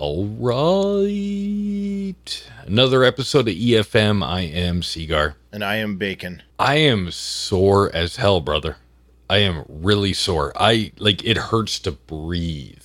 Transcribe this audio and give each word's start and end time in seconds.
All 0.00 0.24
right. 0.24 2.14
Another 2.64 3.04
episode 3.04 3.48
of 3.48 3.54
EFM. 3.54 4.24
I 4.24 4.40
am 4.40 4.80
Seagar. 4.80 5.34
And 5.52 5.62
I 5.62 5.76
am 5.76 5.98
Bacon. 5.98 6.42
I 6.58 6.76
am 6.76 7.10
sore 7.10 7.94
as 7.94 8.16
hell, 8.16 8.40
brother. 8.40 8.78
I 9.28 9.40
am 9.40 9.66
really 9.68 10.14
sore. 10.14 10.54
I 10.56 10.92
like 10.98 11.22
it 11.22 11.36
hurts 11.36 11.78
to 11.80 11.92
breathe. 11.92 12.82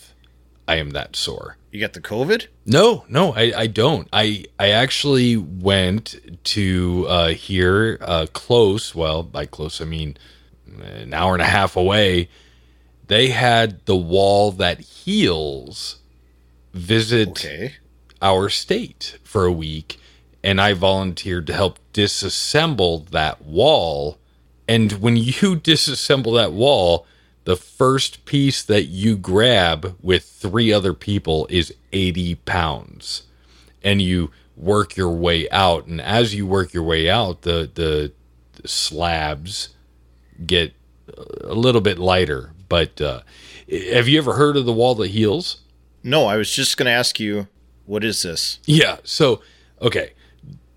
I 0.67 0.75
am 0.75 0.89
that 0.89 1.15
sore. 1.15 1.55
You 1.71 1.79
got 1.79 1.93
the 1.93 2.01
COVID? 2.01 2.47
No, 2.65 3.06
no, 3.08 3.32
I, 3.34 3.54
I 3.56 3.68
don't. 3.68 4.10
I 4.12 4.44
I 4.60 4.72
actually 4.72 5.38
went 5.38 6.44
to 6.44 7.06
uh, 7.08 7.29
here 7.29 7.97
uh, 8.02 8.26
close. 8.34 8.94
Well, 8.94 9.24
by 9.24 9.46
close 9.46 9.79
I 9.79 9.86
mean 9.86 10.18
an 10.82 11.13
hour 11.13 11.32
and 11.32 11.42
a 11.42 11.46
half 11.46 11.78
away. 11.78 12.28
They 13.08 13.29
had 13.29 13.86
the 13.86 13.96
wall 13.96 14.52
that 14.52 14.82
heals 14.82 16.02
visit 16.76 17.30
Okay. 17.30 17.73
our 18.21 18.49
state 18.49 19.18
for 19.23 19.45
a 19.45 19.52
week, 19.52 20.00
and 20.44 20.62
I 20.62 20.73
volunteered 20.73 21.48
to 21.48 21.54
help 21.54 21.80
disassemble 21.94 23.09
that 23.09 23.44
wall. 23.44 24.20
And 24.67 24.94
when 24.94 25.16
you 25.17 25.34
disassemble 25.55 26.36
that 26.36 26.52
wall, 26.53 27.08
the 27.45 27.55
first 27.55 28.26
piece 28.26 28.64
that 28.64 28.86
you 28.86 29.16
grab 29.17 29.95
with 30.02 30.23
three 30.26 30.73
other 30.73 30.94
people 30.94 31.48
is 31.50 31.73
80 31.94 32.36
pounds. 32.36 33.23
And 33.84 34.02
you 34.02 34.31
work 34.58 34.98
your 34.98 35.12
way 35.12 35.50
out. 35.52 35.86
And 35.86 36.02
as 36.02 36.34
you 36.34 36.48
work 36.48 36.73
your 36.73 36.84
way 36.84 37.09
out, 37.09 37.44
the, 37.44 37.70
the, 37.73 38.12
the 38.62 38.67
slabs 38.67 39.70
get 40.45 40.73
a 41.44 41.53
little 41.53 41.81
bit 41.81 42.00
lighter. 42.00 42.52
But 42.67 43.00
uh, 43.00 43.22
have 43.70 44.08
you 44.08 44.17
ever 44.17 44.34
heard 44.34 44.58
of 44.58 44.66
the 44.66 44.73
wall 44.73 44.95
that 44.95 45.09
heals? 45.12 45.58
No, 46.05 46.27
I 46.27 46.38
was 46.38 46.52
just 46.52 46.77
going 46.77 46.86
to 46.86 46.91
ask 46.91 47.20
you, 47.20 47.48
what 47.88 48.04
is 48.04 48.22
this? 48.22 48.59
Yeah. 48.66 48.98
So, 49.04 49.41
okay, 49.82 50.14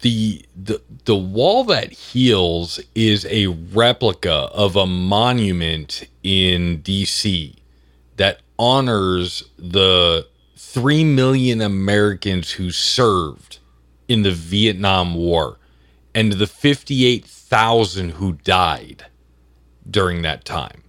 the 0.01 0.43
the 0.57 0.81
the 1.05 1.17
wall 1.17 1.65
that 1.65 1.93
heals 1.93 2.81
is 2.95 3.27
a 3.27 3.49
replica 3.49 4.33
of 4.33 4.75
a 4.75 4.87
monument 4.87 6.09
in 6.23 6.81
D.C. 6.81 7.57
that 8.17 8.41
honors 8.59 9.45
the 9.59 10.27
three 10.57 11.05
million 11.05 11.61
Americans 11.61 12.53
who 12.53 12.71
served 12.71 13.59
in 14.09 14.23
the 14.23 14.33
Vietnam 14.33 15.15
War 15.15 15.59
and 16.15 16.33
the 16.33 16.47
fifty-eight 16.47 17.27
thousand 17.27 18.13
who 18.13 18.33
died 18.33 19.05
during 19.91 20.23
that 20.23 20.47
time. 20.47 20.85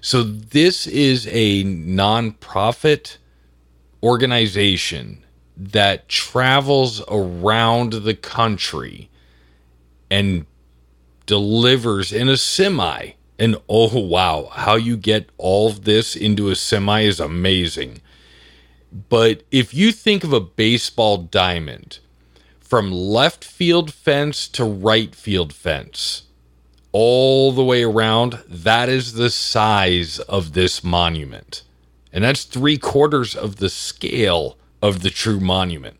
So 0.00 0.22
this 0.22 0.86
is 0.86 1.26
a 1.28 1.64
nonprofit 1.64 3.16
organization 4.04 5.24
that 5.56 6.08
travels 6.08 7.02
around 7.08 7.92
the 7.92 8.14
country 8.14 9.08
and 10.10 10.44
delivers 11.26 12.12
in 12.12 12.28
a 12.28 12.36
semi. 12.36 13.12
And 13.38 13.56
oh, 13.68 13.98
wow, 13.98 14.50
how 14.52 14.76
you 14.76 14.96
get 14.96 15.30
all 15.38 15.68
of 15.68 15.84
this 15.84 16.14
into 16.14 16.50
a 16.50 16.54
semi 16.54 17.00
is 17.00 17.18
amazing. 17.18 18.00
But 19.08 19.42
if 19.50 19.74
you 19.74 19.90
think 19.90 20.22
of 20.22 20.32
a 20.32 20.40
baseball 20.40 21.16
diamond 21.16 21.98
from 22.60 22.92
left 22.92 23.42
field 23.42 23.92
fence 23.92 24.46
to 24.48 24.64
right 24.64 25.14
field 25.14 25.52
fence, 25.52 26.24
all 26.92 27.50
the 27.50 27.64
way 27.64 27.82
around, 27.82 28.44
that 28.48 28.88
is 28.88 29.14
the 29.14 29.30
size 29.30 30.20
of 30.20 30.52
this 30.52 30.84
monument. 30.84 31.62
And 32.14 32.22
that's 32.22 32.44
three 32.44 32.78
quarters 32.78 33.34
of 33.34 33.56
the 33.56 33.68
scale 33.68 34.56
of 34.80 35.02
the 35.02 35.10
true 35.10 35.40
monument. 35.40 35.98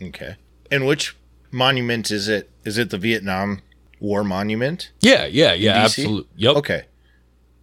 Okay. 0.00 0.36
And 0.70 0.86
which 0.86 1.16
monument 1.50 2.10
is 2.10 2.28
it? 2.28 2.50
Is 2.64 2.76
it 2.76 2.90
the 2.90 2.98
Vietnam 2.98 3.62
War 4.00 4.22
Monument? 4.22 4.92
Yeah, 5.00 5.24
yeah, 5.24 5.54
yeah, 5.54 5.78
absolutely. 5.78 6.28
Yep. 6.36 6.56
Okay. 6.56 6.84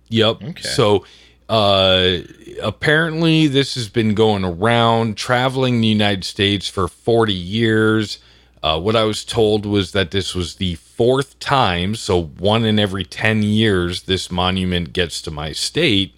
Yep. 0.10 0.44
Okay. 0.44 0.64
So 0.64 1.06
uh 1.48 2.18
apparently 2.64 3.46
this 3.46 3.76
has 3.76 3.88
been 3.88 4.16
going 4.16 4.44
around 4.44 5.16
traveling 5.16 5.80
the 5.80 5.88
United 5.88 6.24
States 6.24 6.68
for 6.68 6.88
40 6.88 7.32
years. 7.32 8.18
Uh, 8.64 8.80
what 8.80 8.96
I 8.96 9.04
was 9.04 9.24
told 9.24 9.68
was 9.68 9.92
that 9.92 10.10
this 10.10 10.34
was 10.34 10.56
the 10.56 10.74
fourth 10.74 11.38
time, 11.38 11.94
so 11.94 12.20
one 12.24 12.66
in 12.66 12.80
every 12.80 13.06
10 13.06 13.44
years, 13.44 14.04
this 14.04 14.32
monument 14.32 14.92
gets 14.92 15.22
to 15.22 15.30
my 15.30 15.52
state. 15.52 16.15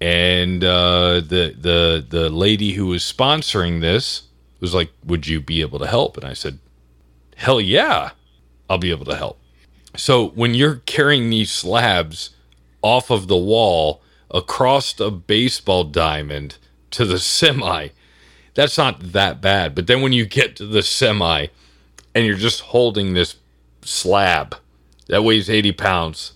And 0.00 0.64
uh, 0.64 1.20
the 1.20 1.54
the 1.58 2.04
the 2.08 2.30
lady 2.30 2.72
who 2.72 2.86
was 2.86 3.02
sponsoring 3.02 3.80
this 3.80 4.22
was 4.60 4.74
like, 4.74 4.90
"Would 5.04 5.26
you 5.26 5.40
be 5.40 5.60
able 5.60 5.78
to 5.78 5.86
help?" 5.86 6.16
And 6.16 6.24
I 6.24 6.32
said, 6.32 6.58
"Hell 7.36 7.60
yeah, 7.60 8.12
I'll 8.68 8.78
be 8.78 8.90
able 8.90 9.04
to 9.06 9.16
help." 9.16 9.38
So 9.96 10.28
when 10.28 10.54
you're 10.54 10.76
carrying 10.86 11.30
these 11.30 11.50
slabs 11.50 12.30
off 12.82 13.10
of 13.10 13.28
the 13.28 13.36
wall 13.36 14.00
across 14.30 14.98
a 15.00 15.10
baseball 15.10 15.84
diamond 15.84 16.56
to 16.92 17.04
the 17.04 17.18
semi, 17.18 17.88
that's 18.54 18.78
not 18.78 19.12
that 19.12 19.40
bad. 19.40 19.74
But 19.74 19.86
then 19.86 20.00
when 20.02 20.12
you 20.12 20.24
get 20.24 20.56
to 20.56 20.66
the 20.66 20.82
semi 20.82 21.48
and 22.14 22.26
you're 22.26 22.36
just 22.36 22.60
holding 22.60 23.14
this 23.14 23.36
slab 23.82 24.56
that 25.08 25.24
weighs 25.24 25.50
80 25.50 25.72
pounds, 25.72 26.32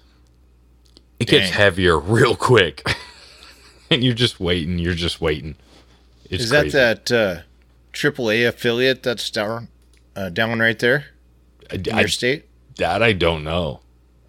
it 1.18 1.28
gets 1.28 1.50
Dang. 1.50 1.58
heavier 1.58 1.98
real 1.98 2.36
quick. 2.36 2.86
and 3.90 4.02
you're 4.04 4.14
just 4.14 4.40
waiting, 4.40 4.78
you're 4.78 4.94
just 4.94 5.20
waiting. 5.20 5.56
It's 6.30 6.44
Is 6.44 6.50
crazy. 6.50 6.70
that 6.70 7.06
that 7.06 7.12
uh, 7.38 7.42
AAA 7.92 8.48
affiliate 8.48 9.02
that's 9.02 9.30
down 9.30 9.68
uh, 10.16 10.28
down 10.30 10.58
right 10.60 10.78
there 10.78 11.06
I, 11.70 11.74
in 11.76 11.92
I- 11.92 12.00
your 12.00 12.08
state? 12.08 12.46
that 12.76 13.02
I 13.02 13.12
don't 13.12 13.44
know. 13.44 13.80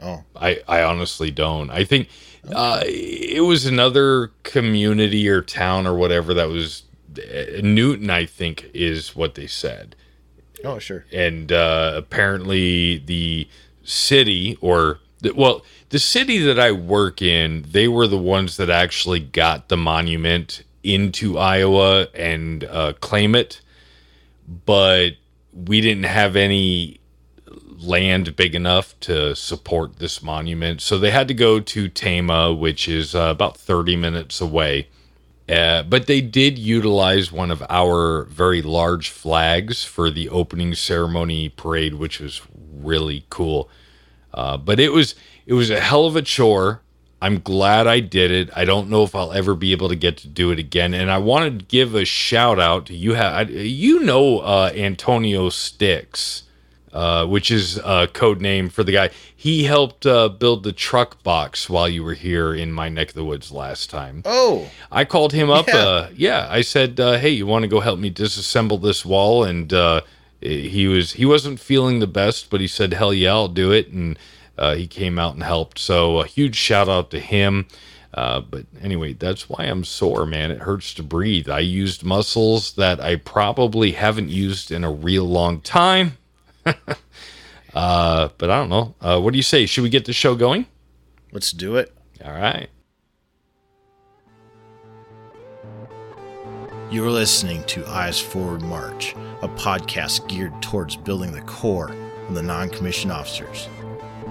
Oh, 0.01 0.23
I, 0.35 0.61
I 0.67 0.83
honestly 0.83 1.31
don't. 1.31 1.71
I 1.71 1.83
think 1.83 2.09
uh, 2.53 2.81
it 2.85 3.43
was 3.43 3.65
another 3.65 4.33
community 4.43 5.27
or 5.29 5.41
town 5.41 5.87
or 5.87 5.95
whatever 5.95 6.33
that 6.35 6.49
was 6.49 6.83
uh, 7.17 7.61
Newton. 7.63 8.09
I 8.09 8.25
think 8.25 8.69
is 8.73 9.15
what 9.15 9.33
they 9.35 9.47
said, 9.47 9.95
oh, 10.63 10.77
sure. 10.79 11.05
and 11.13 11.51
uh, 11.51 11.93
apparently 11.95 12.97
the 12.99 13.47
city 13.83 14.57
or 14.61 14.99
the, 15.21 15.31
well, 15.33 15.63
the 15.95 15.99
city 15.99 16.39
that 16.39 16.59
I 16.59 16.73
work 16.73 17.21
in, 17.21 17.63
they 17.69 17.87
were 17.87 18.05
the 18.05 18.17
ones 18.17 18.57
that 18.57 18.69
actually 18.69 19.21
got 19.21 19.69
the 19.69 19.77
monument 19.77 20.61
into 20.83 21.37
Iowa 21.37 22.07
and 22.13 22.65
uh, 22.65 22.91
claim 22.99 23.33
it, 23.33 23.61
but 24.65 25.11
we 25.53 25.79
didn't 25.79 26.03
have 26.03 26.35
any 26.35 26.99
land 27.77 28.35
big 28.35 28.55
enough 28.55 28.99
to 28.99 29.37
support 29.37 29.99
this 29.99 30.21
monument. 30.21 30.81
So 30.81 30.99
they 30.99 31.11
had 31.11 31.29
to 31.29 31.33
go 31.33 31.61
to 31.61 31.87
Tama, 31.87 32.53
which 32.53 32.89
is 32.89 33.15
uh, 33.15 33.29
about 33.31 33.55
30 33.55 33.95
minutes 33.95 34.41
away. 34.41 34.89
Uh, 35.47 35.83
but 35.83 36.07
they 36.07 36.19
did 36.19 36.59
utilize 36.59 37.31
one 37.31 37.51
of 37.51 37.63
our 37.69 38.25
very 38.25 38.61
large 38.61 39.07
flags 39.07 39.85
for 39.85 40.11
the 40.11 40.27
opening 40.27 40.75
ceremony 40.75 41.47
parade, 41.47 41.93
which 41.93 42.19
was 42.19 42.41
really 42.53 43.23
cool. 43.29 43.69
Uh, 44.33 44.57
but 44.57 44.81
it 44.81 44.91
was 44.91 45.15
it 45.45 45.53
was 45.53 45.69
a 45.69 45.79
hell 45.79 46.05
of 46.05 46.15
a 46.15 46.21
chore. 46.21 46.81
I'm 47.21 47.39
glad 47.39 47.87
I 47.87 48.01
did 48.01 48.29
it. 48.29 48.49
I 48.55 48.65
don't 48.65 48.89
know 48.89 49.03
if 49.03 49.15
I'll 49.15 49.31
ever 49.31 49.55
be 49.55 49.71
able 49.71 49.89
to 49.89 49.95
get 49.95 50.17
to 50.17 50.27
do 50.27 50.51
it 50.51 50.59
again. 50.59 50.93
And 50.93 51.09
I 51.09 51.17
want 51.17 51.59
to 51.59 51.65
give 51.65 51.95
a 51.95 52.05
shout 52.05 52.59
out 52.59 52.85
to 52.87 52.95
you. 52.95 53.13
Have 53.13 53.49
you 53.49 54.01
know 54.01 54.39
uh, 54.39 54.71
Antonio 54.75 55.49
Sticks? 55.49 56.43
uh, 56.95 57.25
which 57.25 57.51
is 57.51 57.77
a 57.83 58.07
code 58.07 58.39
name 58.39 58.69
for 58.69 58.83
the 58.83 58.93
guy. 58.93 59.09
He 59.35 59.65
helped 59.65 60.05
uh, 60.05 60.29
build 60.29 60.63
the 60.63 60.71
truck 60.71 61.21
box 61.23 61.69
while 61.69 61.89
you 61.89 62.03
were 62.03 62.13
here 62.13 62.53
in 62.53 62.71
my 62.71 62.87
neck 62.87 63.09
of 63.09 63.15
the 63.15 63.25
woods 63.25 63.51
last 63.51 63.89
time. 63.89 64.21
Oh, 64.23 64.69
I 64.91 65.03
called 65.03 65.33
him 65.33 65.49
up. 65.49 65.67
Yeah. 65.67 65.75
Uh, 65.75 66.09
yeah, 66.15 66.47
I 66.49 66.61
said, 66.61 66.97
uh, 66.99 67.17
"Hey, 67.17 67.31
you 67.31 67.45
want 67.45 67.63
to 67.63 67.67
go 67.67 67.81
help 67.81 67.99
me 67.99 68.09
disassemble 68.09 68.81
this 68.81 69.03
wall?" 69.05 69.43
And 69.43 69.73
uh, 69.73 70.01
he 70.39 70.87
was 70.87 71.13
he 71.13 71.25
wasn't 71.25 71.59
feeling 71.59 71.99
the 71.99 72.07
best, 72.07 72.49
but 72.49 72.61
he 72.61 72.67
said, 72.67 72.93
"Hell 72.93 73.13
yeah, 73.13 73.31
I'll 73.31 73.49
do 73.49 73.73
it." 73.73 73.89
And 73.89 74.17
uh, 74.57 74.75
he 74.75 74.87
came 74.87 75.19
out 75.19 75.33
and 75.33 75.43
helped. 75.43 75.79
So 75.79 76.19
a 76.19 76.25
huge 76.25 76.55
shout 76.55 76.89
out 76.89 77.11
to 77.11 77.19
him. 77.19 77.67
Uh, 78.13 78.39
but 78.39 78.65
anyway, 78.81 79.11
that's 79.13 79.49
why 79.49 79.65
I'm 79.65 79.83
sore, 79.83 80.25
man. 80.25 80.49
It 80.49 80.59
hurts 80.59 80.93
to 80.93 81.03
breathe. 81.03 81.49
I 81.49 81.59
used 81.59 82.03
muscles 82.03 82.73
that 82.75 83.01
I 83.01 83.17
probably 83.17 83.91
haven't 83.91 84.29
used 84.29 84.71
in 84.71 84.85
a 84.85 84.91
real 84.91 85.25
long 85.25 85.59
time. 85.59 86.17
uh, 86.65 88.29
but 88.37 88.49
I 88.49 88.57
don't 88.57 88.69
know. 88.69 88.95
Uh, 89.01 89.19
what 89.19 89.33
do 89.33 89.37
you 89.37 89.43
say? 89.43 89.65
Should 89.65 89.83
we 89.83 89.89
get 89.89 90.05
the 90.05 90.13
show 90.13 90.35
going? 90.35 90.67
let's 91.35 91.51
do 91.51 91.75
it. 91.75 91.93
All 92.23 92.31
right. 92.31 92.69
You're 96.89 97.11
listening 97.11 97.63
to 97.65 97.85
Eyes 97.87 98.21
Forward 98.21 98.61
March, 98.61 99.13
a 99.41 99.49
podcast 99.49 100.27
geared 100.29 100.59
towards 100.61 100.95
building 100.95 101.33
the 101.33 101.41
core 101.41 101.91
of 102.29 102.35
the 102.35 102.41
non 102.41 102.69
commissioned 102.69 103.11
officers. 103.11 103.67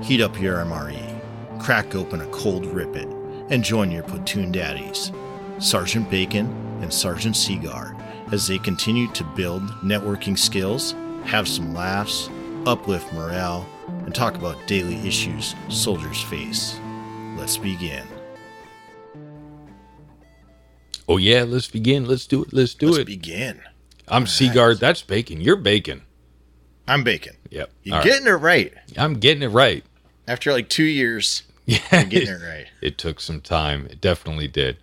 Heat 0.02 0.20
up 0.20 0.40
your 0.40 0.56
MRE, 0.58 1.20
crack 1.60 1.94
open 1.94 2.20
a 2.20 2.26
cold 2.26 2.66
rip 2.66 2.94
it, 2.96 3.08
and 3.50 3.64
join 3.64 3.90
your 3.90 4.02
platoon 4.02 4.52
daddies, 4.52 5.12
Sergeant 5.58 6.10
Bacon 6.10 6.46
and 6.82 6.92
Sergeant 6.92 7.34
Seagar, 7.34 7.98
as 8.32 8.46
they 8.46 8.58
continue 8.58 9.08
to 9.12 9.24
build 9.24 9.62
networking 9.82 10.38
skills, 10.38 10.94
have 11.24 11.48
some 11.48 11.74
laughs, 11.74 12.28
uplift 12.66 13.12
morale, 13.12 13.66
and 14.04 14.14
talk 14.14 14.34
about 14.36 14.66
daily 14.66 14.96
issues 15.06 15.54
soldiers 15.68 16.22
face. 16.22 16.78
Let's 17.36 17.56
begin. 17.56 18.06
Oh 21.08 21.18
yeah, 21.18 21.44
let's 21.44 21.68
begin. 21.68 22.06
Let's 22.06 22.26
do 22.26 22.42
it. 22.44 22.52
Let's 22.52 22.74
do 22.74 22.86
Let's 22.86 22.98
it. 23.00 23.06
begin. 23.06 23.60
I'm 24.08 24.26
Seagard. 24.26 24.80
That's 24.80 25.02
bacon. 25.02 25.40
You're 25.40 25.56
bacon. 25.56 26.03
I'm 26.86 27.02
Bacon. 27.04 27.36
Yep. 27.50 27.70
You're 27.82 27.94
All 27.94 28.00
right. 28.00 28.04
getting 28.06 28.26
it 28.26 28.30
right. 28.32 28.72
I'm 28.96 29.14
getting 29.14 29.42
it 29.42 29.48
right. 29.48 29.84
After 30.28 30.52
like 30.52 30.68
two 30.68 30.84
years, 30.84 31.42
Yeah. 31.66 31.78
you're 31.92 32.04
getting 32.04 32.28
it 32.34 32.42
right. 32.42 32.66
it 32.82 32.98
took 32.98 33.20
some 33.20 33.40
time. 33.40 33.86
It 33.90 34.00
definitely 34.00 34.48
did. 34.48 34.76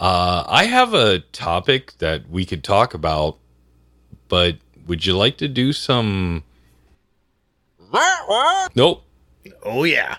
Uh, 0.00 0.44
I 0.46 0.64
have 0.66 0.92
a 0.94 1.20
topic 1.20 1.92
that 1.98 2.28
we 2.28 2.44
could 2.44 2.62
talk 2.62 2.92
about, 2.94 3.38
but 4.28 4.56
would 4.86 5.04
you 5.06 5.16
like 5.16 5.36
to 5.38 5.48
do 5.48 5.72
some? 5.72 6.44
Nope. 8.74 9.04
Oh, 9.62 9.84
yeah. 9.84 10.16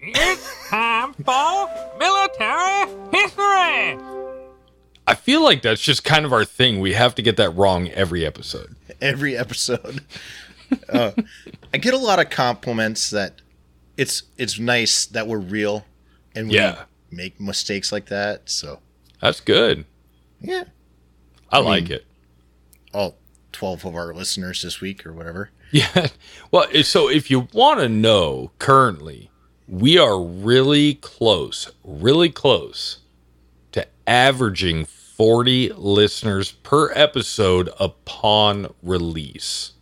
It's 0.00 0.68
time 0.70 1.12
for 1.12 1.68
military 1.98 2.88
history. 3.12 3.98
I 5.06 5.14
feel 5.16 5.42
like 5.42 5.60
that's 5.60 5.82
just 5.82 6.02
kind 6.04 6.24
of 6.24 6.32
our 6.32 6.46
thing. 6.46 6.80
We 6.80 6.94
have 6.94 7.14
to 7.16 7.22
get 7.22 7.36
that 7.36 7.50
wrong 7.50 7.88
every 7.90 8.24
episode. 8.24 8.74
Every 9.02 9.36
episode. 9.36 10.02
Uh, 10.88 11.12
I 11.74 11.78
get 11.78 11.94
a 11.94 11.98
lot 11.98 12.18
of 12.18 12.30
compliments 12.30 13.10
that 13.10 13.40
it's 13.96 14.22
it's 14.38 14.58
nice 14.58 15.06
that 15.06 15.26
we're 15.26 15.38
real 15.38 15.84
and 16.34 16.48
we 16.48 16.54
Yeah. 16.56 16.84
make 17.10 17.40
mistakes 17.40 17.92
like 17.92 18.06
that. 18.06 18.48
So, 18.50 18.80
That's 19.20 19.40
good. 19.40 19.84
yeah. 20.40 20.64
I 21.50 21.58
like 21.58 21.90
it. 21.90 22.06
All 22.94 23.16
12 23.52 23.84
of 23.86 23.94
our 23.96 24.14
listeners 24.14 24.62
this 24.62 24.80
week 24.80 25.04
or 25.06 25.12
whatever. 25.12 25.50
Yeah. 25.72 26.08
Well, 26.50 26.66
so 26.82 27.08
if 27.08 27.30
you 27.30 27.46
want 27.52 27.78
to 27.78 27.88
know 27.88 28.50
currently, 28.58 29.30
we 29.68 29.98
are 29.98 30.20
really 30.20 30.94
close, 30.94 31.70
really 31.84 32.28
close 32.28 32.98
to 33.70 33.86
averaging 34.04 34.84
40 34.84 35.72
listeners 35.74 36.50
per 36.50 36.90
episode 36.92 37.70
upon 37.78 38.74
release 38.82 39.74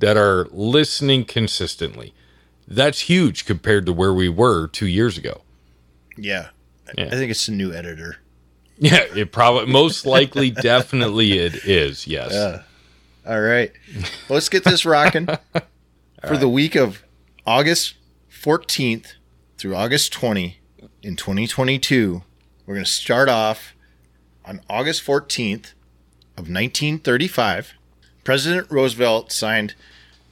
that 0.00 0.16
are 0.16 0.48
listening 0.50 1.24
consistently. 1.24 2.12
That's 2.66 3.00
huge 3.00 3.44
compared 3.44 3.86
to 3.86 3.92
where 3.92 4.12
we 4.12 4.28
were 4.28 4.66
two 4.66 4.86
years 4.86 5.16
ago. 5.16 5.42
Yeah. 6.16 6.48
Yeah. 6.98 7.06
I 7.06 7.10
think 7.10 7.30
it's 7.30 7.48
a 7.48 7.52
new 7.52 7.72
editor. 7.72 8.16
Yeah, 8.78 9.04
it 9.14 9.30
probably, 9.30 9.70
most 9.70 10.06
likely, 10.06 10.50
definitely 10.62 11.38
it 11.38 11.64
is. 11.66 12.06
Yes. 12.06 12.32
Yeah. 12.32 12.62
All 13.30 13.40
right. 13.40 13.72
Well, 13.94 14.04
let's 14.36 14.48
get 14.48 14.64
this 14.64 14.84
rocking. 14.84 15.28
For 16.26 16.36
the 16.36 16.48
week 16.48 16.74
of 16.74 17.02
August 17.46 17.94
14th 18.30 19.14
through 19.58 19.76
August 19.76 20.12
20 20.12 20.58
in 21.02 21.16
2022, 21.16 22.22
we're 22.66 22.74
going 22.74 22.84
to 22.84 22.90
start 22.90 23.28
off 23.28 23.74
on 24.44 24.60
August 24.68 25.04
14th 25.04 25.72
of 26.36 26.48
1935. 26.48 27.74
President 28.24 28.70
Roosevelt 28.70 29.32
signed 29.32 29.74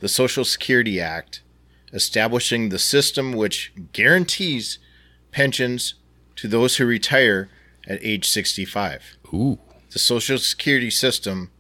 the 0.01 0.09
Social 0.09 0.45
Security 0.45 1.01
Act, 1.01 1.43
establishing 1.93 2.69
the 2.69 2.79
system 2.79 3.33
which 3.33 3.73
guarantees 3.93 4.79
pensions 5.33 5.95
to 6.37 6.49
those 6.49 6.77
who 6.77 6.87
retire 6.87 7.49
at 7.87 7.99
age 8.03 8.29
65. 8.29 9.19
Ooh. 9.33 9.59
The 9.91 9.99
Social 9.99 10.39
Security 10.39 10.91
system 10.91 11.51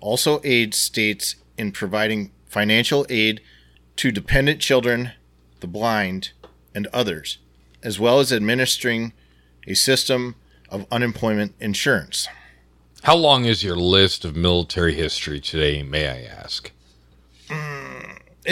also 0.00 0.40
aids 0.44 0.76
states 0.76 1.36
in 1.56 1.72
providing 1.72 2.30
financial 2.46 3.06
aid 3.08 3.40
to 3.96 4.10
dependent 4.10 4.60
children, 4.60 5.12
the 5.60 5.66
blind, 5.66 6.32
and 6.74 6.86
others, 6.88 7.38
as 7.82 7.98
well 7.98 8.20
as 8.20 8.32
administering 8.32 9.12
a 9.66 9.74
system 9.74 10.34
of 10.68 10.86
unemployment 10.90 11.54
insurance. 11.60 12.28
How 13.02 13.16
long 13.16 13.44
is 13.44 13.64
your 13.64 13.76
list 13.76 14.24
of 14.24 14.36
military 14.36 14.94
history 14.94 15.40
today, 15.40 15.82
may 15.82 16.08
I 16.08 16.22
ask? 16.22 16.70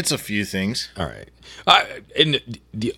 It's 0.00 0.10
a 0.12 0.16
few 0.18 0.46
things. 0.46 0.88
All 0.96 1.04
right. 1.06 1.28
I 1.66 2.00
and 2.18 2.40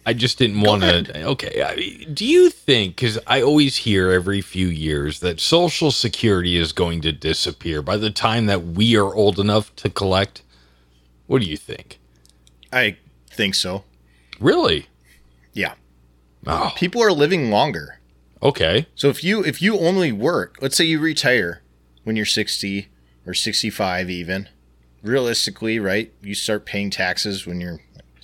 I 0.07 0.13
just 0.13 0.39
didn't 0.39 0.61
want 0.61 0.83
to. 0.83 1.25
Okay. 1.33 1.63
I, 1.63 2.05
do 2.13 2.25
you 2.25 2.49
think? 2.49 2.95
Because 2.95 3.19
I 3.27 3.43
always 3.43 3.79
hear 3.79 4.11
every 4.13 4.41
few 4.41 4.69
years 4.69 5.19
that 5.19 5.41
Social 5.41 5.91
Security 5.91 6.57
is 6.57 6.73
going 6.73 7.01
to 7.01 7.11
disappear 7.11 7.83
by 7.83 7.97
the 7.97 8.11
time 8.11 8.47
that 8.47 8.63
we 8.65 8.97
are 8.97 9.13
old 9.15 9.41
enough 9.41 9.75
to 9.77 9.91
collect. 9.91 10.43
What 11.27 11.43
do 11.43 11.49
you 11.49 11.57
think? 11.57 11.99
I 12.73 12.99
think 13.29 13.57
so. 13.57 13.83
Really? 14.39 14.87
Yeah. 15.53 15.75
Oh, 16.47 16.73
People 16.77 17.03
are 17.03 17.13
living 17.13 17.51
longer. 17.51 17.99
okay. 18.43 18.87
So 18.95 19.09
if 19.09 19.25
you 19.25 19.45
if 19.45 19.61
you 19.61 19.77
only 19.79 20.13
work, 20.13 20.59
let's 20.61 20.77
say 20.77 20.85
you 20.85 21.01
retire 21.01 21.63
when 22.05 22.15
you're 22.17 22.27
60 22.27 22.89
or 23.27 23.35
65 23.35 24.09
even, 24.11 24.49
realistically, 25.03 25.79
right? 25.79 26.13
You 26.23 26.35
start 26.35 26.65
paying 26.67 26.91
taxes 26.91 27.47
when 27.47 27.61
you're 27.61 27.81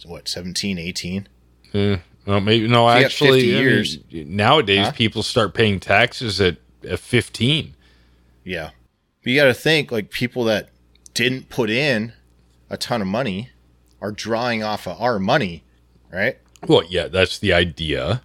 what, 0.07 0.29
17, 0.29 0.79
18? 0.79 1.29
Uh, 1.75 1.97
well, 2.25 2.41
maybe 2.41 2.67
no. 2.69 2.89
Actually, 2.89 3.41
50 3.41 3.53
I 3.53 3.55
mean, 3.55 3.63
years. 3.63 3.99
nowadays 4.13 4.87
Huh? 4.87 4.93
people 4.93 5.23
start 5.23 5.55
paying 5.55 5.81
taxes 5.81 6.41
at, 6.41 6.57
at 6.89 6.99
fifteen. 6.99 7.75
Yeah. 8.45 8.71
But 9.23 9.31
you 9.33 9.37
got 9.37 9.47
to 9.47 9.55
think 9.55 9.91
like 9.91 10.11
people 10.11 10.45
that 10.45 10.71
didn't 11.15 11.49
put 11.49 11.69
in 11.71 12.13
a 12.71 12.77
ton 12.77 13.03
of 13.03 13.09
money 13.09 13.51
are 14.01 14.13
drawing 14.13 14.63
off 14.63 14.87
of 14.87 15.01
our 15.01 15.19
money, 15.19 15.65
right? 16.13 16.39
Well, 16.67 16.83
yeah, 16.89 17.09
that's 17.09 17.39
the 17.39 17.53
idea. 17.53 18.23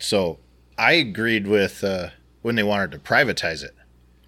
So 0.00 0.38
I 0.76 0.92
agreed 0.92 1.46
with 1.46 1.82
uh, 1.82 2.10
when 2.42 2.54
they 2.54 2.62
wanted 2.62 2.92
to 2.92 2.98
privatize 2.98 3.62
it. 3.64 3.74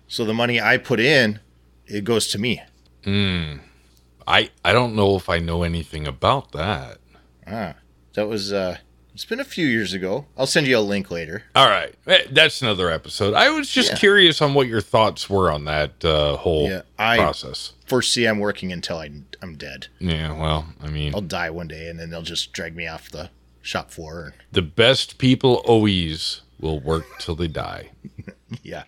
So 0.09 0.25
the 0.25 0.35
money 0.35 0.61
I 0.61 0.77
put 0.77 1.01
in, 1.01 1.41
it 1.87 2.05
goes 2.05 2.29
to 2.29 2.39
me. 2.39 2.63
I 3.07 4.51
I 4.65 4.73
don't 4.73 4.95
know 4.95 5.17
if 5.17 5.29
I 5.29 5.39
know 5.39 5.63
anything 5.63 6.07
about 6.07 6.53
that. 6.53 6.99
Ah, 7.47 7.75
that 8.15 8.29
was, 8.29 8.53
uh, 8.53 8.77
it's 9.15 9.25
been 9.25 9.41
a 9.41 9.45
few 9.45 9.67
years 9.67 9.93
ago. 9.93 10.27
I'll 10.37 10.47
send 10.47 10.67
you 10.69 10.79
a 10.79 10.81
link 10.81 11.11
later. 11.11 11.45
All 11.57 11.69
right, 11.69 11.95
Eh, 12.07 12.27
that's 12.31 12.63
another 12.63 12.91
episode. 12.91 13.35
I 13.35 13.51
was 13.51 13.69
just 13.69 13.91
Yeah. 13.93 13.97
curious 13.97 14.41
on 14.41 14.55
what 14.55 14.69
your 14.69 14.81
thoughts 14.81 15.29
were 15.29 15.51
on 15.51 15.65
that 15.65 16.05
uh, 16.05 16.37
whole 16.37 16.69
Yeah, 16.69 16.83
I- 16.99 17.17
process. 17.17 17.73
Foresee 17.87 18.27
I'm 18.27 18.39
working 18.39 18.73
until 18.73 18.99
I, 18.99 19.11
I'm 19.43 19.57
dead. 19.57 19.89
Yeah, 19.99 20.33
well, 20.39 20.67
I 20.81 20.89
mean, 20.91 21.13
I'll 21.15 21.21
die 21.23 21.51
one 21.51 21.67
day 21.67 21.89
and 21.89 21.99
then 21.99 22.11
they'll 22.11 22.23
just 22.23 22.53
drag 22.53 22.77
me 22.77 22.87
off 22.87 23.11
the 23.11 23.31
shop 23.63 23.91
floor. 23.91 24.27
And... 24.27 24.35
the 24.53 24.63
best 24.63 25.19
people 25.19 25.55
always 25.65 26.43
will 26.61 26.79
work 26.79 27.05
till 27.19 27.35
they 27.35 27.49
die. 27.49 27.91
yeah. 28.63 28.85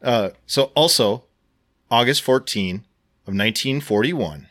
Uh, 0.00 0.30
so 0.46 0.64
also, 0.74 1.24
August 1.92 2.22
14 2.22 2.76
of 3.26 3.34
1941, 3.34 4.46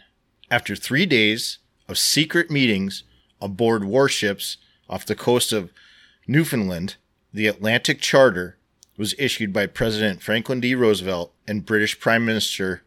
after 0.51 0.75
three 0.75 1.05
days 1.05 1.59
of 1.87 1.97
secret 1.97 2.51
meetings 2.51 3.03
aboard 3.39 3.85
warships 3.85 4.57
off 4.89 5.05
the 5.05 5.15
coast 5.15 5.53
of 5.53 5.71
Newfoundland, 6.27 6.97
the 7.33 7.47
Atlantic 7.47 8.01
Charter 8.01 8.57
was 8.97 9.15
issued 9.17 9.53
by 9.53 9.65
President 9.67 10.21
Franklin 10.21 10.59
D. 10.59 10.75
Roosevelt 10.75 11.33
and 11.47 11.65
British 11.65 11.97
Prime 11.97 12.25
Minister 12.25 12.83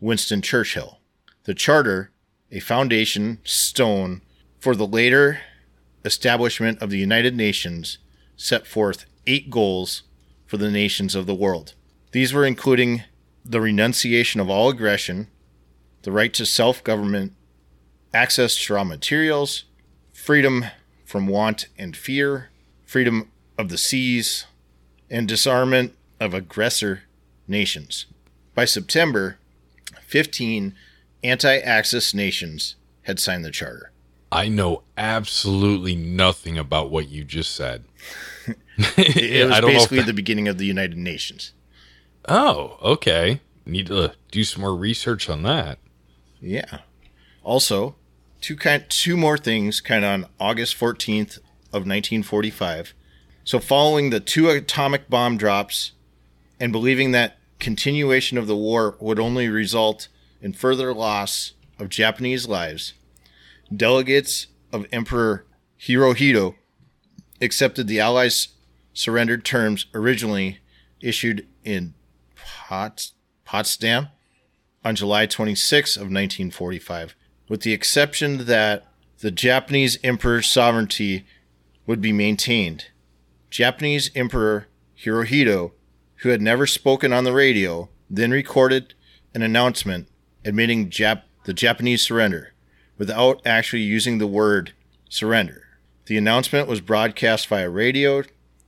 Winston 0.00 0.40
Churchill. 0.40 0.98
The 1.44 1.52
charter, 1.52 2.10
a 2.50 2.60
foundation 2.60 3.38
stone 3.44 4.22
for 4.58 4.74
the 4.74 4.86
later 4.86 5.42
establishment 6.06 6.80
of 6.80 6.88
the 6.88 6.96
United 6.96 7.36
Nations, 7.36 7.98
set 8.34 8.66
forth 8.66 9.04
eight 9.26 9.50
goals 9.50 10.04
for 10.46 10.56
the 10.56 10.70
nations 10.70 11.14
of 11.14 11.26
the 11.26 11.34
world. 11.34 11.74
These 12.12 12.32
were 12.32 12.46
including 12.46 13.04
the 13.44 13.60
renunciation 13.60 14.40
of 14.40 14.50
all 14.50 14.70
aggression, 14.70 15.28
the 16.02 16.12
right 16.12 16.32
to 16.34 16.46
self 16.46 16.82
government, 16.84 17.32
access 18.12 18.56
to 18.56 18.74
raw 18.74 18.84
materials, 18.84 19.64
freedom 20.12 20.66
from 21.04 21.26
want 21.26 21.66
and 21.78 21.96
fear, 21.96 22.50
freedom 22.84 23.30
of 23.58 23.68
the 23.68 23.78
seas, 23.78 24.46
and 25.10 25.26
disarmament 25.26 25.94
of 26.20 26.34
aggressor 26.34 27.02
nations. 27.48 28.06
By 28.54 28.64
September, 28.64 29.38
15 30.02 30.74
anti 31.22 31.58
Axis 31.58 32.14
nations 32.14 32.76
had 33.02 33.18
signed 33.18 33.44
the 33.44 33.50
charter. 33.50 33.90
I 34.32 34.48
know 34.48 34.82
absolutely 34.96 35.96
nothing 35.96 36.56
about 36.56 36.90
what 36.90 37.08
you 37.08 37.24
just 37.24 37.54
said. 37.54 37.84
It 38.96 39.44
was 39.46 39.56
I 39.56 39.60
don't 39.60 39.72
know. 39.72 39.76
basically 39.76 39.98
If 39.98 40.06
the 40.06 40.14
beginning 40.14 40.48
of 40.48 40.56
the 40.56 40.64
United 40.64 40.96
Nations. 40.96 41.52
Oh, 42.28 42.78
okay. 42.82 43.40
Need 43.66 43.86
to 43.86 44.04
uh, 44.04 44.12
do 44.30 44.44
some 44.44 44.62
more 44.62 44.74
research 44.74 45.28
on 45.28 45.42
that. 45.42 45.78
Yeah. 46.40 46.80
Also, 47.42 47.96
two 48.40 48.56
kind 48.56 48.84
two 48.88 49.16
more 49.16 49.38
things 49.38 49.80
kind 49.80 50.04
of 50.04 50.10
on 50.10 50.26
August 50.38 50.78
14th 50.78 51.38
of 51.72 51.86
1945. 51.86 52.94
So 53.44 53.58
following 53.58 54.10
the 54.10 54.20
two 54.20 54.48
atomic 54.48 55.08
bomb 55.08 55.36
drops 55.36 55.92
and 56.58 56.72
believing 56.72 57.12
that 57.12 57.38
continuation 57.58 58.38
of 58.38 58.46
the 58.46 58.56
war 58.56 58.96
would 59.00 59.18
only 59.18 59.48
result 59.48 60.08
in 60.40 60.52
further 60.52 60.92
loss 60.94 61.52
of 61.78 61.88
Japanese 61.88 62.46
lives, 62.48 62.94
delegates 63.74 64.46
of 64.72 64.86
Emperor 64.92 65.44
Hirohito 65.80 66.54
accepted 67.40 67.86
the 67.86 68.00
Allies' 68.00 68.48
surrendered 68.92 69.44
terms 69.44 69.86
originally 69.94 70.58
issued 71.00 71.46
in 71.64 71.94
Pots- 72.68 73.12
Potsdam 73.44 74.08
on 74.84 74.96
July 74.96 75.26
26 75.26 75.96
of 75.96 76.02
1945, 76.02 77.14
with 77.48 77.62
the 77.62 77.72
exception 77.72 78.46
that 78.46 78.86
the 79.20 79.30
Japanese 79.30 79.98
emperor's 80.02 80.48
sovereignty 80.48 81.26
would 81.86 82.00
be 82.00 82.12
maintained. 82.12 82.86
Japanese 83.50 84.10
Emperor 84.14 84.68
Hirohito, 85.02 85.72
who 86.16 86.28
had 86.28 86.40
never 86.40 86.66
spoken 86.66 87.12
on 87.12 87.24
the 87.24 87.32
radio, 87.32 87.88
then 88.08 88.30
recorded 88.30 88.94
an 89.34 89.42
announcement 89.42 90.08
admitting 90.44 90.88
Jap- 90.88 91.22
the 91.44 91.52
Japanese 91.52 92.02
surrender 92.02 92.54
without 92.96 93.40
actually 93.44 93.82
using 93.82 94.18
the 94.18 94.26
word 94.26 94.72
surrender. 95.08 95.64
The 96.06 96.16
announcement 96.16 96.68
was 96.68 96.80
broadcast 96.80 97.46
via 97.48 97.68
radio 97.68 98.22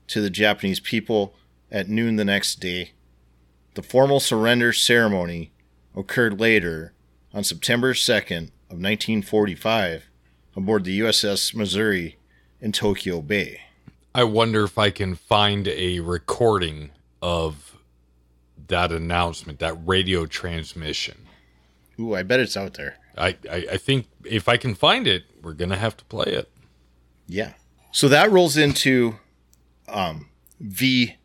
to 0.09 0.21
the 0.21 0.31
Japanese 0.31 0.81
people 0.81 1.35
at 1.71 1.89
noon 1.89 2.17
the 2.17 2.25
next 2.25 2.61
day. 2.61 2.93
The 3.75 3.83
formal 3.83 4.21
surrender 4.21 4.73
ceremony 4.73 5.53
occurred 5.97 6.39
later 6.39 6.93
on 7.33 7.45
September 7.45 7.95
2nd 7.95 8.51
of 8.69 8.79
1945 8.79 10.09
aboard 10.57 10.85
the 10.85 11.01
USS 11.01 11.55
Missouri 11.55 12.19
in 12.61 12.73
Tokyo 12.73 13.23
Bay. 13.23 13.61
I 14.15 14.25
wonder 14.25 14.65
if 14.65 14.77
I 14.77 14.91
can 14.91 15.15
find 15.15 15.67
a 15.69 16.01
recording 16.01 16.91
of 17.23 17.79
that 18.69 18.93
announcement, 18.93 19.59
that 19.61 19.77
radio 19.87 20.27
transmission. 20.27 21.27
Ooh, 21.99 22.15
I 22.15 22.23
bet 22.23 22.41
it's 22.41 22.57
out 22.57 22.75
there. 22.75 22.99
I, 23.17 23.37
I, 23.51 23.67
I 23.73 23.77
think 23.77 24.07
if 24.25 24.49
I 24.49 24.57
can 24.57 24.75
find 24.75 25.07
it, 25.07 25.25
we're 25.43 25.55
gonna 25.55 25.77
have 25.77 25.97
to 25.99 26.05
play 26.05 26.27
it. 26.27 26.51
Yeah. 27.27 27.55
So 27.91 28.09
that 28.09 28.31
rolls 28.31 28.57
into 28.57 29.17
um, 29.89 30.29
VJ 30.61 31.17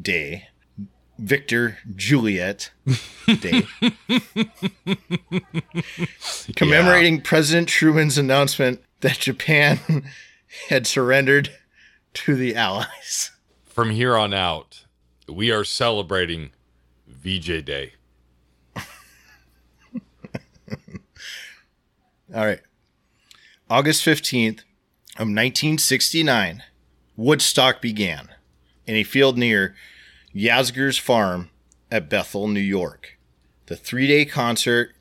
Day, 0.00 0.48
Victor 1.18 1.78
Juliet 1.94 2.70
Day, 3.26 3.66
commemorating 6.54 7.22
President 7.22 7.68
Truman's 7.68 8.18
announcement 8.18 8.82
that 9.00 9.18
Japan 9.18 9.78
had 10.68 10.86
surrendered 10.86 11.50
to 12.14 12.34
the 12.34 12.54
Allies. 12.54 13.30
From 13.64 13.90
here 13.90 14.16
on 14.16 14.34
out, 14.34 14.84
we 15.28 15.50
are 15.50 15.64
celebrating 15.64 16.50
VJ 17.06 17.64
Day. 17.64 17.94
All 22.34 22.44
right. 22.44 22.60
August 23.68 24.04
15th 24.04 24.60
of 25.16 25.28
1969, 25.28 26.62
Woodstock 27.16 27.80
began 27.80 28.28
in 28.86 28.94
a 28.94 29.02
field 29.02 29.36
near 29.36 29.74
Yasgur's 30.36 30.98
farm 30.98 31.48
at 31.90 32.10
Bethel, 32.10 32.46
New 32.46 32.60
York. 32.60 33.18
The 33.66 33.76
three 33.76 34.06
day 34.06 34.26
concert 34.26 34.94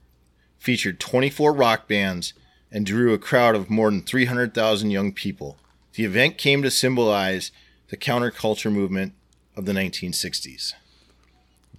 featured 0.58 1.00
24 1.00 1.52
rock 1.52 1.90
bands 1.90 2.34
and 2.72 2.86
drew 2.86 3.14
a 3.14 3.18
crowd 3.18 3.54
of 3.54 3.70
more 3.70 3.92
than 3.92 4.02
300,000 4.02 4.92
young 4.92 5.12
people. 5.12 5.58
The 5.94 6.06
event 6.06 6.38
came 6.38 6.64
to 6.64 6.72
symbolize 6.72 7.52
the 7.90 7.98
counterculture 7.98 8.72
movement 8.72 9.14
of 9.56 9.66
the 9.66 9.74
1960s. 9.74 10.74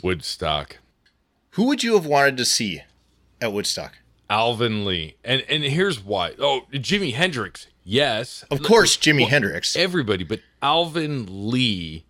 Woodstock. 0.03 0.77
Who 1.51 1.65
would 1.65 1.83
you 1.83 1.95
have 1.95 2.07
wanted 2.07 2.37
to 2.37 2.45
see 2.45 2.83
at 3.41 3.53
Woodstock? 3.53 3.95
Alvin 4.29 4.85
Lee. 4.85 5.17
And 5.25 5.43
and 5.49 5.65
here's 5.65 6.05
why. 6.05 6.35
Oh, 6.39 6.63
Jimi 6.73 7.15
Hendrix. 7.15 7.69
Yes. 7.85 8.45
Of 8.51 8.63
course, 8.63 8.97
Jimi 8.97 9.21
Well, 9.21 9.31
Hendrix. 9.31 9.77
Everybody, 9.77 10.25
but 10.25 10.41
Alvin 10.61 11.51
Lee 11.51 12.06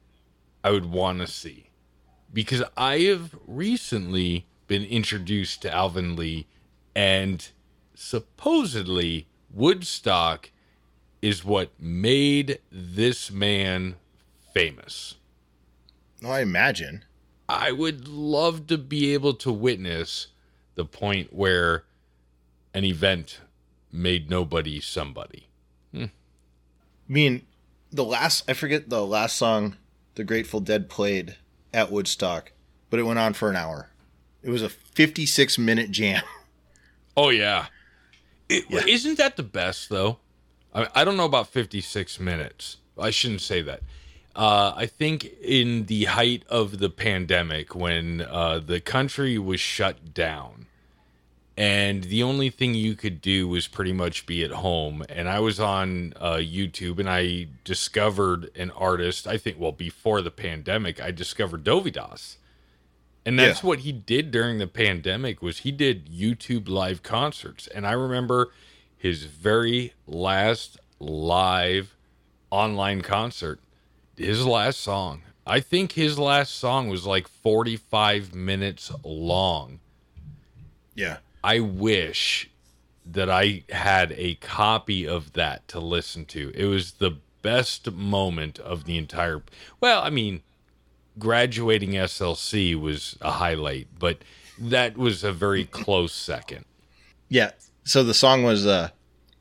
I 0.66 0.70
would 0.70 0.86
want 0.86 1.20
to 1.20 1.28
see. 1.28 1.70
Because 2.32 2.64
I 2.76 2.98
have 3.02 3.36
recently 3.46 4.48
been 4.66 4.82
introduced 4.82 5.62
to 5.62 5.72
Alvin 5.72 6.16
Lee 6.16 6.48
and 6.92 7.48
supposedly 7.94 9.28
Woodstock 9.48 10.50
is 11.22 11.44
what 11.44 11.70
made 11.78 12.58
this 12.72 13.30
man 13.30 13.94
famous. 14.52 15.14
Oh, 16.24 16.30
I 16.30 16.40
imagine. 16.40 17.04
I 17.48 17.70
would 17.70 18.08
love 18.08 18.66
to 18.66 18.76
be 18.76 19.14
able 19.14 19.34
to 19.34 19.52
witness 19.52 20.26
the 20.74 20.84
point 20.84 21.32
where 21.32 21.84
an 22.74 22.82
event 22.82 23.40
made 23.92 24.28
nobody 24.28 24.80
somebody. 24.80 25.46
Hmm. 25.92 26.06
I 26.06 26.08
mean, 27.06 27.46
the 27.92 28.02
last 28.02 28.50
I 28.50 28.52
forget 28.52 28.90
the 28.90 29.06
last 29.06 29.36
song 29.36 29.76
the 30.16 30.24
Grateful 30.24 30.60
Dead 30.60 30.88
played 30.90 31.36
at 31.72 31.90
Woodstock, 31.90 32.52
but 32.90 32.98
it 32.98 33.04
went 33.04 33.18
on 33.18 33.32
for 33.32 33.48
an 33.48 33.56
hour. 33.56 33.90
It 34.42 34.50
was 34.50 34.62
a 34.62 34.68
56 34.68 35.58
minute 35.58 35.90
jam. 35.90 36.22
Oh 37.18 37.30
yeah, 37.30 37.66
it, 38.50 38.64
Yeah. 38.68 38.80
not 39.08 39.16
that 39.16 39.36
the 39.36 39.42
best 39.42 39.88
though? 39.88 40.18
I, 40.74 40.86
I 40.94 41.02
don't 41.04 41.16
know 41.16 41.24
about 41.24 41.48
fifty 41.48 41.80
six 41.80 42.20
minutes. 42.20 42.76
I 42.98 43.08
shouldn't 43.08 43.40
say 43.40 43.62
that. 43.62 43.80
Uh, 44.34 44.74
I 44.76 44.84
think 44.84 45.24
in 45.40 45.86
the 45.86 46.04
height 46.04 46.42
of 46.50 46.78
the 46.78 46.90
pandemic, 46.90 47.74
when 47.74 48.20
uh, 48.20 48.58
the 48.58 48.80
country 48.80 49.38
was 49.38 49.60
shut 49.60 50.12
down, 50.12 50.65
and 51.56 52.04
the 52.04 52.22
only 52.22 52.50
thing 52.50 52.74
you 52.74 52.94
could 52.94 53.20
do 53.20 53.48
was 53.48 53.66
pretty 53.66 53.92
much 53.92 54.26
be 54.26 54.44
at 54.44 54.50
home. 54.50 55.04
And 55.08 55.28
I 55.28 55.40
was 55.40 55.58
on 55.58 56.12
uh, 56.20 56.34
YouTube, 56.34 56.98
and 56.98 57.08
I 57.08 57.46
discovered 57.64 58.50
an 58.56 58.70
artist. 58.72 59.26
I 59.26 59.38
think 59.38 59.58
well 59.58 59.72
before 59.72 60.20
the 60.20 60.30
pandemic, 60.30 61.00
I 61.00 61.10
discovered 61.10 61.64
Dovidas. 61.64 62.36
And 63.24 63.38
that's 63.38 63.62
Yeah. 63.62 63.68
what 63.68 63.78
he 63.80 63.90
did 63.92 64.30
during 64.30 64.58
the 64.58 64.66
pandemic 64.68 65.42
was 65.42 65.58
he 65.58 65.72
did 65.72 66.06
YouTube 66.08 66.68
live 66.68 67.02
concerts. 67.02 67.66
And 67.66 67.86
I 67.86 67.92
remember 67.92 68.52
his 68.96 69.24
very 69.24 69.94
last 70.06 70.78
live 71.00 71.96
online 72.50 73.00
concert, 73.02 73.60
his 74.16 74.44
last 74.46 74.78
song. 74.80 75.22
I 75.46 75.60
think 75.60 75.92
his 75.92 76.18
last 76.18 76.54
song 76.54 76.88
was 76.88 77.04
like 77.06 77.26
45 77.28 78.34
minutes 78.34 78.92
long. 79.04 79.80
Yeah. 80.94 81.18
I 81.46 81.60
wish 81.60 82.50
that 83.04 83.30
I 83.30 83.62
had 83.70 84.10
a 84.16 84.34
copy 84.34 85.06
of 85.06 85.34
that 85.34 85.68
to 85.68 85.78
listen 85.78 86.24
to. 86.24 86.50
It 86.56 86.64
was 86.64 86.94
the 86.94 87.18
best 87.40 87.92
moment 87.92 88.58
of 88.58 88.82
the 88.82 88.98
entire. 88.98 89.44
Well, 89.80 90.02
I 90.02 90.10
mean, 90.10 90.42
graduating 91.20 91.90
SLC 91.90 92.74
was 92.74 93.16
a 93.20 93.30
highlight, 93.30 93.86
but 93.96 94.18
that 94.58 94.98
was 94.98 95.22
a 95.22 95.32
very 95.32 95.64
close 95.64 96.12
second. 96.12 96.64
Yeah. 97.28 97.52
So 97.84 98.02
the 98.02 98.12
song 98.12 98.42
was 98.42 98.66
uh, 98.66 98.88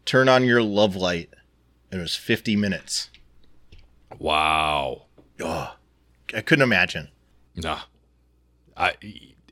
Turn 0.06 0.30
on 0.30 0.44
Your 0.44 0.62
Love 0.62 0.96
Light. 0.96 1.34
And 1.90 2.02
it 2.02 2.04
was 2.04 2.16
50 2.16 2.56
minutes. 2.56 3.10
Wow. 4.20 5.06
Oh, 5.42 5.76
I 6.36 6.42
couldn't 6.42 6.62
imagine. 6.62 7.10
Nah. 7.56 7.80
I 8.78 8.94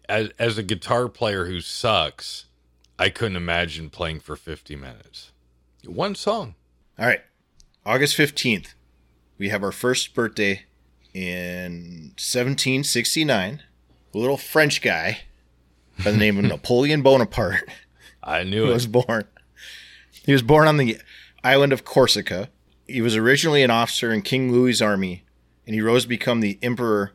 as 0.09 0.29
as 0.39 0.57
a 0.57 0.63
guitar 0.63 1.07
player 1.09 1.45
who 1.45 1.59
sucks, 1.61 2.45
I 2.99 3.09
couldn't 3.09 3.37
imagine 3.37 3.89
playing 3.89 4.19
for 4.21 4.35
50 4.35 4.75
minutes. 4.75 5.31
One 5.85 6.15
song. 6.15 6.55
All 6.97 7.05
right. 7.05 7.21
August 7.85 8.17
15th, 8.17 8.73
we 9.37 9.49
have 9.49 9.63
our 9.63 9.71
first 9.73 10.13
birthday 10.13 10.63
in 11.13 12.13
1769. 12.17 13.61
A 14.13 14.17
little 14.17 14.37
French 14.37 14.81
guy 14.81 15.19
by 16.03 16.11
the 16.11 16.17
name 16.17 16.37
of 16.37 16.45
Napoleon 16.45 17.01
Bonaparte 17.01 17.67
I 18.23 18.43
knew 18.43 18.69
it. 18.69 18.73
was 18.73 18.87
born. 18.87 19.25
He 20.25 20.31
was 20.31 20.41
born 20.41 20.67
on 20.67 20.77
the 20.77 20.97
island 21.43 21.73
of 21.73 21.83
Corsica. 21.83 22.49
He 22.87 23.01
was 23.01 23.15
originally 23.17 23.63
an 23.63 23.71
officer 23.71 24.13
in 24.13 24.21
King 24.21 24.51
Louis's 24.51 24.81
army, 24.81 25.23
and 25.65 25.73
he 25.73 25.81
rose 25.81 26.03
to 26.03 26.09
become 26.09 26.39
the 26.39 26.57
emperor 26.61 27.11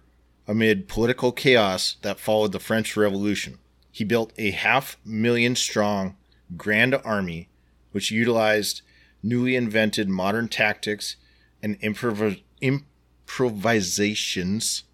amid 0.48 0.88
political 0.88 1.30
chaos 1.30 1.96
that 2.00 2.18
followed 2.18 2.52
the 2.52 2.58
French 2.58 2.96
Revolution. 2.96 3.58
He 3.92 4.02
built 4.02 4.32
a 4.38 4.50
half 4.50 4.96
million 5.04 5.54
strong 5.54 6.16
grand 6.56 6.94
army, 7.04 7.50
which 7.92 8.10
utilized 8.10 8.80
newly 9.22 9.54
invented 9.54 10.08
modern 10.08 10.48
tactics 10.48 11.16
and 11.62 11.78
improv- 11.80 12.42
improvisations 12.62 14.84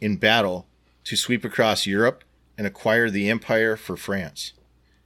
in 0.00 0.16
battle 0.16 0.66
to 1.04 1.16
sweep 1.16 1.44
across 1.44 1.86
Europe 1.86 2.24
and 2.56 2.66
acquire 2.66 3.08
the 3.08 3.30
empire 3.30 3.76
for 3.76 3.96
France. 3.96 4.52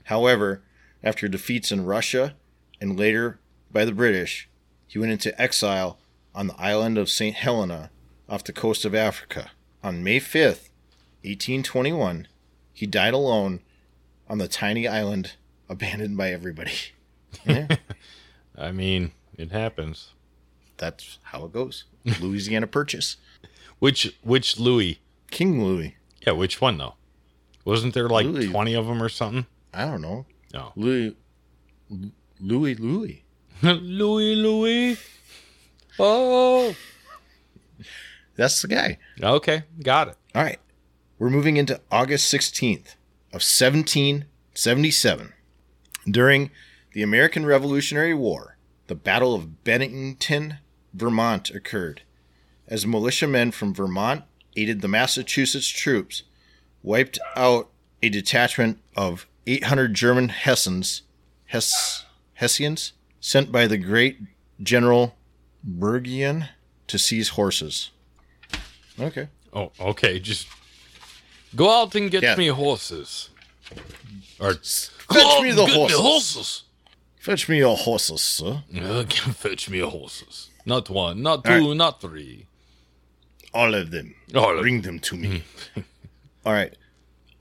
However, 0.05 0.63
after 1.05 1.29
defeats 1.29 1.71
in 1.71 1.85
Russia 1.85 2.35
and 2.81 2.99
later 2.99 3.41
by 3.71 3.85
the 3.85 3.93
British, 3.93 4.49
he 4.87 4.99
went 4.99 5.13
into 5.13 5.39
exile 5.41 5.99
on 6.35 6.47
the 6.47 6.59
island 6.59 6.97
of 6.97 7.11
St. 7.11 7.37
Helena 7.37 7.91
off 8.29 8.45
the 8.45 8.53
coast 8.53 8.85
of 8.87 8.95
Africa. 8.95 9.51
On 9.83 10.03
May 10.05 10.19
5th, 10.21 10.69
1821, 11.25 12.29
he 12.73 12.87
died 12.87 13.15
alone 13.15 13.61
on 14.29 14.39
the 14.39 14.49
tiny 14.49 14.87
island 14.89 15.33
abandoned 15.69 16.17
by 16.17 16.31
everybody. 16.31 16.73
Yeah, 17.47 17.69
I 18.59 18.73
mean, 18.73 19.13
it 19.37 19.51
happens. 19.53 20.11
that's 20.77 21.19
how 21.25 21.45
it 21.47 21.53
goes. 21.53 21.85
Louisiana 22.21 22.67
Purchase. 22.67 23.17
Which 23.79 24.15
which 24.23 24.59
Louis? 24.61 25.01
King 25.33 25.65
Louis. 25.65 25.97
Yeah, 26.25 26.35
which 26.35 26.61
one 26.61 26.79
though? 26.79 26.95
Wasn't 27.65 27.95
there 27.95 28.09
like 28.09 28.27
Louis. 28.27 28.49
twenty 28.49 28.75
of 28.75 28.87
them 28.87 29.03
or 29.03 29.09
something? 29.09 29.47
I 29.75 29.87
don't 29.87 30.01
know. 30.03 30.25
No. 30.55 30.73
Louis. 30.77 31.17
Louis 32.41 32.75
Louis. 32.77 33.25
Louis 33.63 34.35
Louis. 34.37 34.99
Oh. 35.99 36.77
That's 38.37 38.63
the 38.63 38.69
guy. 38.69 38.99
Okay, 39.23 39.65
got 39.83 40.09
it. 40.09 40.17
All 40.35 40.43
right. 40.43 40.59
We're 41.19 41.31
moving 41.31 41.57
into 41.57 41.81
August 41.91 42.33
16th 42.33 42.97
of 43.33 43.43
1777. 43.43 45.33
During 46.11 46.51
the 46.93 47.03
American 47.03 47.47
Revolutionary 47.47 48.15
War, 48.15 48.57
the 48.89 48.95
Battle 48.95 49.35
of 49.35 49.63
Bennington, 49.65 50.59
Vermont 50.93 51.51
occurred 51.51 52.03
as 52.69 52.87
militiamen 52.87 53.51
from 53.51 53.75
Vermont 53.75 54.25
aided 54.57 54.81
the 54.81 54.89
Massachusetts 54.89 55.69
troops, 55.69 56.23
wiped 56.83 57.19
out 57.37 57.71
a 58.03 58.09
detachment 58.09 58.79
of 58.97 59.27
800 59.47 59.95
German 59.95 60.29
Hessians, 60.31 61.03
Hess, 61.47 62.07
Hessians 62.35 62.93
sent 63.21 63.53
by 63.53 63.67
the 63.67 63.79
great 63.79 64.19
General 64.61 65.17
Burgoyne 65.63 66.49
to 66.87 66.99
seize 66.99 67.31
horses. 67.31 67.91
Okay. 69.01 69.29
Oh, 69.53 69.71
okay. 69.81 70.19
Just 70.19 70.47
go 71.55 71.71
out 71.71 71.95
and 71.95 72.11
get 72.11 72.23
Yeah. 72.23 72.37
me 72.37 72.49
horses. 72.49 73.29
Or 74.41 74.55
Fetch 74.55 75.43
me 75.43 75.53
the 75.53 75.67
horses. 75.67 75.99
horses. 75.99 76.63
Fetch 77.19 77.49
me 77.49 77.59
your 77.59 77.77
horses, 77.77 78.21
sir. 78.23 78.63
Uh, 78.77 79.05
fetch 79.35 79.71
me 79.71 79.79
horses. 79.81 80.51
Not 80.67 80.91
one, 80.91 81.23
not 81.23 81.45
two, 81.45 81.69
right. 81.69 81.77
not 81.77 82.01
three. 82.01 82.47
All 83.55 83.75
of 83.75 83.91
them. 83.91 84.15
All 84.35 84.57
of 84.57 84.63
Bring 84.63 84.83
them 84.83 84.99
to 85.01 85.17
me. 85.17 85.45
All 86.47 86.53
right. 86.53 86.75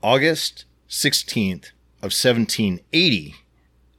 August 0.02 0.64
16th 0.88 1.70
of 2.02 2.12
1780, 2.12 3.34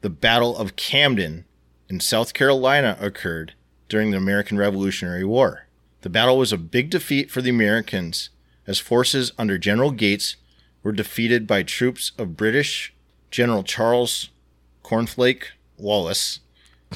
the 0.01 0.09
Battle 0.09 0.55
of 0.57 0.75
Camden 0.75 1.45
in 1.89 1.99
South 1.99 2.33
Carolina 2.33 2.97
occurred 2.99 3.53
during 3.89 4.11
the 4.11 4.17
American 4.17 4.57
Revolutionary 4.57 5.23
War. 5.25 5.67
The 6.03 6.09
battle 6.09 6.37
was 6.37 6.51
a 6.53 6.57
big 6.57 6.89
defeat 6.89 7.31
for 7.31 7.41
the 7.41 7.49
Americans 7.49 8.29
as 8.67 8.77
forces 8.79 9.31
under 9.37 9.57
General 9.57 9.91
Gates 9.91 10.35
were 10.83 10.91
defeated 10.91 11.47
by 11.47 11.63
troops 11.63 12.11
of 12.17 12.37
British 12.37 12.93
General 13.31 13.63
Charles 13.63 14.29
Cornflake 14.83 15.43
Wallace, 15.77 16.41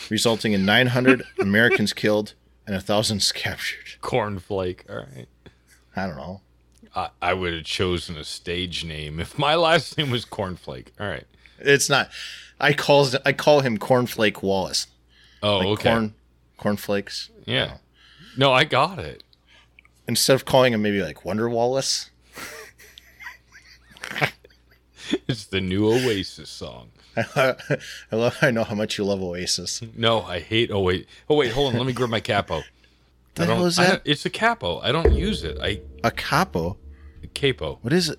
resulting 0.09 0.51
in 0.53 0.65
900 0.65 1.23
Americans 1.39 1.93
killed 1.93 2.33
and 2.65 2.75
a 2.75 2.81
thousand 2.81 3.31
captured. 3.33 3.99
Cornflake. 4.01 4.81
All 4.89 4.97
right. 4.97 5.27
I 5.95 6.05
don't 6.05 6.17
know. 6.17 6.41
I, 6.93 7.09
I 7.21 7.33
would 7.33 7.53
have 7.53 7.63
chosen 7.63 8.17
a 8.17 8.23
stage 8.25 8.83
name 8.83 9.19
if 9.21 9.39
my 9.39 9.55
last 9.67 9.97
name 9.97 10.11
was 10.11 10.25
Cornflake. 10.25 10.87
All 10.99 11.07
right. 11.07 11.25
It's 11.59 11.89
not. 11.89 12.09
I 12.59 12.73
calls 12.73 13.15
I 13.25 13.31
call 13.33 13.61
him 13.61 13.77
Cornflake 13.77 14.43
Wallace. 14.43 14.87
Oh, 15.41 15.59
Like 15.59 15.67
okay. 15.67 15.89
corn 15.91 16.13
cornflakes. 16.57 17.29
Yeah. 17.45 17.77
No, 18.38 18.53
I 18.53 18.63
got 18.63 19.00
it. 19.00 19.24
Instead 20.08 20.36
of 20.36 20.46
calling 20.46 20.74
him 20.74 20.82
maybe 20.82 21.01
like 21.01 21.25
Wonder 21.25 21.50
Wallace. 21.50 22.10
It's 25.27 25.46
the 25.46 25.62
new 25.62 25.88
Oasis 25.88 26.50
song. 26.50 26.90
I 27.18 27.55
love 28.11 28.38
I 28.42 28.51
know 28.51 28.66
how 28.66 28.75
much 28.75 28.98
you 28.98 29.05
love 29.05 29.22
Oasis. 29.22 29.81
No, 29.96 30.22
I 30.24 30.40
hate. 30.40 30.70
Oh 30.70 30.81
wait. 30.81 31.07
Oh 31.29 31.35
wait. 31.35 31.53
Hold 31.53 31.74
on. 31.74 31.77
Let 31.79 31.88
me 31.88 31.94
grab 31.94 32.09
my 32.09 32.20
capo. 32.20 32.64
The 33.35 33.46
hell 33.46 33.68
is 33.68 33.75
that? 33.75 34.01
it's 34.03 34.25
a 34.25 34.31
capo. 34.31 34.79
I 34.79 34.92
don't 34.92 35.14
use 35.14 35.44
it. 35.44 35.59
I 35.61 35.81
A 36.03 36.09
capo? 36.09 36.77
capo. 37.35 37.77
What 37.83 37.94
is 37.94 38.09
it? 38.09 38.18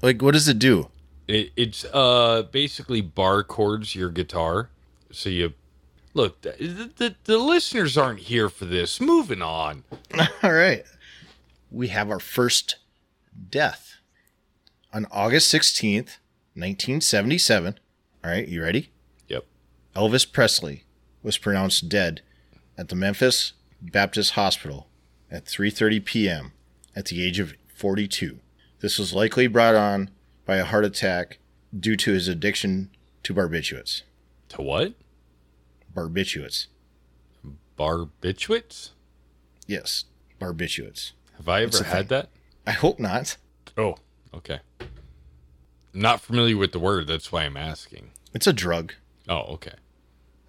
Like 0.00 0.22
what 0.22 0.32
does 0.32 0.48
it 0.48 0.58
do? 0.58 0.88
It, 1.28 1.52
it's 1.54 1.84
uh 1.92 2.44
basically 2.50 3.02
bar 3.02 3.44
chords 3.44 3.94
your 3.94 4.08
guitar. 4.08 4.70
So 5.12 5.28
you 5.28 5.52
look. 6.14 6.40
The, 6.42 6.90
the 6.96 7.14
the 7.24 7.38
listeners 7.38 7.98
aren't 7.98 8.20
here 8.20 8.48
for 8.48 8.64
this. 8.64 9.00
Moving 9.00 9.42
on. 9.42 9.84
All 10.42 10.52
right. 10.52 10.84
We 11.70 11.88
have 11.88 12.10
our 12.10 12.20
first 12.20 12.76
death. 13.50 13.96
On 14.92 15.06
August 15.10 15.52
16th, 15.52 16.18
1977. 16.54 17.78
All 18.24 18.30
right, 18.30 18.46
you 18.46 18.62
ready? 18.62 18.90
Yep. 19.28 19.44
Elvis 19.96 20.30
Presley 20.30 20.84
was 21.22 21.36
pronounced 21.36 21.88
dead 21.88 22.22
at 22.78 22.88
the 22.88 22.94
Memphis 22.94 23.54
Baptist 23.82 24.32
Hospital 24.32 24.88
at 25.30 25.46
3:30 25.46 26.04
p.m. 26.04 26.52
at 26.94 27.06
the 27.06 27.24
age 27.24 27.40
of 27.40 27.54
42. 27.74 28.38
This 28.80 28.98
was 28.98 29.12
likely 29.12 29.46
brought 29.46 29.74
on 29.74 30.10
by 30.46 30.56
a 30.56 30.64
heart 30.64 30.84
attack 30.84 31.38
due 31.78 31.96
to 31.96 32.12
his 32.12 32.28
addiction 32.28 32.90
to 33.24 33.34
barbiturates. 33.34 34.02
To 34.50 34.62
what? 34.62 34.94
Barbiturates. 35.94 36.66
Barbiturates? 37.78 38.90
Yes, 39.66 40.04
barbiturates. 40.40 41.12
Have 41.36 41.48
I 41.48 41.62
ever 41.62 41.82
had 41.84 42.08
thing. 42.08 42.18
that? 42.18 42.28
I 42.66 42.72
hope 42.72 42.98
not. 42.98 43.36
Oh, 43.76 43.96
okay. 44.34 44.60
Not 45.92 46.20
familiar 46.20 46.56
with 46.56 46.72
the 46.72 46.78
word. 46.78 47.06
That's 47.06 47.30
why 47.32 47.44
I'm 47.44 47.56
asking. 47.56 48.10
It's 48.32 48.46
a 48.46 48.52
drug. 48.52 48.94
Oh, 49.28 49.54
okay. 49.54 49.74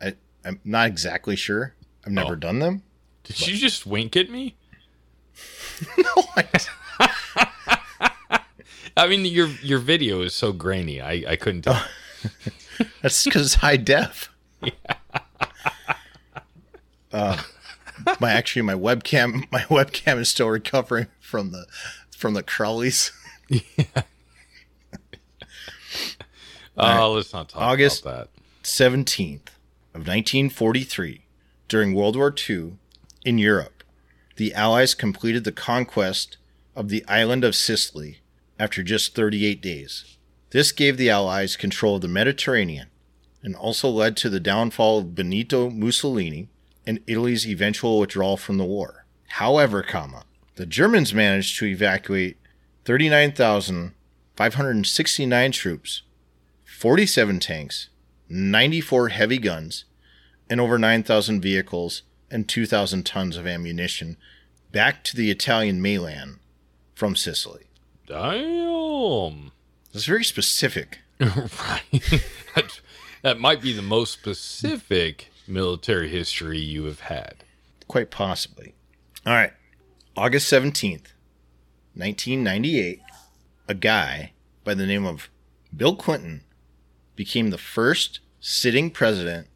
I, 0.01 0.15
I'm 0.43 0.59
not 0.63 0.87
exactly 0.87 1.35
sure. 1.35 1.75
I've 2.05 2.11
never 2.11 2.33
Oh. 2.33 2.35
done 2.35 2.59
them. 2.59 2.83
Did 3.23 3.47
you 3.47 3.55
just 3.57 3.85
wink 3.85 4.15
at 4.15 4.29
me? 4.29 4.55
no, 5.97 6.23
I, 6.35 6.47
I 8.97 9.07
mean, 9.07 9.25
your 9.25 9.47
your 9.61 9.79
video 9.79 10.21
is 10.21 10.33
so 10.33 10.53
grainy. 10.53 11.01
I 11.01 11.23
I 11.27 11.35
couldn't 11.35 11.63
tell. 11.63 11.83
that's 13.01 13.23
because 13.23 13.45
it's 13.47 13.55
high 13.55 13.77
def. 13.77 14.29
Uh, 17.15 17.41
my 18.19 18.31
actually 18.31 18.61
my 18.61 18.73
webcam 18.73 19.45
my 19.51 19.61
webcam 19.61 20.17
is 20.19 20.27
still 20.29 20.49
recovering 20.49 21.07
from 21.19 21.51
the 21.51 21.65
from 22.11 22.33
the 22.33 22.43
crawlies. 22.43 23.11
Oh, 26.77 27.13
let's 27.13 27.31
not 27.31 27.47
talk 27.47 27.61
August- 27.61 28.01
about 28.01 28.29
that. 28.33 28.41
17th 28.63 29.47
of 29.93 30.01
1943 30.01 31.21
during 31.69 31.93
World 31.93 32.17
War 32.17 32.33
II 32.49 32.73
in 33.23 33.37
Europe 33.37 33.83
the 34.35 34.53
allies 34.53 34.93
completed 34.93 35.45
the 35.45 35.51
conquest 35.53 36.35
of 36.75 36.89
the 36.89 37.05
island 37.07 37.45
of 37.45 37.55
Sicily 37.55 38.17
after 38.59 38.83
just 38.83 39.15
38 39.15 39.61
days 39.61 40.17
this 40.49 40.73
gave 40.73 40.97
the 40.97 41.09
allies 41.09 41.55
control 41.55 41.95
of 41.95 42.01
the 42.01 42.07
Mediterranean 42.09 42.87
and 43.43 43.55
also 43.55 43.87
led 43.87 44.17
to 44.17 44.29
the 44.29 44.39
downfall 44.41 44.97
of 44.99 45.15
Benito 45.15 45.69
Mussolini 45.69 46.49
and 46.87 46.99
Italy's 47.07 47.47
eventual 47.47 47.99
withdrawal 47.99 48.37
from 48.37 48.57
the 48.57 48.65
war 48.65 49.05
however 49.27 49.83
comma 49.83 50.23
the 50.55 50.65
Germans 50.65 51.13
managed 51.13 51.59
to 51.59 51.65
evacuate 51.65 52.37
39,569 52.85 55.51
troops 55.51 56.01
47 56.65 57.39
tanks 57.39 57.89
94 58.29 59.09
heavy 59.09 59.37
guns, 59.37 59.85
and 60.49 60.59
over 60.59 60.77
9,000 60.77 61.41
vehicles 61.41 62.03
and 62.31 62.47
2,000 62.47 63.05
tons 63.05 63.37
of 63.37 63.47
ammunition 63.47 64.17
back 64.71 65.03
to 65.03 65.15
the 65.15 65.31
Italian 65.31 65.81
mainland 65.81 66.39
from 66.93 67.15
Sicily. 67.15 67.65
Damn. 68.07 69.51
It's 69.93 70.05
very 70.05 70.23
specific. 70.23 70.99
right. 71.19 71.83
that, 72.55 72.81
that 73.21 73.39
might 73.39 73.61
be 73.61 73.73
the 73.73 73.81
most 73.81 74.13
specific 74.13 75.31
military 75.47 76.09
history 76.09 76.59
you 76.59 76.85
have 76.85 77.01
had. 77.01 77.43
Quite 77.87 78.11
possibly. 78.11 78.73
All 79.25 79.33
right. 79.33 79.53
August 80.17 80.51
17th, 80.51 81.13
1998, 81.93 83.01
a 83.67 83.73
guy 83.73 84.31
by 84.63 84.73
the 84.73 84.85
name 84.85 85.05
of 85.05 85.29
Bill 85.75 85.95
Clinton 85.95 86.41
became 87.15 87.49
the 87.49 87.57
first 87.57 88.19
sitting 88.39 88.89
president 88.91 89.47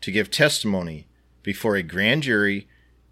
to 0.00 0.10
give 0.10 0.30
testimony 0.30 1.06
before 1.42 1.76
a 1.76 1.82
grand 1.82 2.22
jury 2.22 2.68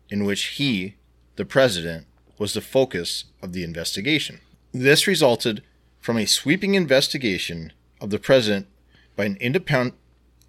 in 0.09 0.25
which 0.25 0.45
he, 0.57 0.95
the 1.37 1.45
president, 1.45 2.07
was 2.39 2.55
the 2.55 2.61
focus 2.61 3.25
of 3.43 3.53
the 3.53 3.65
investigation. 3.65 4.41
This 4.73 5.07
resulted 5.07 5.63
from 6.01 6.17
a 6.19 6.27
sweeping 6.27 6.75
investigation 6.75 7.73
of 8.01 8.11
the 8.11 8.19
president 8.19 8.67
by 9.17 9.25
an 9.25 9.37
independent, 9.41 9.95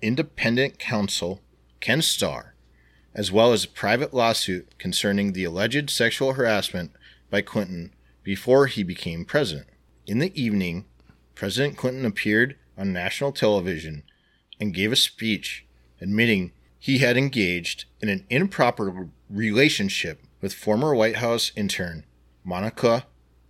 independent 0.01 0.79
counsel, 0.79 1.41
Ken 1.85 2.01
Starr, 2.01 2.55
as 3.13 3.31
well 3.31 3.53
as 3.53 3.63
a 3.63 3.67
private 3.67 4.11
lawsuit 4.11 4.75
concerning 4.79 5.33
the 5.33 5.43
alleged 5.43 5.91
sexual 5.91 6.33
harassment 6.33 6.89
by 7.29 7.41
Clinton 7.41 7.93
before 8.23 8.65
he 8.65 8.81
became 8.81 9.23
president. 9.23 9.67
In 10.07 10.17
the 10.17 10.33
evening, 10.33 10.85
President 11.35 11.77
Clinton 11.77 12.03
appeared 12.03 12.55
on 12.75 12.91
national 12.91 13.31
television 13.31 14.01
and 14.59 14.73
gave 14.73 14.91
a 14.91 14.95
speech 14.95 15.67
admitting 16.01 16.53
he 16.79 16.97
had 16.97 17.17
engaged 17.17 17.85
in 18.01 18.09
an 18.09 18.25
improper 18.31 19.09
relationship 19.29 20.23
with 20.41 20.55
former 20.55 20.95
White 20.95 21.17
House 21.17 21.51
intern 21.55 22.03
Monica 22.43 23.05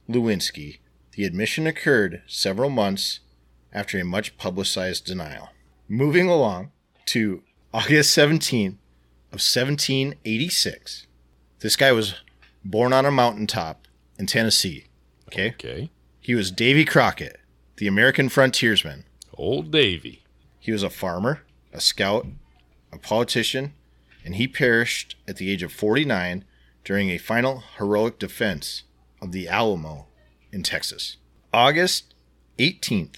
Lewinsky. 0.10 0.80
The 1.14 1.24
admission 1.24 1.68
occurred 1.68 2.22
several 2.28 2.70
months 2.70 3.22
after 3.72 3.98
a 3.98 4.04
much 4.04 4.38
publicized 4.38 5.06
denial. 5.06 5.52
Moving 5.88 6.28
along 6.28 6.74
to 7.06 7.42
August 7.76 8.18
17th 8.18 8.78
of 9.34 9.42
1786. 9.42 11.08
This 11.60 11.76
guy 11.76 11.92
was 11.92 12.16
born 12.64 12.94
on 12.94 13.06
a 13.06 13.12
mountaintop 13.12 13.86
in 14.18 14.28
Tennessee. 14.28 14.86
Okay. 15.28 15.50
Okay. 15.50 15.92
He 16.22 16.36
was 16.36 16.52
Davy 16.52 16.86
Crockett, 16.86 17.38
the 17.76 17.88
American 17.88 18.30
frontiersman. 18.30 19.04
Old 19.34 19.72
Davy. 19.72 20.24
He 20.58 20.72
was 20.72 20.84
a 20.84 20.90
farmer, 20.90 21.42
a 21.74 21.82
scout, 21.82 22.26
a 22.94 22.98
politician, 22.98 23.74
and 24.24 24.36
he 24.36 24.48
perished 24.48 25.18
at 25.28 25.36
the 25.36 25.52
age 25.52 25.62
of 25.62 25.74
49 25.74 26.46
during 26.86 27.10
a 27.10 27.18
final 27.18 27.62
heroic 27.78 28.20
defense 28.20 28.84
of 29.22 29.34
the 29.34 29.50
Alamo 29.50 30.08
in 30.50 30.64
Texas. 30.64 31.18
August 31.54 32.14
18th 32.58 33.18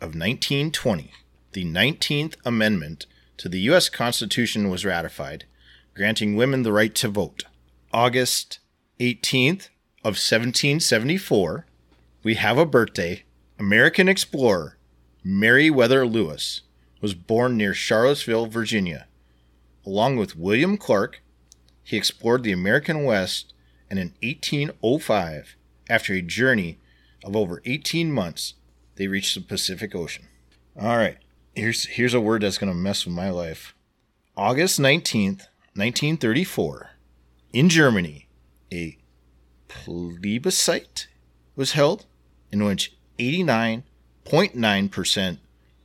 of 0.00 0.16
1920, 0.16 1.10
the 1.52 1.66
19th 1.66 2.36
Amendment 2.46 3.04
to 3.38 3.48
the 3.48 3.60
U.S. 3.60 3.88
Constitution 3.88 4.70
was 4.70 4.84
ratified, 4.84 5.44
granting 5.94 6.36
women 6.36 6.62
the 6.62 6.72
right 6.72 6.94
to 6.94 7.08
vote. 7.08 7.44
August 7.92 8.58
18th 9.00 9.68
of 10.02 10.16
1774, 10.16 11.66
we 12.22 12.34
have 12.34 12.58
a 12.58 12.66
birthday. 12.66 13.24
American 13.58 14.08
explorer 14.08 14.76
Meriwether 15.22 16.06
Lewis 16.06 16.62
was 17.00 17.14
born 17.14 17.56
near 17.56 17.72
Charlottesville, 17.72 18.46
Virginia. 18.46 19.06
Along 19.86 20.16
with 20.16 20.36
William 20.36 20.76
Clark, 20.76 21.22
he 21.82 21.96
explored 21.96 22.42
the 22.42 22.52
American 22.52 23.04
West, 23.04 23.54
and 23.88 23.98
in 23.98 24.14
1805, 24.22 25.56
after 25.88 26.12
a 26.12 26.22
journey 26.22 26.78
of 27.22 27.36
over 27.36 27.62
18 27.64 28.10
months, 28.10 28.54
they 28.96 29.06
reached 29.06 29.34
the 29.34 29.40
Pacific 29.40 29.94
Ocean. 29.94 30.28
All 30.78 30.96
right, 30.96 31.18
here's 31.54 31.86
here's 31.86 32.14
a 32.14 32.20
word 32.20 32.42
that's 32.42 32.58
going 32.58 32.72
to 32.72 32.78
mess 32.78 33.04
with 33.04 33.14
my 33.14 33.30
life. 33.30 33.74
August 34.36 34.80
19th, 34.80 35.46
1934, 35.74 36.90
in 37.52 37.68
Germany, 37.68 38.26
a 38.72 38.98
plebiscite 39.68 41.06
was 41.56 41.72
held 41.72 42.06
in 42.50 42.64
which 42.64 42.96
89.9% 43.18 45.38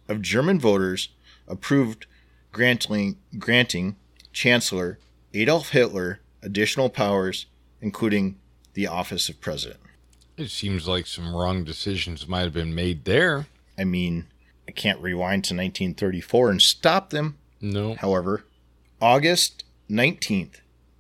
of 0.08 0.22
German 0.22 0.60
voters 0.60 1.10
approved 1.48 2.06
granting, 2.52 3.18
granting 3.38 3.96
Chancellor 4.34 4.98
Adolf 5.34 5.70
Hitler 5.70 6.20
additional 6.42 6.90
powers, 6.90 7.46
including 7.82 8.38
the 8.74 8.88
office 8.88 9.30
of 9.30 9.42
president. 9.42 9.80
It 10.38 10.50
seems 10.50 10.88
like 10.88 11.06
some 11.06 11.36
wrong 11.36 11.64
decisions 11.64 12.28
might 12.28 12.44
have 12.44 12.54
been 12.54 12.74
made 12.74 13.06
there. 13.06 13.48
I 13.78 13.84
mean, 13.84 14.26
I 14.70 14.72
can't 14.72 15.02
rewind 15.02 15.46
to 15.46 15.56
1934 15.56 16.52
and 16.52 16.62
stop 16.62 17.10
them. 17.10 17.40
No. 17.60 17.96
However, 17.96 18.46
August 19.02 19.64
19th, 19.90 20.58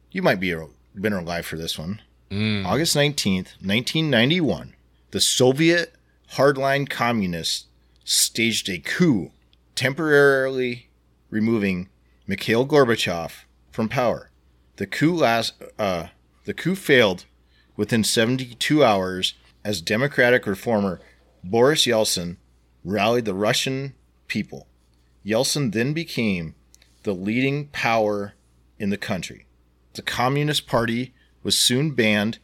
you 0.09 0.23
might 0.23 0.39
be 0.39 0.55
been 0.95 1.13
alive 1.13 1.45
for 1.45 1.55
this 1.55 1.77
one. 1.77 2.01
Mm. 2.31 2.65
August 2.65 2.95
19th, 2.95 3.61
1991, 3.61 4.73
the 5.11 5.21
Soviet 5.21 5.93
hardline 6.33 6.89
communists 6.89 7.67
staged 8.03 8.69
a 8.69 8.79
coup, 8.79 9.29
temporarily 9.75 10.89
removing 11.29 11.89
Mikhail 12.25 12.65
Gorbachev 12.65 13.43
from 13.69 13.87
power. 13.87 14.31
The 14.77 14.87
coup 14.87 15.13
last, 15.13 15.53
uh, 15.77 16.07
the 16.45 16.55
coup 16.55 16.73
failed 16.73 17.25
within 17.77 18.03
72 18.03 18.83
hours 18.83 19.35
as 19.63 19.79
democratic 19.79 20.47
reformer 20.47 20.99
Boris 21.43 21.85
Yeltsin 21.85 22.37
rallied 22.83 23.25
the 23.25 23.33
Russian 23.33 23.93
people. 24.27 24.67
Yeltsin 25.25 25.73
then 25.73 25.93
became 25.93 26.55
the 27.03 27.13
leading 27.13 27.67
power 27.67 28.33
in 28.77 28.89
the 28.89 28.97
country. 28.97 29.45
The 29.93 30.01
Communist 30.01 30.67
Party 30.67 31.13
was 31.43 31.57
soon 31.57 31.91
banned, 31.91 32.39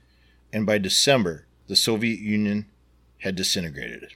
and 0.52 0.66
by 0.66 0.78
December, 0.78 1.46
the 1.68 1.76
Soviet 1.76 2.20
Union 2.20 2.66
had 3.20 3.36
disintegrated. 3.36 4.08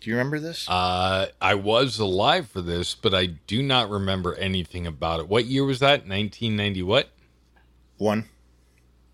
Do 0.00 0.08
you 0.08 0.16
remember 0.16 0.40
this? 0.40 0.68
Uh, 0.68 1.26
I 1.40 1.54
was 1.54 1.98
alive 1.98 2.48
for 2.48 2.62
this, 2.62 2.94
but 2.94 3.14
I 3.14 3.26
do 3.26 3.62
not 3.62 3.90
remember 3.90 4.34
anything 4.34 4.86
about 4.86 5.20
it. 5.20 5.28
What 5.28 5.44
year 5.44 5.64
was 5.64 5.80
that? 5.80 6.06
1990 6.06 6.82
what? 6.82 7.10
One, 7.98 8.24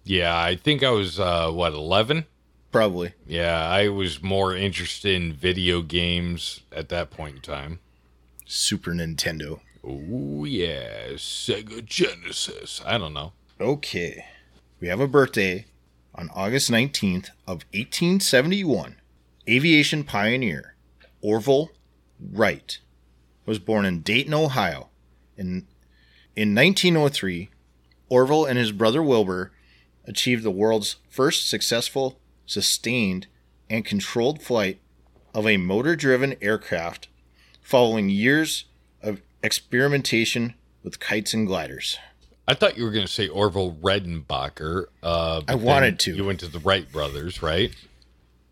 Yeah, 0.04 0.38
I 0.38 0.54
think 0.54 0.84
I 0.84 0.90
was, 0.90 1.18
uh, 1.18 1.50
what, 1.50 1.72
11? 1.72 2.26
Probably. 2.72 3.12
Yeah, 3.26 3.68
I 3.68 3.88
was 3.88 4.22
more 4.22 4.54
interested 4.54 5.14
in 5.14 5.32
video 5.32 5.82
games 5.82 6.60
at 6.72 6.88
that 6.90 7.10
point 7.10 7.36
in 7.36 7.42
time. 7.42 7.80
Super 8.44 8.92
Nintendo. 8.92 9.60
Oh, 9.84 10.44
yeah, 10.44 11.12
Sega 11.14 11.84
Genesis. 11.84 12.80
I 12.84 12.98
don't 12.98 13.14
know. 13.14 13.32
Okay. 13.60 14.24
We 14.80 14.88
have 14.88 15.00
a 15.00 15.08
birthday 15.08 15.66
on 16.14 16.30
August 16.34 16.70
19th 16.70 17.28
of 17.46 17.64
1871. 17.72 18.96
Aviation 19.48 20.02
pioneer 20.04 20.74
Orville 21.22 21.70
Wright 22.20 22.78
was 23.44 23.58
born 23.58 23.84
in 23.84 24.02
Dayton, 24.02 24.34
Ohio. 24.34 24.88
In, 25.36 25.66
in 26.34 26.54
1903, 26.54 27.48
Orville 28.08 28.44
and 28.44 28.58
his 28.58 28.72
brother 28.72 29.02
Wilbur 29.02 29.52
achieved 30.04 30.42
the 30.42 30.50
world's 30.50 30.96
first 31.08 31.48
successful, 31.48 32.18
sustained, 32.46 33.26
and 33.68 33.84
controlled 33.84 34.42
flight 34.42 34.80
of 35.34 35.46
a 35.46 35.56
motor 35.56 35.96
driven 35.96 36.36
aircraft 36.40 37.08
following 37.60 38.08
years 38.08 38.64
of 39.02 39.20
experimentation 39.42 40.54
with 40.82 41.00
kites 41.00 41.34
and 41.34 41.46
gliders. 41.46 41.98
I 42.48 42.54
thought 42.54 42.78
you 42.78 42.84
were 42.84 42.92
going 42.92 43.04
to 43.06 43.12
say 43.12 43.26
Orville 43.28 43.72
Redenbacher. 43.82 44.86
Uh, 45.02 45.42
I 45.48 45.56
wanted 45.56 45.98
to. 46.00 46.14
You 46.14 46.24
went 46.24 46.40
to 46.40 46.46
the 46.48 46.60
Wright 46.60 46.90
brothers, 46.90 47.42
right? 47.42 47.74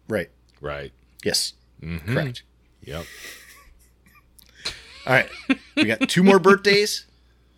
Right. 0.09 0.31
Right. 0.61 0.93
Yes. 1.25 1.53
Mhm. 1.81 2.05
Correct. 2.13 2.43
Yep. 2.83 3.07
All 5.07 5.13
right. 5.13 5.29
We 5.77 5.85
got 5.85 6.09
two 6.09 6.23
more 6.23 6.39
birthdays 6.39 7.07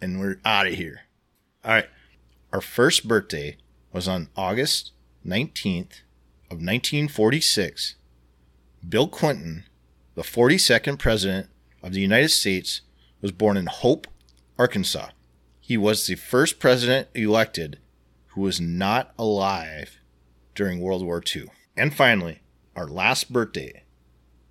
and 0.00 0.20
we're 0.20 0.40
out 0.44 0.66
of 0.66 0.74
here. 0.74 1.02
All 1.64 1.72
right. 1.72 1.88
Our 2.52 2.60
first 2.60 3.06
birthday 3.08 3.56
was 3.92 4.06
on 4.08 4.28
August 4.36 4.92
19th 5.24 6.00
of 6.50 6.58
1946. 6.58 7.96
Bill 8.88 9.08
Clinton, 9.08 9.64
the 10.14 10.22
42nd 10.22 10.98
president 10.98 11.48
of 11.82 11.92
the 11.92 12.00
United 12.00 12.30
States, 12.30 12.82
was 13.20 13.32
born 13.32 13.56
in 13.56 13.66
Hope, 13.66 14.06
Arkansas. 14.58 15.08
He 15.60 15.76
was 15.76 16.06
the 16.06 16.14
first 16.14 16.60
president 16.60 17.08
elected 17.14 17.78
who 18.28 18.42
was 18.42 18.60
not 18.60 19.12
alive 19.18 19.98
during 20.54 20.80
World 20.80 21.04
War 21.04 21.22
II. 21.34 21.50
And 21.76 21.94
finally, 21.94 22.40
our 22.76 22.86
last 22.86 23.32
birthday 23.32 23.82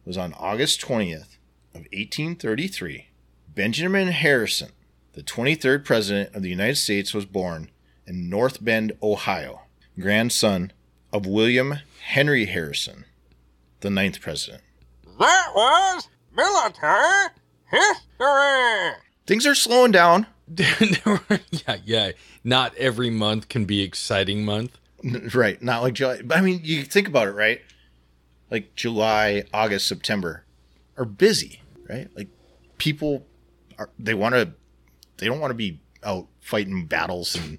was 0.05 0.17
on 0.17 0.33
August 0.33 0.81
20th 0.81 1.37
of 1.73 1.87
1833. 1.93 3.09
Benjamin 3.53 4.09
Harrison, 4.09 4.71
the 5.13 5.23
23rd 5.23 5.85
president 5.85 6.35
of 6.35 6.41
the 6.41 6.49
United 6.49 6.75
States, 6.75 7.13
was 7.13 7.25
born 7.25 7.69
in 8.05 8.29
North 8.29 8.63
Bend, 8.63 8.91
Ohio, 9.01 9.61
grandson 9.99 10.71
of 11.15 11.25
William 11.25 11.79
Henry 12.07 12.45
Harrison, 12.45 13.05
the 13.79 13.89
ninth 13.89 14.19
president. 14.19 14.61
That 15.17 15.51
was 15.55 16.09
military 16.35 17.29
history. 17.71 19.01
Things 19.25 19.47
are 19.47 19.55
slowing 19.55 19.93
down. 19.93 20.27
yeah, 20.57 21.77
yeah. 21.85 22.11
Not 22.43 22.75
every 22.75 23.09
month 23.09 23.47
can 23.47 23.63
be 23.63 23.81
exciting 23.81 24.43
month. 24.43 24.77
Right, 25.33 25.61
not 25.61 25.83
like 25.83 25.93
July. 25.93 26.21
But 26.21 26.37
I 26.37 26.41
mean, 26.41 26.59
you 26.63 26.83
think 26.83 27.07
about 27.07 27.27
it, 27.27 27.31
right? 27.31 27.61
Like 28.51 28.75
July, 28.75 29.45
August, 29.53 29.87
September 29.87 30.43
are 30.97 31.05
busy, 31.05 31.61
right? 31.87 32.09
Like 32.13 32.27
people 32.77 33.25
are 33.79 33.89
they 33.97 34.13
want 34.13 34.35
to 34.35 34.51
they 35.17 35.27
don't 35.27 35.39
want 35.39 35.51
to 35.51 35.55
be 35.55 35.79
out 36.03 36.27
fighting 36.41 36.87
battles 36.87 37.35
in 37.37 37.57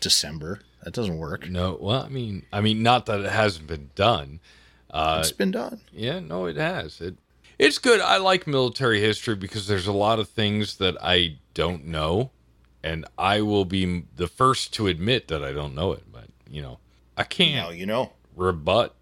December. 0.00 0.60
That 0.84 0.94
doesn't 0.94 1.18
work. 1.18 1.48
No, 1.48 1.76
well, 1.80 2.02
I 2.02 2.08
mean, 2.08 2.46
I 2.52 2.60
mean, 2.60 2.82
not 2.82 3.06
that 3.06 3.20
it 3.20 3.30
hasn't 3.30 3.66
been 3.66 3.90
done. 3.94 4.40
Uh, 4.90 5.18
It's 5.20 5.30
been 5.32 5.50
done. 5.50 5.80
yeah, 5.92 6.18
no, 6.20 6.46
it 6.46 6.56
has. 6.56 7.00
It, 7.00 7.16
it's 7.58 7.78
good. 7.78 8.00
I 8.00 8.16
like 8.16 8.46
military 8.46 9.00
history 9.00 9.34
because 9.36 9.66
there's 9.66 9.86
a 9.86 9.92
lot 9.92 10.18
of 10.18 10.28
things 10.28 10.76
that 10.78 10.96
I 11.02 11.36
don't 11.54 11.84
know, 11.86 12.30
and 12.82 13.04
I 13.18 13.42
will 13.42 13.66
be 13.66 14.04
the 14.16 14.26
first 14.26 14.72
to 14.74 14.86
admit 14.86 15.28
that 15.28 15.44
I 15.44 15.52
don't 15.52 15.74
know 15.74 15.92
it. 15.92 16.04
But 16.10 16.24
you 16.50 16.62
know, 16.62 16.78
I 17.16 17.24
can't. 17.24 17.54
Now 17.54 17.70
you 17.70 17.84
know. 17.86 18.12
rebut, 18.34 18.94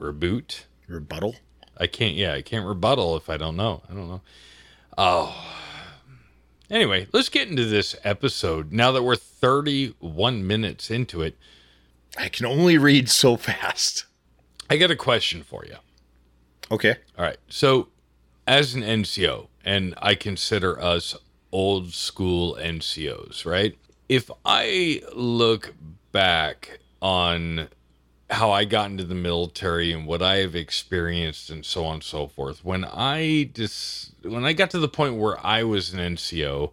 reboot. 0.00 0.60
Rebuttal. 0.86 1.34
I 1.76 1.86
can't. 1.88 2.14
Yeah, 2.14 2.34
I 2.34 2.42
can't 2.42 2.66
rebuttal 2.66 3.16
if 3.16 3.28
I 3.28 3.36
don't 3.36 3.56
know. 3.56 3.82
I 3.90 3.94
don't 3.94 4.08
know. 4.08 4.20
Oh. 4.96 5.34
Anyway, 6.70 7.08
let's 7.12 7.28
get 7.28 7.48
into 7.48 7.64
this 7.64 7.96
episode. 8.04 8.72
Now 8.72 8.92
that 8.92 9.02
we're 9.02 9.16
31 9.16 10.46
minutes 10.46 10.90
into 10.90 11.20
it, 11.20 11.36
I 12.16 12.28
can 12.28 12.46
only 12.46 12.78
read 12.78 13.08
so 13.08 13.36
fast. 13.36 14.04
I 14.68 14.76
got 14.76 14.90
a 14.90 14.96
question 14.96 15.42
for 15.42 15.64
you. 15.64 15.76
Okay. 16.70 16.96
All 17.18 17.24
right. 17.24 17.38
So, 17.48 17.88
as 18.46 18.74
an 18.74 18.82
NCO, 18.82 19.48
and 19.64 19.94
I 20.00 20.14
consider 20.14 20.80
us 20.80 21.16
old 21.50 21.92
school 21.92 22.56
NCOs, 22.60 23.44
right? 23.44 23.76
If 24.08 24.30
I 24.44 25.02
look 25.12 25.74
back 26.12 26.78
on 27.02 27.68
how 28.30 28.52
I 28.52 28.64
got 28.64 28.90
into 28.90 29.04
the 29.04 29.14
military 29.14 29.92
and 29.92 30.06
what 30.06 30.22
I 30.22 30.36
have 30.36 30.54
experienced 30.54 31.50
and 31.50 31.64
so 31.64 31.84
on 31.84 31.94
and 31.94 32.02
so 32.02 32.28
forth, 32.28 32.64
when 32.64 32.84
I 32.84 33.50
just 33.52 34.12
when 34.22 34.44
I 34.44 34.52
got 34.52 34.70
to 34.70 34.78
the 34.78 34.88
point 34.88 35.16
where 35.16 35.44
I 35.44 35.64
was 35.64 35.92
an 35.92 35.98
NCO 35.98 36.70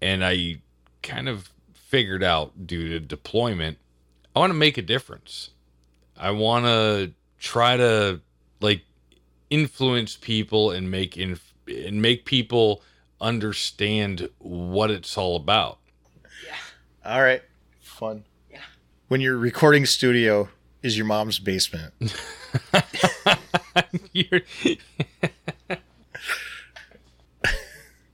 and 0.00 0.24
I 0.24 0.62
kind 1.02 1.28
of 1.28 1.50
figured 1.74 2.22
out 2.22 2.66
due 2.66 2.88
to 2.88 3.00
deployment, 3.00 3.78
I 4.34 4.38
want 4.38 4.50
to 4.50 4.58
make 4.58 4.78
a 4.78 4.82
difference. 4.82 5.50
I 6.16 6.30
want 6.30 6.64
to 6.64 7.12
try 7.38 7.76
to 7.76 8.20
like 8.60 8.82
influence 9.50 10.16
people 10.16 10.70
and 10.70 10.90
make 10.90 11.16
inf- 11.16 11.54
and 11.66 12.00
make 12.00 12.24
people 12.24 12.82
understand 13.20 14.30
what 14.38 14.90
it's 14.90 15.18
all 15.18 15.36
about. 15.36 15.78
Yeah. 16.46 16.56
All 17.04 17.22
right. 17.22 17.42
Fun. 17.80 18.24
Yeah. 18.50 18.60
When 19.08 19.20
your 19.20 19.36
recording 19.36 19.84
studio 19.84 20.48
is 20.82 20.96
your 20.96 21.06
mom's 21.06 21.38
basement. 21.38 21.92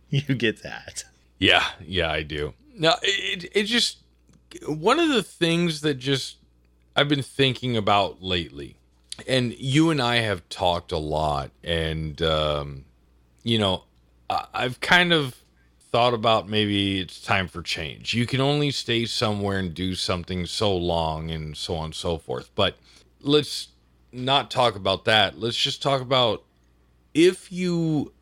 You 0.08 0.22
get 0.34 0.62
that. 0.62 1.04
yeah, 1.38 1.64
yeah, 1.84 2.10
I 2.10 2.22
do. 2.22 2.54
No, 2.78 2.94
it 3.02 3.50
it 3.54 3.64
just 3.64 3.98
one 4.66 4.98
of 5.00 5.08
the 5.08 5.22
things 5.22 5.80
that 5.80 5.94
just 5.94 6.36
I've 6.94 7.08
been 7.08 7.22
thinking 7.22 7.76
about 7.76 8.22
lately, 8.22 8.76
and 9.26 9.52
you 9.58 9.90
and 9.90 10.00
I 10.00 10.16
have 10.16 10.48
talked 10.48 10.92
a 10.92 10.98
lot, 10.98 11.50
and 11.64 12.20
um, 12.22 12.84
you 13.42 13.58
know, 13.58 13.84
I, 14.30 14.46
I've 14.54 14.80
kind 14.80 15.12
of 15.12 15.34
thought 15.90 16.14
about 16.14 16.48
maybe 16.48 17.00
it's 17.00 17.20
time 17.20 17.48
for 17.48 17.62
change. 17.62 18.14
You 18.14 18.26
can 18.26 18.40
only 18.40 18.70
stay 18.70 19.06
somewhere 19.06 19.58
and 19.58 19.74
do 19.74 19.94
something 19.94 20.46
so 20.46 20.76
long, 20.76 21.30
and 21.30 21.56
so 21.56 21.76
on 21.76 21.86
and 21.86 21.94
so 21.94 22.18
forth. 22.18 22.50
But 22.54 22.76
let's 23.20 23.68
not 24.12 24.50
talk 24.50 24.76
about 24.76 25.04
that. 25.04 25.38
Let's 25.38 25.56
just 25.56 25.82
talk 25.82 26.00
about 26.00 26.42
if 27.14 27.50
you 27.50 28.12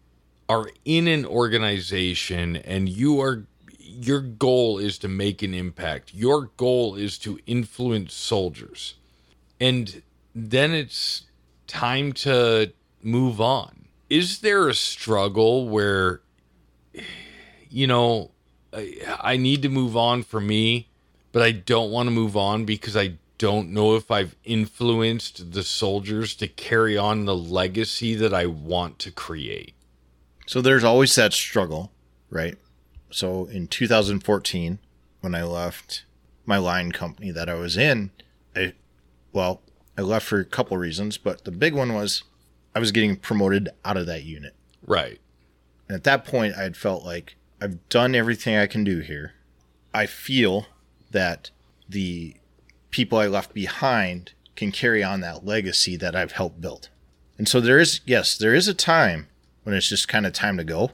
are 0.48 0.68
in 0.84 1.08
an 1.08 1.24
organization 1.24 2.56
and 2.56 2.88
you 2.88 3.20
are 3.20 3.46
your 3.78 4.20
goal 4.20 4.78
is 4.78 4.98
to 4.98 5.08
make 5.08 5.42
an 5.42 5.54
impact. 5.54 6.12
Your 6.14 6.50
goal 6.56 6.96
is 6.96 7.16
to 7.18 7.38
influence 7.46 8.12
soldiers. 8.12 8.94
And 9.60 10.02
then 10.34 10.72
it's 10.72 11.24
time 11.66 12.12
to 12.12 12.72
move 13.02 13.40
on. 13.40 13.86
Is 14.10 14.40
there 14.40 14.68
a 14.68 14.74
struggle 14.74 15.68
where 15.68 16.22
you 17.74 17.86
know 17.86 18.30
I, 18.72 19.18
I 19.20 19.36
need 19.36 19.62
to 19.62 19.68
move 19.68 19.96
on 19.96 20.22
for 20.22 20.40
me, 20.40 20.88
but 21.32 21.42
I 21.42 21.52
don't 21.52 21.90
want 21.90 22.06
to 22.06 22.10
move 22.10 22.36
on 22.36 22.64
because 22.64 22.96
I 22.96 23.14
don't 23.38 23.70
know 23.70 23.96
if 23.96 24.10
I've 24.10 24.36
influenced 24.44 25.52
the 25.52 25.64
soldiers 25.64 26.34
to 26.36 26.48
carry 26.48 26.96
on 26.96 27.24
the 27.24 27.36
legacy 27.36 28.14
that 28.14 28.32
I 28.32 28.46
want 28.46 28.98
to 29.00 29.10
create. 29.10 29.74
So 30.46 30.60
there's 30.60 30.84
always 30.84 31.14
that 31.16 31.32
struggle, 31.32 31.90
right? 32.30 32.56
So 33.10 33.46
in 33.46 33.66
2014, 33.66 34.78
when 35.20 35.34
I 35.34 35.42
left 35.42 36.04
my 36.46 36.58
line 36.58 36.92
company 36.92 37.30
that 37.30 37.48
I 37.48 37.54
was 37.54 37.76
in, 37.76 38.10
I, 38.54 38.74
well, 39.32 39.62
I 39.96 40.02
left 40.02 40.26
for 40.26 40.38
a 40.38 40.44
couple 40.44 40.76
reasons, 40.76 41.16
but 41.18 41.44
the 41.44 41.50
big 41.50 41.74
one 41.74 41.94
was 41.94 42.24
I 42.74 42.78
was 42.78 42.92
getting 42.92 43.16
promoted 43.16 43.68
out 43.84 43.96
of 43.96 44.06
that 44.06 44.24
unit. 44.24 44.54
Right. 44.86 45.20
And 45.88 45.96
at 45.96 46.04
that 46.04 46.24
point, 46.24 46.54
I 46.56 46.62
had 46.62 46.76
felt 46.76 47.04
like 47.04 47.36
I've 47.64 47.88
done 47.88 48.14
everything 48.14 48.58
I 48.58 48.66
can 48.66 48.84
do 48.84 49.00
here. 49.00 49.32
I 49.94 50.04
feel 50.04 50.66
that 51.12 51.50
the 51.88 52.36
people 52.90 53.16
I 53.16 53.26
left 53.26 53.54
behind 53.54 54.32
can 54.54 54.70
carry 54.70 55.02
on 55.02 55.20
that 55.20 55.46
legacy 55.46 55.96
that 55.96 56.14
I've 56.14 56.32
helped 56.32 56.60
build. 56.60 56.90
And 57.38 57.48
so 57.48 57.62
there 57.62 57.78
is, 57.78 58.02
yes, 58.04 58.36
there 58.36 58.54
is 58.54 58.68
a 58.68 58.74
time 58.74 59.28
when 59.62 59.74
it's 59.74 59.88
just 59.88 60.08
kind 60.08 60.26
of 60.26 60.34
time 60.34 60.58
to 60.58 60.64
go. 60.64 60.90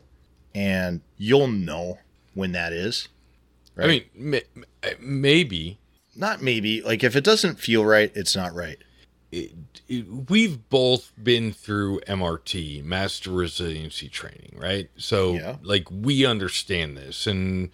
And 0.54 1.00
you'll 1.18 1.48
know 1.48 1.98
when 2.34 2.52
that 2.52 2.72
is. 2.72 3.08
I 3.76 3.86
mean, 3.88 4.04
ma- 4.14 4.38
ma- 4.54 4.90
maybe 5.00 5.80
Not 6.14 6.40
maybe, 6.40 6.82
like 6.82 7.02
if 7.02 7.16
it 7.16 7.24
doesn't 7.24 7.58
feel 7.58 7.84
right, 7.84 8.12
it's 8.14 8.36
not 8.36 8.54
right. 8.54 8.78
It, 9.32 9.52
it, 9.88 10.28
we've 10.28 10.68
both 10.68 11.12
been 11.22 11.52
through 11.52 12.00
MRT, 12.00 12.82
Master 12.84 13.30
Resiliency 13.30 14.08
Training, 14.08 14.56
right? 14.56 14.90
So, 14.96 15.34
Yeah. 15.34 15.56
like, 15.62 15.88
we 15.90 16.24
understand 16.26 16.96
this, 16.96 17.26
and 17.26 17.70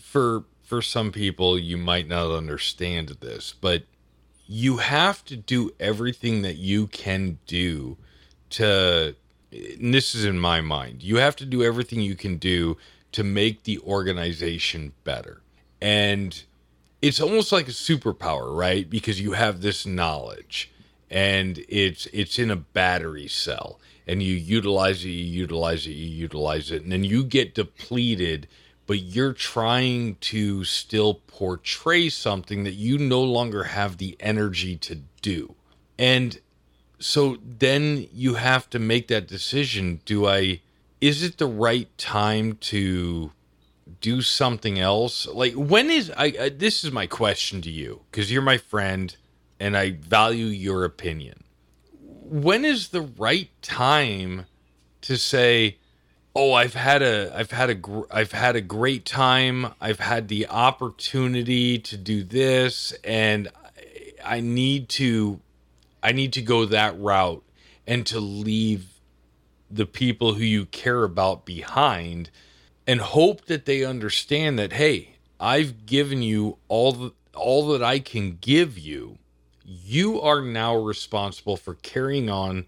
for 0.00 0.44
for 0.62 0.82
some 0.82 1.10
people, 1.12 1.58
you 1.58 1.78
might 1.78 2.06
not 2.06 2.30
understand 2.30 3.08
this, 3.20 3.54
but 3.58 3.84
you 4.46 4.76
have 4.78 5.24
to 5.24 5.36
do 5.36 5.70
everything 5.80 6.42
that 6.42 6.56
you 6.56 6.86
can 6.86 7.38
do 7.46 7.96
to. 8.50 9.14
And 9.50 9.94
this 9.94 10.14
is 10.14 10.26
in 10.26 10.38
my 10.38 10.60
mind. 10.60 11.02
You 11.02 11.16
have 11.16 11.34
to 11.36 11.46
do 11.46 11.62
everything 11.62 12.02
you 12.02 12.14
can 12.14 12.36
do 12.36 12.76
to 13.12 13.24
make 13.24 13.62
the 13.64 13.78
organization 13.78 14.92
better, 15.04 15.40
and 15.80 16.44
it's 17.00 17.20
almost 17.20 17.52
like 17.52 17.68
a 17.68 17.72
superpower, 17.72 18.56
right? 18.56 18.88
Because 18.88 19.20
you 19.20 19.32
have 19.32 19.60
this 19.60 19.86
knowledge 19.86 20.70
and 21.10 21.64
it's 21.68 22.06
it's 22.12 22.38
in 22.38 22.50
a 22.50 22.56
battery 22.56 23.28
cell 23.28 23.80
and 24.06 24.22
you 24.22 24.34
utilize 24.34 25.04
it, 25.04 25.10
you 25.10 25.24
utilize 25.24 25.86
it, 25.86 25.92
you 25.92 26.08
utilize 26.08 26.70
it, 26.70 26.82
and 26.82 26.90
then 26.90 27.04
you 27.04 27.22
get 27.22 27.54
depleted, 27.54 28.48
but 28.86 29.00
you're 29.00 29.34
trying 29.34 30.16
to 30.16 30.64
still 30.64 31.14
portray 31.26 32.08
something 32.08 32.64
that 32.64 32.72
you 32.72 32.98
no 32.98 33.22
longer 33.22 33.64
have 33.64 33.98
the 33.98 34.16
energy 34.18 34.76
to 34.76 34.96
do. 35.20 35.54
And 35.98 36.40
so 36.98 37.36
then 37.42 38.08
you 38.12 38.34
have 38.34 38.70
to 38.70 38.78
make 38.78 39.08
that 39.08 39.28
decision. 39.28 40.00
Do 40.04 40.26
I 40.26 40.60
is 41.00 41.22
it 41.22 41.38
the 41.38 41.46
right 41.46 41.96
time 41.96 42.56
to 42.56 43.30
do 44.00 44.22
something 44.22 44.78
else? 44.78 45.26
Like 45.26 45.54
when 45.54 45.90
is 45.90 46.10
i, 46.16 46.32
I 46.40 46.48
this 46.50 46.84
is 46.84 46.92
my 46.92 47.06
question 47.06 47.60
to 47.62 47.70
you 47.70 48.02
because 48.10 48.30
you're 48.32 48.42
my 48.42 48.58
friend 48.58 49.16
and 49.60 49.76
i 49.76 49.90
value 49.92 50.46
your 50.46 50.84
opinion. 50.84 51.44
When 52.00 52.64
is 52.64 52.88
the 52.88 53.02
right 53.02 53.50
time 53.62 54.46
to 55.02 55.16
say 55.16 55.78
oh 56.34 56.52
i've 56.52 56.74
had 56.74 57.02
a 57.02 57.32
i've 57.34 57.50
had 57.50 57.70
a 57.70 57.74
gr- 57.74 58.10
i've 58.10 58.32
had 58.32 58.56
a 58.56 58.60
great 58.60 59.04
time. 59.04 59.74
I've 59.80 60.00
had 60.00 60.28
the 60.28 60.46
opportunity 60.48 61.78
to 61.78 61.96
do 61.96 62.22
this 62.22 62.92
and 63.04 63.48
I- 63.48 64.36
i 64.36 64.40
need 64.40 64.88
to 64.90 65.40
i 66.02 66.12
need 66.12 66.32
to 66.34 66.42
go 66.42 66.64
that 66.66 66.98
route 66.98 67.42
and 67.86 68.04
to 68.06 68.20
leave 68.20 68.86
the 69.70 69.86
people 69.86 70.34
who 70.34 70.44
you 70.44 70.66
care 70.66 71.02
about 71.04 71.44
behind 71.46 72.30
and 72.88 73.00
hope 73.02 73.44
that 73.44 73.66
they 73.66 73.84
understand 73.84 74.58
that 74.58 74.72
hey 74.72 75.14
i've 75.38 75.86
given 75.86 76.22
you 76.22 76.56
all 76.66 76.92
the, 76.92 77.12
all 77.36 77.68
that 77.68 77.82
i 77.82 78.00
can 78.00 78.38
give 78.40 78.76
you. 78.76 79.18
You 79.64 80.20
are 80.22 80.40
now 80.40 80.74
responsible 80.74 81.58
for 81.58 81.74
carrying 81.74 82.30
on 82.30 82.64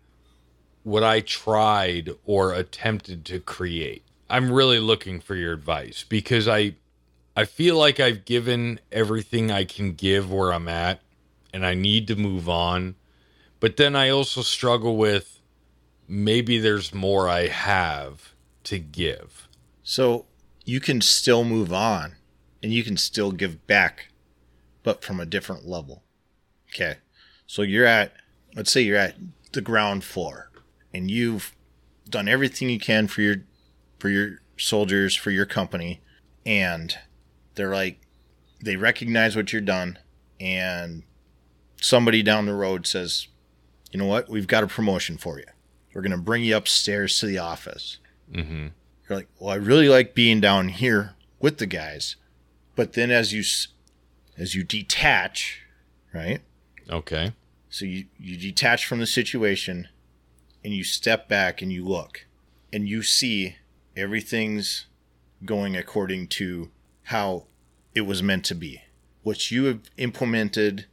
what 0.82 1.02
i 1.02 1.20
tried 1.20 2.10
or 2.26 2.52
attempted 2.52 3.24
to 3.24 3.40
create. 3.40 4.04
I'm 4.28 4.52
really 4.52 4.78
looking 4.78 5.18
for 5.18 5.34
your 5.34 5.54
advice 5.54 6.04
because 6.08 6.46
i 6.46 6.74
i 7.34 7.44
feel 7.46 7.76
like 7.76 7.98
i've 7.98 8.26
given 8.26 8.78
everything 8.92 9.50
i 9.50 9.64
can 9.64 9.94
give 9.94 10.30
where 10.30 10.52
i'm 10.52 10.68
at 10.68 11.00
and 11.52 11.64
i 11.64 11.74
need 11.74 12.06
to 12.08 12.16
move 12.16 12.48
on. 12.48 12.94
But 13.58 13.78
then 13.78 13.96
i 13.96 14.10
also 14.10 14.42
struggle 14.42 14.96
with 14.98 15.40
maybe 16.06 16.58
there's 16.58 16.92
more 16.92 17.28
i 17.28 17.46
have 17.46 18.34
to 18.64 18.78
give 18.78 19.48
So 19.90 20.26
you 20.64 20.78
can 20.78 21.00
still 21.00 21.42
move 21.42 21.72
on 21.72 22.14
and 22.62 22.72
you 22.72 22.84
can 22.84 22.96
still 22.96 23.32
give 23.32 23.66
back, 23.66 24.12
but 24.84 25.02
from 25.02 25.18
a 25.18 25.26
different 25.26 25.66
level. 25.66 26.04
Okay. 26.68 26.98
So 27.48 27.62
you're 27.62 27.86
at, 27.86 28.12
let's 28.54 28.70
say 28.70 28.82
you're 28.82 28.96
at 28.96 29.16
the 29.50 29.60
ground 29.60 30.04
floor 30.04 30.52
and 30.94 31.10
you've 31.10 31.56
done 32.08 32.28
everything 32.28 32.70
you 32.70 32.78
can 32.78 33.08
for 33.08 33.20
your, 33.22 33.38
for 33.98 34.10
your 34.10 34.42
soldiers, 34.56 35.16
for 35.16 35.32
your 35.32 35.44
company. 35.44 36.00
And 36.46 36.96
they're 37.56 37.74
like, 37.74 38.00
they 38.62 38.76
recognize 38.76 39.34
what 39.34 39.52
you're 39.52 39.60
done 39.60 39.98
and 40.38 41.02
somebody 41.80 42.22
down 42.22 42.46
the 42.46 42.54
road 42.54 42.86
says, 42.86 43.26
"You 43.90 43.98
know 43.98 44.06
what? 44.06 44.28
We've 44.28 44.46
got 44.46 44.62
a 44.62 44.68
promotion 44.68 45.18
for 45.18 45.40
you. 45.40 45.46
We're 45.92 46.02
going 46.02 46.12
to 46.12 46.18
bring 46.18 46.44
you 46.44 46.56
upstairs 46.56 47.18
to 47.18 47.26
the 47.26 47.38
office." 47.38 47.98
Mm-hmm. 48.32 48.68
You're 49.10 49.18
like, 49.18 49.28
"Well, 49.40 49.50
I 49.50 49.56
really 49.56 49.88
like 49.88 50.14
being 50.14 50.40
down 50.40 50.68
here 50.68 51.16
with 51.40 51.58
the 51.58 51.66
guys." 51.66 52.14
But 52.76 52.92
then 52.92 53.10
as 53.10 53.32
you 53.32 53.42
as 54.38 54.54
you 54.54 54.62
detach, 54.62 55.62
right? 56.14 56.40
Okay. 56.88 57.32
So 57.68 57.84
you, 57.84 58.06
you 58.18 58.36
detach 58.36 58.86
from 58.86 59.00
the 59.00 59.06
situation 59.06 59.88
and 60.64 60.72
you 60.72 60.84
step 60.84 61.28
back 61.28 61.60
and 61.60 61.72
you 61.72 61.84
look 61.84 62.26
and 62.72 62.88
you 62.88 63.02
see 63.02 63.56
everything's 63.96 64.86
going 65.44 65.76
according 65.76 66.28
to 66.28 66.70
how 67.04 67.46
it 67.94 68.02
was 68.02 68.22
meant 68.22 68.44
to 68.46 68.54
be. 68.54 68.82
What 69.22 69.50
you 69.50 69.64
have 69.64 69.90
implemented, 69.96 70.86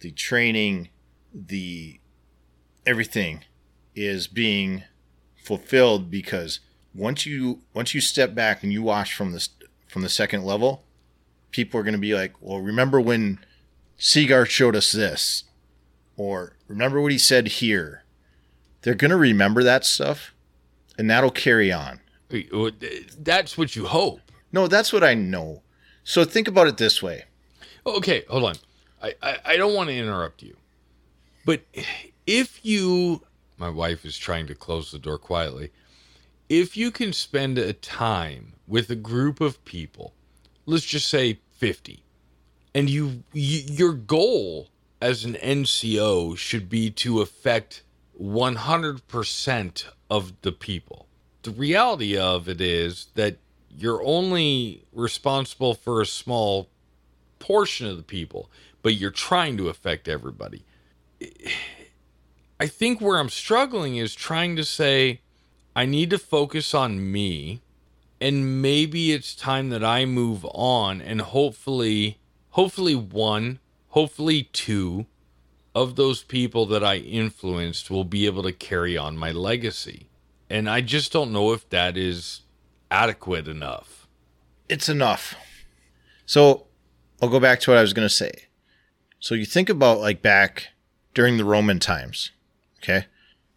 the 0.00 0.12
training, 0.12 0.88
the 1.34 2.00
everything 2.86 3.44
is 3.94 4.28
being 4.28 4.84
fulfilled 5.36 6.10
because 6.10 6.60
once 6.94 7.26
you 7.26 7.60
once 7.74 7.94
you 7.94 8.00
step 8.00 8.34
back 8.34 8.62
and 8.62 8.72
you 8.72 8.82
watch 8.82 9.14
from 9.14 9.32
this 9.32 9.48
from 9.86 10.02
the 10.02 10.08
second 10.08 10.44
level, 10.44 10.84
people 11.50 11.78
are 11.80 11.82
going 11.84 11.92
to 11.92 11.98
be 11.98 12.14
like, 12.14 12.34
"Well, 12.40 12.60
remember 12.60 13.00
when 13.00 13.38
Seagar 13.98 14.46
showed 14.46 14.76
us 14.76 14.92
this?" 14.92 15.44
or 16.16 16.56
remember 16.66 17.00
what 17.00 17.12
he 17.12 17.18
said 17.18 17.46
here. 17.46 18.02
They're 18.82 18.94
going 18.94 19.12
to 19.12 19.16
remember 19.16 19.62
that 19.62 19.84
stuff 19.84 20.34
and 20.98 21.08
that'll 21.08 21.30
carry 21.30 21.72
on. 21.72 22.00
Uh, 22.32 22.70
That's 23.16 23.56
what 23.56 23.76
you 23.76 23.86
hope. 23.86 24.20
No, 24.52 24.66
that's 24.66 24.92
what 24.92 25.04
I 25.04 25.14
know. 25.14 25.62
So 26.02 26.24
think 26.24 26.48
about 26.48 26.66
it 26.66 26.76
this 26.76 27.02
way. 27.02 27.24
Okay, 27.86 28.24
hold 28.28 28.44
on. 28.44 28.54
I, 29.02 29.14
I, 29.22 29.38
I 29.44 29.56
don't 29.56 29.74
want 29.74 29.90
to 29.90 29.96
interrupt 29.96 30.42
you. 30.42 30.56
But 31.46 31.62
if 32.26 32.64
you, 32.64 33.22
my 33.56 33.68
wife 33.68 34.04
is 34.04 34.18
trying 34.18 34.46
to 34.48 34.54
close 34.54 34.90
the 34.90 34.98
door 34.98 35.18
quietly. 35.18 35.70
If 36.48 36.76
you 36.76 36.90
can 36.90 37.12
spend 37.12 37.58
a 37.58 37.72
time 37.72 38.54
with 38.66 38.88
a 38.90 38.96
group 38.96 39.40
of 39.40 39.64
people, 39.64 40.14
let's 40.64 40.84
just 40.84 41.08
say 41.08 41.40
50, 41.52 42.02
and 42.74 42.88
you, 42.88 43.24
you 43.32 43.62
your 43.66 43.92
goal 43.92 44.68
as 45.00 45.24
an 45.24 45.34
NCO 45.34 46.36
should 46.36 46.68
be 46.68 46.90
to 46.90 47.20
affect 47.20 47.82
100% 48.20 49.84
of 50.10 50.32
the 50.42 50.52
people. 50.52 51.06
The 51.42 51.50
reality 51.50 52.16
of 52.16 52.48
it 52.48 52.60
is 52.60 53.08
that 53.14 53.36
you're 53.70 54.02
only 54.02 54.84
responsible 54.92 55.74
for 55.74 56.00
a 56.00 56.06
small 56.06 56.68
portion 57.38 57.86
of 57.86 57.96
the 57.96 58.02
people, 58.02 58.50
but 58.82 58.94
you're 58.94 59.10
trying 59.10 59.56
to 59.58 59.68
affect 59.68 60.08
everybody. 60.08 60.64
I 62.60 62.66
think 62.66 63.00
where 63.00 63.18
I'm 63.18 63.28
struggling 63.28 63.96
is 63.96 64.14
trying 64.14 64.56
to 64.56 64.64
say, 64.64 65.20
I 65.78 65.86
need 65.86 66.10
to 66.10 66.18
focus 66.18 66.74
on 66.74 67.12
me, 67.12 67.62
and 68.20 68.60
maybe 68.60 69.12
it's 69.12 69.32
time 69.32 69.68
that 69.68 69.84
I 69.84 70.06
move 70.06 70.44
on, 70.46 71.00
and 71.00 71.20
hopefully, 71.20 72.18
hopefully, 72.50 72.96
one, 72.96 73.60
hopefully, 73.90 74.50
two 74.52 75.06
of 75.76 75.94
those 75.94 76.24
people 76.24 76.66
that 76.66 76.82
I 76.82 76.96
influenced 76.96 77.92
will 77.92 78.02
be 78.02 78.26
able 78.26 78.42
to 78.42 78.52
carry 78.52 78.96
on 78.96 79.16
my 79.16 79.30
legacy. 79.30 80.08
And 80.50 80.68
I 80.68 80.80
just 80.80 81.12
don't 81.12 81.32
know 81.32 81.52
if 81.52 81.70
that 81.70 81.96
is 81.96 82.40
adequate 82.90 83.46
enough. 83.46 84.08
It's 84.68 84.88
enough. 84.88 85.36
So 86.26 86.66
I'll 87.22 87.28
go 87.28 87.38
back 87.38 87.60
to 87.60 87.70
what 87.70 87.78
I 87.78 87.82
was 87.82 87.92
going 87.92 88.08
to 88.08 88.12
say. 88.12 88.32
So 89.20 89.36
you 89.36 89.44
think 89.44 89.68
about 89.68 90.00
like 90.00 90.22
back 90.22 90.70
during 91.14 91.36
the 91.36 91.44
Roman 91.44 91.78
times, 91.78 92.32
okay? 92.82 93.06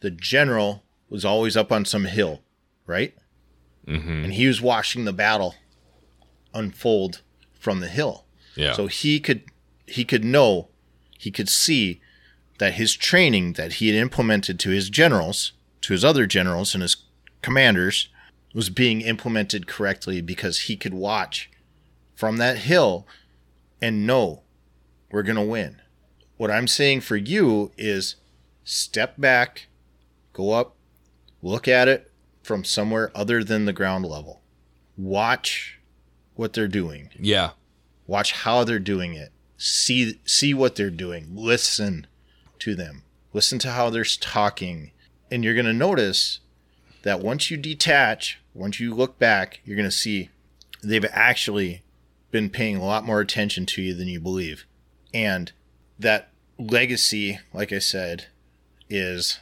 The 0.02 0.12
general 0.12 0.84
was 1.12 1.26
always 1.26 1.58
up 1.58 1.72
on 1.72 1.84
some 1.86 2.06
hill, 2.06 2.42
right? 2.88 3.14
Mm-hmm. 3.86 4.24
And 4.24 4.34
he 4.34 4.48
was 4.48 4.62
watching 4.62 5.06
the 5.06 5.14
battle 5.14 5.56
unfold 6.54 7.22
from 7.54 7.82
the 7.82 7.90
hill. 7.90 8.26
Yeah. 8.56 8.74
So 8.74 8.88
he 8.88 9.20
could 9.20 9.44
he 9.86 10.06
could 10.06 10.24
know, 10.24 10.70
he 11.20 11.30
could 11.30 11.50
see 11.50 12.02
that 12.60 12.76
his 12.76 12.96
training 12.96 13.54
that 13.54 13.74
he 13.74 13.90
had 13.90 14.02
implemented 14.02 14.58
to 14.60 14.70
his 14.70 14.90
generals, 14.90 15.52
to 15.82 15.94
his 15.94 16.06
other 16.06 16.26
generals 16.26 16.74
and 16.74 16.82
his 16.82 16.96
commanders 17.42 18.08
was 18.54 18.70
being 18.70 19.02
implemented 19.02 19.68
correctly 19.68 20.22
because 20.22 20.62
he 20.62 20.78
could 20.78 20.94
watch 20.94 21.50
from 22.16 22.38
that 22.38 22.60
hill 22.60 23.06
and 23.82 24.08
know 24.08 24.44
we're 25.12 25.24
going 25.24 25.36
to 25.36 25.42
win. 25.42 25.82
What 26.38 26.52
I'm 26.52 26.68
saying 26.68 27.02
for 27.02 27.18
you 27.18 27.72
is 27.78 28.16
step 28.64 29.20
back, 29.20 29.68
go 30.34 30.52
up, 30.52 30.76
look 31.42 31.68
at 31.68 31.88
it 31.88 32.12
from 32.44 32.64
somewhere 32.64 33.12
other 33.16 33.44
than 33.44 33.66
the 33.66 33.74
ground 33.74 34.06
level. 34.06 34.42
Watch 34.98 35.80
what 36.36 36.54
they're 36.54 36.68
doing. 36.68 37.10
yeah. 37.20 37.52
Watch 38.08 38.34
how 38.34 38.64
they're 38.64 38.80
doing 38.80 39.14
it. 39.14 39.32
See 39.58 40.20
see 40.26 40.54
what 40.54 40.76
they're 40.76 40.90
doing. 40.90 41.28
Listen 41.34 42.08
to 42.60 42.76
them. 42.76 43.04
Listen 43.32 43.58
to 43.60 43.72
how 43.72 43.90
they're 43.90 44.04
talking. 44.04 44.92
And 45.30 45.44
you're 45.44 45.54
going 45.54 45.66
to 45.66 45.74
notice 45.74 46.40
that 47.04 47.22
once 47.22 47.50
you 47.50 47.58
detach, 47.58 48.42
once 48.54 48.80
you 48.80 48.94
look 48.94 49.18
back, 49.18 49.62
you're 49.64 49.78
going 49.78 49.88
to 49.88 49.96
see 49.96 50.30
they've 50.84 51.06
actually 51.12 51.84
been 52.32 52.50
paying 52.50 52.76
a 52.76 52.86
lot 52.86 53.06
more 53.06 53.22
attention 53.22 53.66
to 53.68 53.82
you 53.82 53.94
than 53.94 54.08
you 54.08 54.20
believe. 54.20 54.66
And 55.14 55.52
that 55.98 56.30
legacy, 56.58 57.40
like 57.54 57.72
I 57.72 57.80
said, 57.80 58.26
is 58.90 59.40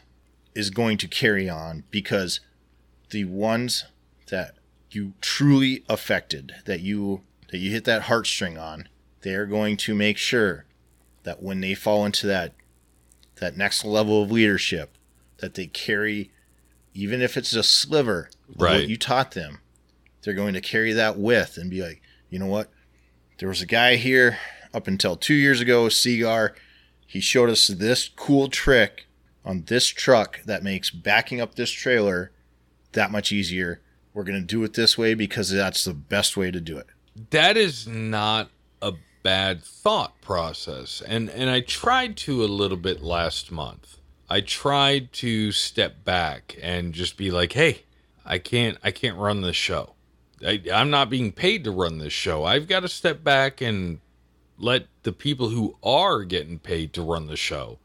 is 0.56 0.70
going 0.70 0.98
to 0.98 1.08
carry 1.08 1.50
on 1.50 1.84
because 1.92 2.40
the 3.12 3.26
ones 3.26 3.86
that 4.30 4.56
you 4.92 5.14
truly 5.22 5.84
affected, 5.90 6.56
that 6.66 6.80
you 6.82 7.22
that 7.52 7.58
you 7.58 7.72
hit 7.72 7.86
that 7.86 8.04
heartstring 8.04 8.62
on, 8.62 8.88
they're 9.22 9.46
going 9.48 9.76
to 9.78 9.96
make 9.96 10.18
sure 10.18 10.66
that 11.24 11.42
when 11.42 11.62
they 11.62 11.74
fall 11.74 12.06
into 12.06 12.28
that 12.28 12.54
that 13.36 13.58
next 13.58 13.86
level 13.86 14.24
of 14.24 14.32
leadership, 14.32 14.98
that 15.38 15.54
they 15.54 15.66
carry, 15.68 16.30
even 16.94 17.22
if 17.22 17.38
it's 17.38 17.54
a 17.54 17.64
sliver 17.64 18.30
of 18.50 18.62
Right. 18.62 18.74
what 18.82 18.90
you 18.90 18.98
taught 18.98 19.32
them, 19.32 19.60
they're 20.22 20.34
going 20.34 20.54
to 20.54 20.62
carry 20.62 20.92
that 20.94 21.18
with 21.18 21.58
and 21.58 21.70
be 21.70 21.82
like, 21.82 22.02
you 22.30 22.38
know 22.40 22.48
what? 22.48 22.70
There 23.38 23.48
was 23.50 23.62
a 23.62 23.66
guy 23.66 23.96
here 23.96 24.38
up 24.74 24.88
until 24.88 25.16
two 25.16 25.34
years 25.34 25.62
ago, 25.62 25.86
Seagar. 25.86 26.52
He 27.08 27.22
showed 27.22 27.50
us 27.50 27.68
this 27.68 28.10
cool 28.16 28.50
trick 28.50 29.08
on 29.50 29.64
this 29.68 29.88
truck 29.88 30.42
that 30.46 30.64
makes 30.64 30.92
backing 30.92 31.42
up 31.42 31.56
this 31.56 31.72
trailer 31.72 32.32
that 32.92 33.12
much 33.12 33.32
easier. 33.32 33.82
We're 34.14 34.24
going 34.24 34.40
to 34.40 34.46
do 34.46 34.64
it 34.64 34.74
this 34.76 34.98
way 34.98 35.14
because 35.16 35.50
that's 35.50 35.84
the 35.84 35.94
best 35.94 36.38
way 36.38 36.52
to 36.52 36.62
do 36.62 36.78
it. 36.78 36.88
that 37.32 37.58
is 37.58 37.88
not 37.88 38.50
a 38.82 38.94
bad 39.24 39.62
thought 39.62 40.14
process 40.22 41.02
and 41.06 41.30
and 41.32 41.50
i 41.50 41.60
tried 41.60 42.16
to 42.16 42.44
a 42.44 42.48
little 42.48 42.78
bit 42.78 43.02
last 43.02 43.52
month 43.52 43.98
i 44.30 44.40
tried 44.40 45.12
to 45.12 45.52
step 45.52 46.06
back 46.06 46.56
and 46.62 46.94
just 46.94 47.18
be 47.18 47.30
like 47.30 47.52
hey 47.54 47.84
i 48.26 48.38
can't 48.38 48.78
i 48.84 48.92
can't 48.92 49.18
run 49.18 49.42
this 49.42 49.56
show 49.58 49.94
I, 50.46 50.62
i'm 50.74 50.90
not 50.90 51.10
being 51.10 51.34
paid 51.34 51.66
to 51.66 51.72
run 51.72 51.98
this 51.98 52.14
show 52.14 52.46
i've 52.46 52.68
got 52.70 52.82
to 52.82 52.88
step 52.88 53.22
back 53.24 53.60
and 53.60 54.00
let 54.58 54.88
the 55.04 55.12
people 55.12 55.50
who 55.50 55.76
are 55.84 56.24
getting 56.24 56.58
paid 56.60 56.94
to 56.94 57.02
run 57.02 57.28
the 57.28 57.36
show 57.38 57.80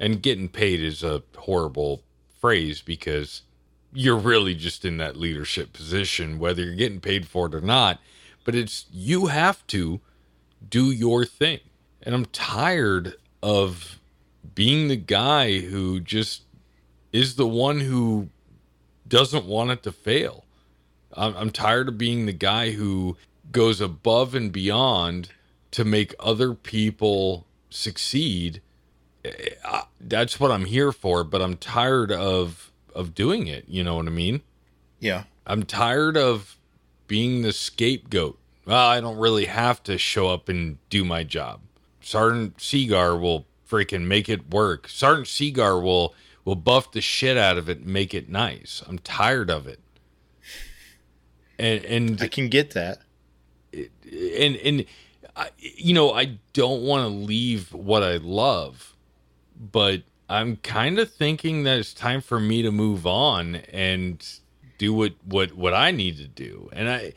and 0.00 0.22
getting 0.22 0.48
paid 0.48 0.80
is 0.80 1.04
a 1.04 1.22
horrible 1.36 2.02
phrase 2.40 2.80
because 2.80 3.42
you're 3.92 4.16
really 4.16 4.54
just 4.54 4.84
in 4.84 4.96
that 4.96 5.16
leadership 5.16 5.72
position 5.72 6.38
whether 6.38 6.62
you're 6.62 6.74
getting 6.74 7.00
paid 7.00 7.28
for 7.28 7.46
it 7.46 7.54
or 7.54 7.60
not. 7.60 8.00
But 8.44 8.54
it's 8.54 8.86
you 8.90 9.26
have 9.26 9.64
to 9.68 10.00
do 10.66 10.90
your 10.90 11.24
thing. 11.24 11.60
And 12.02 12.14
i'm 12.14 12.24
tired 12.26 13.14
of 13.42 14.00
being 14.54 14.88
the 14.88 14.96
guy 14.96 15.60
who 15.60 16.00
just 16.00 16.42
is 17.12 17.36
the 17.36 17.46
one 17.46 17.80
who 17.80 18.30
doesn't 19.06 19.44
want 19.44 19.70
it 19.70 19.82
to 19.82 19.92
fail. 19.92 20.44
I'm, 21.12 21.36
I'm 21.36 21.50
tired 21.50 21.88
of 21.88 21.98
being 21.98 22.24
the 22.24 22.32
guy 22.32 22.70
who 22.70 23.16
goes 23.52 23.80
above 23.80 24.34
and 24.34 24.50
beyond 24.50 25.30
to 25.72 25.84
make 25.84 26.14
other 26.20 26.54
people 26.54 27.46
succeed 27.68 28.62
I- 29.24 29.84
that's 30.00 30.40
what 30.40 30.50
i'm 30.50 30.64
here 30.64 30.92
for 30.92 31.24
but 31.24 31.42
i'm 31.42 31.56
tired 31.56 32.10
of 32.12 32.70
of 32.94 33.14
doing 33.14 33.46
it 33.46 33.64
you 33.68 33.84
know 33.84 33.96
what 33.96 34.06
i 34.06 34.10
mean 34.10 34.42
Yeah. 34.98 35.24
I'm 35.46 35.64
tired 35.64 36.16
of 36.16 36.56
being 37.08 37.42
the 37.42 37.52
scapegoat. 37.52 38.38
Well, 38.66 38.86
I 38.86 39.00
don't 39.00 39.16
really 39.16 39.46
have 39.46 39.82
to 39.84 39.98
show 39.98 40.28
up 40.28 40.48
and 40.48 40.78
do 40.90 41.04
my 41.04 41.24
job. 41.24 41.60
Sergeant 42.00 42.58
Seagar 42.58 43.20
will 43.20 43.46
freaking 43.68 44.02
make 44.06 44.28
it 44.28 44.48
work. 44.50 44.86
Sergeant 44.88 45.26
Seagar 45.26 45.82
will 45.82 46.14
will 46.44 46.54
buff 46.54 46.92
the 46.92 47.00
shit 47.00 47.36
out 47.36 47.58
of 47.58 47.68
it 47.68 47.78
and 47.78 47.86
make 47.88 48.14
it 48.14 48.28
nice. 48.28 48.82
I'm 48.86 48.98
tired 49.00 49.50
of 49.50 49.66
it. 49.66 49.80
And 51.58 51.84
and 51.84 52.22
I 52.22 52.28
can 52.28 52.48
get 52.48 52.72
that. 52.72 52.98
and 53.72 54.56
and 54.56 54.84
I, 55.36 55.50
you 55.58 55.94
know, 55.94 56.12
I 56.12 56.38
don't 56.52 56.82
want 56.82 57.02
to 57.04 57.08
leave 57.08 57.72
what 57.72 58.02
I 58.04 58.18
love, 58.18 58.89
but 59.60 60.02
I'm 60.28 60.56
kind 60.56 60.98
of 60.98 61.12
thinking 61.12 61.64
that 61.64 61.78
it's 61.78 61.92
time 61.92 62.20
for 62.20 62.40
me 62.40 62.62
to 62.62 62.72
move 62.72 63.06
on 63.06 63.56
and 63.56 64.26
do 64.78 64.94
what 64.94 65.14
what 65.24 65.52
what 65.52 65.74
I 65.74 65.90
need 65.90 66.16
to 66.16 66.26
do. 66.26 66.70
And 66.72 66.88
I 66.88 67.12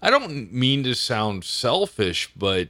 I 0.00 0.10
don't 0.10 0.52
mean 0.52 0.82
to 0.84 0.94
sound 0.94 1.44
selfish, 1.44 2.30
but 2.36 2.68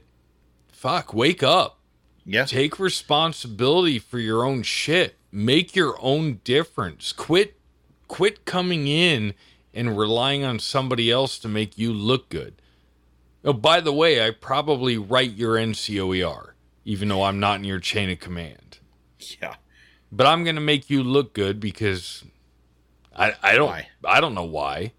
fuck, 0.71 1.13
wake 1.13 1.43
up. 1.43 1.79
Yeah. 2.25 2.45
Take 2.45 2.79
responsibility 2.79 3.99
for 3.99 4.19
your 4.19 4.43
own 4.43 4.63
shit. 4.63 5.15
Make 5.31 5.75
your 5.75 5.95
own 6.01 6.41
difference. 6.43 7.13
Quit 7.13 7.55
quit 8.07 8.45
coming 8.45 8.87
in 8.87 9.33
and 9.73 9.97
relying 9.97 10.43
on 10.43 10.59
somebody 10.59 11.11
else 11.11 11.37
to 11.39 11.47
make 11.47 11.77
you 11.77 11.93
look 11.93 12.29
good. 12.29 12.61
Oh, 13.45 13.53
by 13.53 13.79
the 13.79 13.93
way, 13.93 14.25
I 14.25 14.31
probably 14.31 14.97
write 14.97 15.33
your 15.33 15.55
NCOER, 15.55 16.51
even 16.83 17.07
though 17.07 17.23
I'm 17.23 17.39
not 17.39 17.59
in 17.59 17.63
your 17.63 17.79
chain 17.79 18.09
of 18.09 18.19
command. 18.19 18.79
Yeah. 19.41 19.55
But 20.11 20.27
I'm 20.27 20.43
gonna 20.43 20.61
make 20.61 20.89
you 20.89 21.03
look 21.03 21.33
good 21.33 21.59
because 21.59 22.23
I 23.15 23.33
I 23.43 23.55
don't 23.55 23.67
Why? 23.67 23.89
I 24.05 24.21
don't 24.21 24.33
know 24.33 24.45
why. 24.45 24.93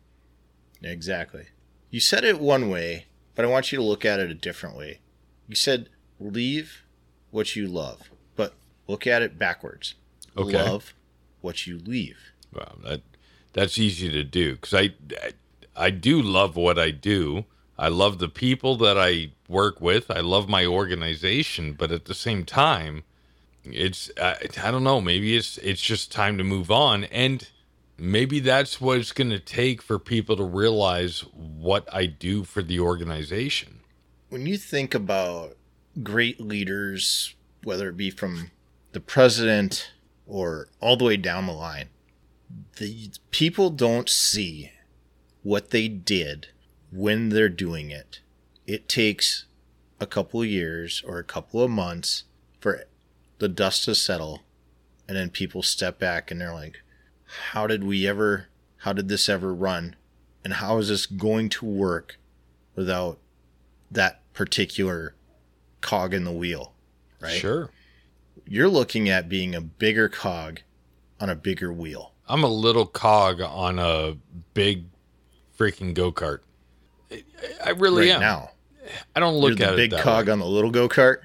Exactly. 0.82 1.46
You 1.90 2.00
said 2.00 2.24
it 2.24 2.38
one 2.40 2.68
way, 2.68 3.06
but 3.34 3.44
I 3.44 3.48
want 3.48 3.72
you 3.72 3.78
to 3.78 3.84
look 3.84 4.04
at 4.04 4.20
it 4.20 4.30
a 4.30 4.34
different 4.34 4.76
way. 4.76 5.00
You 5.46 5.54
said 5.54 5.88
leave 6.20 6.84
what 7.30 7.56
you 7.56 7.66
love, 7.66 8.10
but 8.36 8.54
look 8.86 9.06
at 9.06 9.22
it 9.22 9.38
backwards. 9.38 9.94
Okay. 10.36 10.62
Love 10.62 10.94
what 11.40 11.66
you 11.66 11.78
leave. 11.78 12.18
Well, 12.52 12.78
that 12.84 13.02
that's 13.52 13.78
easy 13.78 14.10
to 14.10 14.24
do 14.24 14.56
because 14.56 14.74
I, 14.74 14.94
I 15.22 15.32
I 15.74 15.90
do 15.90 16.20
love 16.20 16.56
what 16.56 16.78
I 16.78 16.90
do. 16.90 17.44
I 17.78 17.88
love 17.88 18.18
the 18.18 18.28
people 18.28 18.76
that 18.78 18.98
I 18.98 19.32
work 19.48 19.80
with. 19.80 20.10
I 20.10 20.20
love 20.20 20.48
my 20.48 20.66
organization, 20.66 21.74
but 21.74 21.92
at 21.92 22.06
the 22.06 22.14
same 22.14 22.44
time, 22.44 23.04
it's 23.72 24.10
I, 24.20 24.36
I 24.62 24.70
don't 24.70 24.84
know. 24.84 25.00
Maybe 25.00 25.36
it's 25.36 25.58
it's 25.58 25.80
just 25.80 26.12
time 26.12 26.38
to 26.38 26.44
move 26.44 26.70
on, 26.70 27.04
and 27.04 27.48
maybe 27.96 28.40
that's 28.40 28.80
what 28.80 28.98
it's 28.98 29.12
going 29.12 29.30
to 29.30 29.40
take 29.40 29.82
for 29.82 29.98
people 29.98 30.36
to 30.36 30.44
realize 30.44 31.20
what 31.32 31.88
I 31.92 32.06
do 32.06 32.44
for 32.44 32.62
the 32.62 32.80
organization. 32.80 33.80
When 34.28 34.46
you 34.46 34.56
think 34.56 34.94
about 34.94 35.56
great 36.02 36.40
leaders, 36.40 37.34
whether 37.64 37.88
it 37.88 37.96
be 37.96 38.10
from 38.10 38.50
the 38.92 39.00
president 39.00 39.92
or 40.26 40.68
all 40.80 40.96
the 40.96 41.04
way 41.04 41.16
down 41.16 41.46
the 41.46 41.52
line, 41.52 41.88
the 42.76 43.10
people 43.30 43.70
don't 43.70 44.08
see 44.08 44.72
what 45.42 45.70
they 45.70 45.88
did 45.88 46.48
when 46.90 47.30
they're 47.30 47.48
doing 47.48 47.90
it. 47.90 48.20
It 48.66 48.88
takes 48.88 49.46
a 50.00 50.06
couple 50.06 50.42
of 50.42 50.46
years 50.46 51.02
or 51.06 51.18
a 51.18 51.24
couple 51.24 51.62
of 51.62 51.70
months 51.70 52.24
for 52.60 52.84
the 53.38 53.48
dust 53.48 53.84
to 53.84 53.94
settle 53.94 54.42
and 55.06 55.16
then 55.16 55.30
people 55.30 55.62
step 55.62 55.98
back 55.98 56.30
and 56.30 56.40
they're 56.40 56.52
like 56.54 56.78
how 57.52 57.66
did 57.66 57.84
we 57.84 58.06
ever 58.06 58.48
how 58.82 58.92
did 58.92 59.08
this 59.08 59.28
ever 59.28 59.52
run? 59.52 59.96
And 60.44 60.54
how 60.54 60.78
is 60.78 60.88
this 60.88 61.04
going 61.04 61.48
to 61.50 61.66
work 61.66 62.16
without 62.76 63.18
that 63.90 64.22
particular 64.32 65.14
cog 65.80 66.14
in 66.14 66.24
the 66.24 66.32
wheel? 66.32 66.72
Right? 67.20 67.32
Sure, 67.32 67.70
you're 68.46 68.68
looking 68.68 69.08
at 69.08 69.28
being 69.28 69.54
a 69.54 69.60
bigger 69.60 70.08
cog 70.08 70.60
on 71.20 71.28
a 71.28 71.34
bigger 71.34 71.72
wheel. 71.72 72.12
I'm 72.28 72.44
a 72.44 72.48
little 72.48 72.86
cog 72.86 73.40
on 73.40 73.78
a 73.78 74.16
big 74.54 74.84
freaking 75.58 75.92
go 75.92 76.12
kart. 76.12 76.38
I- 77.64 77.70
really 77.70 78.06
right 78.08 78.14
am. 78.14 78.20
now. 78.20 78.50
I 79.14 79.20
don't 79.20 79.34
you're 79.34 79.50
look 79.50 79.58
the 79.58 79.70
at 79.70 79.76
big 79.76 79.92
it 79.92 79.96
that 79.96 80.02
cog 80.04 80.26
way. 80.28 80.32
on 80.32 80.38
the 80.38 80.46
little 80.46 80.70
go-kart 80.70 81.18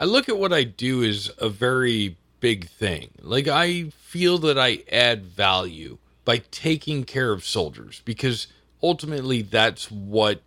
I 0.00 0.04
look 0.04 0.30
at 0.30 0.38
what 0.38 0.54
I 0.54 0.64
do 0.64 1.04
as 1.04 1.30
a 1.36 1.50
very 1.50 2.16
big 2.40 2.70
thing. 2.70 3.10
Like 3.20 3.46
I 3.48 3.90
feel 3.90 4.38
that 4.38 4.58
I 4.58 4.82
add 4.90 5.26
value 5.26 5.98
by 6.24 6.38
taking 6.50 7.04
care 7.04 7.32
of 7.32 7.44
soldiers 7.44 8.00
because 8.06 8.46
ultimately 8.82 9.42
that's 9.42 9.90
what 9.90 10.40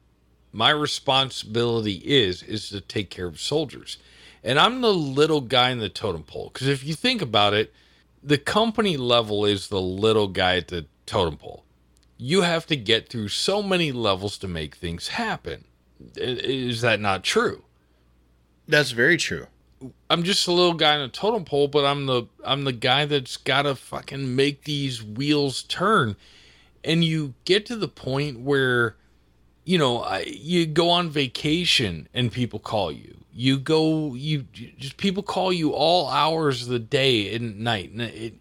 my 0.51 0.71
responsibility 0.71 2.01
is 2.03 2.41
is 2.41 2.69
to 2.69 2.81
take 2.81 3.11
care 3.11 3.27
of 3.27 3.39
soldiers. 3.39 3.97
And 4.43 4.57
I'm 4.57 4.81
the 4.81 4.93
little 4.93 5.41
guy 5.41 5.69
in 5.69 5.77
the 5.77 5.87
totem 5.87 6.23
pole 6.23 6.49
because 6.51 6.67
if 6.67 6.83
you 6.83 6.95
think 6.95 7.21
about 7.21 7.53
it, 7.53 7.71
the 8.23 8.39
company 8.39 8.97
level 8.97 9.45
is 9.45 9.67
the 9.67 9.81
little 9.81 10.29
guy 10.29 10.57
at 10.57 10.69
the 10.69 10.87
totem 11.05 11.37
pole. 11.37 11.63
You 12.17 12.41
have 12.41 12.65
to 12.67 12.75
get 12.75 13.07
through 13.07 13.27
so 13.27 13.61
many 13.61 13.91
levels 13.91 14.39
to 14.39 14.47
make 14.47 14.73
things 14.75 15.09
happen. 15.09 15.65
Is 16.15 16.81
that 16.81 16.99
not 16.99 17.23
true? 17.23 17.65
That's 18.67 18.91
very 18.91 19.17
true 19.17 19.47
I'm 20.09 20.23
just 20.23 20.47
a 20.47 20.51
little 20.51 20.73
guy 20.73 20.95
in 20.95 21.01
a 21.01 21.09
totem 21.09 21.45
pole, 21.45 21.67
but 21.67 21.85
I'm 21.85 22.05
the 22.05 22.27
I'm 22.43 22.63
the 22.63 22.71
guy 22.71 23.05
that's 23.05 23.37
gotta 23.37 23.75
fucking 23.75 24.35
make 24.35 24.63
these 24.63 25.03
wheels 25.03 25.63
turn. 25.63 26.15
And 26.83 27.03
you 27.03 27.33
get 27.45 27.65
to 27.67 27.75
the 27.75 27.87
point 27.87 28.41
where, 28.41 28.95
you 29.63 29.77
know, 29.77 29.99
I, 30.01 30.25
you 30.27 30.65
go 30.65 30.89
on 30.89 31.09
vacation 31.09 32.07
and 32.13 32.31
people 32.31 32.59
call 32.59 32.91
you. 32.91 33.17
You 33.33 33.57
go, 33.57 34.13
you 34.13 34.45
just 34.77 34.97
people 34.97 35.23
call 35.23 35.51
you 35.51 35.71
all 35.71 36.09
hours 36.09 36.63
of 36.63 36.67
the 36.69 36.79
day 36.79 37.33
and 37.33 37.59
night, 37.61 37.91
and 37.91 38.01
it, 38.01 38.35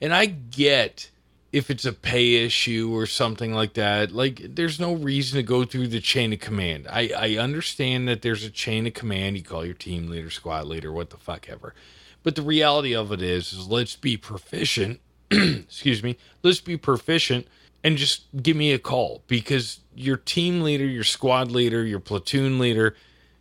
and 0.00 0.14
I 0.14 0.26
get 0.26 1.10
if 1.52 1.70
it's 1.70 1.84
a 1.84 1.92
pay 1.92 2.44
issue 2.44 2.90
or 2.92 3.06
something 3.06 3.54
like 3.54 3.74
that, 3.74 4.12
like 4.12 4.42
there's 4.54 4.80
no 4.80 4.94
reason 4.94 5.36
to 5.36 5.42
go 5.42 5.64
through 5.64 5.88
the 5.88 6.00
chain 6.00 6.32
of 6.32 6.40
command. 6.40 6.86
I, 6.90 7.10
I 7.16 7.36
understand 7.36 8.08
that 8.08 8.22
there's 8.22 8.44
a 8.44 8.50
chain 8.50 8.86
of 8.86 8.94
command. 8.94 9.36
You 9.36 9.42
call 9.42 9.64
your 9.64 9.74
team 9.74 10.08
leader, 10.08 10.30
squad 10.30 10.66
leader, 10.66 10.92
what 10.92 11.10
the 11.10 11.16
fuck 11.16 11.48
ever. 11.48 11.74
But 12.22 12.34
the 12.34 12.42
reality 12.42 12.94
of 12.94 13.12
it 13.12 13.22
is, 13.22 13.52
is 13.52 13.68
let's 13.68 13.96
be 13.96 14.16
proficient. 14.16 15.00
excuse 15.30 16.02
me. 16.02 16.16
Let's 16.42 16.60
be 16.60 16.76
proficient 16.76 17.46
and 17.84 17.96
just 17.96 18.24
give 18.42 18.56
me 18.56 18.72
a 18.72 18.78
call 18.78 19.22
because 19.28 19.80
your 19.94 20.16
team 20.16 20.62
leader, 20.62 20.84
your 20.84 21.04
squad 21.04 21.52
leader, 21.52 21.84
your 21.84 22.00
platoon 22.00 22.58
leader, 22.58 22.96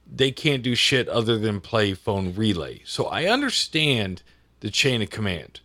they 0.09 0.31
can't 0.31 0.61
do 0.61 0.75
shit 0.75 1.09
other 1.09 1.37
than 1.37 1.59
play 1.59 1.93
phone 1.93 2.35
relay. 2.35 2.81
So 2.85 3.05
I 3.05 3.25
understand 3.25 4.21
the 4.59 4.69
chain 4.69 5.01
of 5.01 5.09
command. 5.09 5.61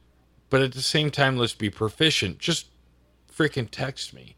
But 0.51 0.63
at 0.63 0.73
the 0.73 0.83
same 0.83 1.11
time, 1.11 1.37
let's 1.37 1.55
be 1.55 1.71
proficient. 1.71 2.39
Just 2.39 2.67
freaking 3.33 3.69
text 3.71 4.13
me. 4.13 4.37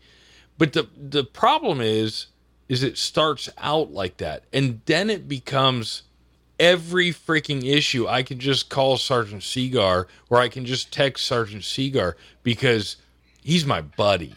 But 0.58 0.74
the 0.74 0.88
the 0.96 1.24
problem 1.24 1.80
is 1.80 2.26
is 2.68 2.82
it 2.82 2.96
starts 2.96 3.48
out 3.58 3.92
like 3.92 4.18
that 4.18 4.44
and 4.52 4.80
then 4.86 5.10
it 5.10 5.28
becomes 5.28 6.02
every 6.60 7.10
freaking 7.10 7.64
issue 7.64 8.06
I 8.06 8.22
can 8.22 8.38
just 8.38 8.68
call 8.68 8.96
Sergeant 8.96 9.42
Seagar 9.42 10.06
or 10.30 10.38
I 10.38 10.48
can 10.48 10.64
just 10.64 10.92
text 10.92 11.26
Sergeant 11.26 11.62
Seagar 11.62 12.14
because 12.42 12.96
he's 13.42 13.66
my 13.66 13.80
buddy. 13.80 14.36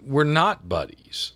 We're 0.00 0.24
not 0.24 0.68
buddies. 0.68 1.32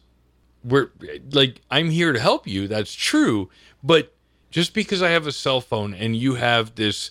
We're 0.65 0.91
like 1.31 1.61
I'm 1.71 1.91
here 1.91 2.13
to 2.13 2.21
help 2.21 2.47
you, 2.47 2.69
that's 2.69 2.95
true, 2.95 3.51
but 3.83 4.15
just 4.51 4.75
because 4.75 5.03
I 5.03 5.11
have 5.11 5.27
a 5.27 5.33
cell 5.33 5.61
phone 5.61 5.93
and 5.93 6.17
you 6.17 6.37
have 6.37 6.77
this 6.77 7.11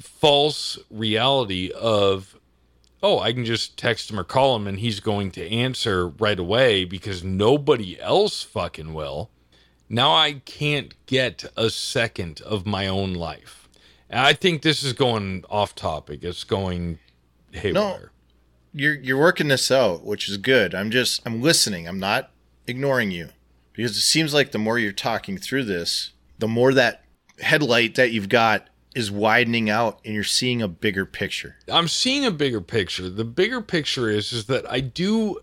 false 0.00 0.78
reality 0.90 1.70
of 1.72 2.36
oh 3.02 3.18
i 3.18 3.32
can 3.32 3.44
just 3.44 3.76
text 3.76 4.10
him 4.10 4.18
or 4.18 4.24
call 4.24 4.56
him 4.56 4.66
and 4.66 4.80
he's 4.80 5.00
going 5.00 5.30
to 5.30 5.48
answer 5.50 6.08
right 6.08 6.38
away 6.38 6.84
because 6.84 7.22
nobody 7.22 8.00
else 8.00 8.42
fucking 8.42 8.92
will 8.92 9.30
now 9.88 10.12
i 10.12 10.34
can't 10.44 10.94
get 11.06 11.44
a 11.56 11.70
second 11.70 12.40
of 12.42 12.66
my 12.66 12.86
own 12.86 13.14
life 13.14 13.68
and 14.08 14.20
i 14.20 14.32
think 14.32 14.62
this 14.62 14.82
is 14.82 14.92
going 14.92 15.44
off 15.50 15.74
topic 15.74 16.22
it's 16.22 16.44
going 16.44 16.98
haywire 17.52 17.72
No, 17.72 17.98
you're 18.72 18.94
you're 18.94 19.18
working 19.18 19.48
this 19.48 19.70
out, 19.72 20.04
which 20.04 20.28
is 20.28 20.36
good. 20.36 20.74
I'm 20.76 20.90
just 20.92 21.20
I'm 21.26 21.42
listening. 21.42 21.88
I'm 21.88 21.98
not 21.98 22.30
ignoring 22.68 23.10
you 23.10 23.30
because 23.72 23.96
it 23.96 24.02
seems 24.02 24.32
like 24.32 24.52
the 24.52 24.58
more 24.58 24.78
you're 24.78 24.92
talking 24.92 25.36
through 25.36 25.64
this, 25.64 26.12
the 26.38 26.46
more 26.46 26.72
that 26.74 27.02
headlight 27.40 27.96
that 27.96 28.12
you've 28.12 28.28
got 28.28 28.68
is 28.94 29.10
widening 29.10 29.70
out 29.70 30.00
and 30.04 30.14
you're 30.14 30.24
seeing 30.24 30.60
a 30.60 30.68
bigger 30.68 31.06
picture. 31.06 31.56
I'm 31.68 31.88
seeing 31.88 32.24
a 32.24 32.30
bigger 32.30 32.60
picture. 32.60 33.08
The 33.08 33.24
bigger 33.24 33.60
picture 33.60 34.08
is 34.08 34.32
is 34.32 34.46
that 34.46 34.70
I 34.70 34.80
do 34.80 35.40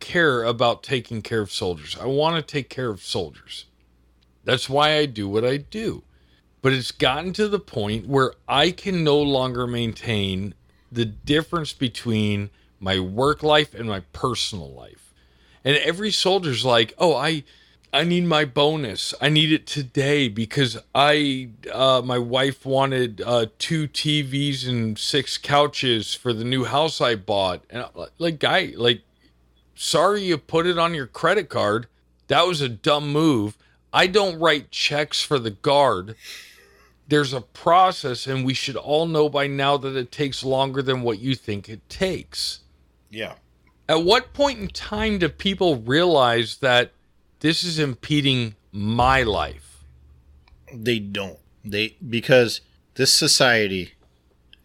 care 0.00 0.42
about 0.44 0.82
taking 0.82 1.22
care 1.22 1.40
of 1.40 1.52
soldiers. 1.52 1.96
I 2.00 2.06
want 2.06 2.36
to 2.36 2.42
take 2.42 2.68
care 2.68 2.90
of 2.90 3.02
soldiers. 3.02 3.66
That's 4.44 4.68
why 4.68 4.96
I 4.96 5.06
do 5.06 5.28
what 5.28 5.44
I 5.44 5.56
do. 5.56 6.02
But 6.62 6.72
it's 6.72 6.90
gotten 6.90 7.32
to 7.34 7.48
the 7.48 7.60
point 7.60 8.06
where 8.06 8.32
I 8.48 8.70
can 8.70 9.04
no 9.04 9.20
longer 9.20 9.66
maintain 9.66 10.54
the 10.90 11.04
difference 11.04 11.72
between 11.72 12.50
my 12.80 12.98
work 12.98 13.42
life 13.42 13.74
and 13.74 13.88
my 13.88 14.00
personal 14.12 14.72
life. 14.72 15.14
And 15.64 15.76
every 15.76 16.10
soldier's 16.10 16.64
like, 16.64 16.94
"Oh, 16.98 17.14
I 17.14 17.44
I 17.92 18.04
need 18.04 18.24
my 18.24 18.44
bonus. 18.44 19.14
I 19.20 19.28
need 19.28 19.52
it 19.52 19.66
today 19.66 20.28
because 20.28 20.78
I 20.94 21.50
uh, 21.72 22.02
my 22.04 22.18
wife 22.18 22.66
wanted 22.66 23.22
uh, 23.24 23.46
two 23.58 23.88
TVs 23.88 24.68
and 24.68 24.98
six 24.98 25.38
couches 25.38 26.14
for 26.14 26.32
the 26.32 26.44
new 26.44 26.64
house 26.64 27.00
I 27.00 27.14
bought." 27.14 27.64
And 27.70 27.86
like, 27.94 28.10
like, 28.18 28.38
guy, 28.38 28.72
like, 28.76 29.02
sorry 29.74 30.24
you 30.24 30.36
put 30.36 30.66
it 30.66 30.78
on 30.78 30.94
your 30.94 31.06
credit 31.06 31.48
card. 31.48 31.86
That 32.28 32.46
was 32.46 32.60
a 32.60 32.68
dumb 32.68 33.12
move. 33.12 33.56
I 33.92 34.06
don't 34.06 34.38
write 34.38 34.70
checks 34.70 35.22
for 35.22 35.38
the 35.38 35.50
guard. 35.50 36.16
There's 37.08 37.32
a 37.32 37.40
process, 37.40 38.26
and 38.26 38.44
we 38.44 38.52
should 38.52 38.76
all 38.76 39.06
know 39.06 39.28
by 39.28 39.46
now 39.46 39.76
that 39.76 39.96
it 39.96 40.10
takes 40.10 40.42
longer 40.42 40.82
than 40.82 41.02
what 41.02 41.20
you 41.20 41.34
think 41.34 41.68
it 41.68 41.88
takes. 41.88 42.60
Yeah. 43.10 43.34
At 43.88 44.02
what 44.02 44.34
point 44.34 44.58
in 44.58 44.68
time 44.68 45.18
do 45.18 45.28
people 45.28 45.76
realize 45.76 46.56
that 46.58 46.92
this 47.40 47.62
is 47.62 47.78
impeding 47.78 48.54
my 48.72 49.22
life? 49.22 49.84
They 50.72 50.98
don't. 50.98 51.38
They 51.64 51.96
because 52.08 52.60
this 52.94 53.12
society 53.12 53.92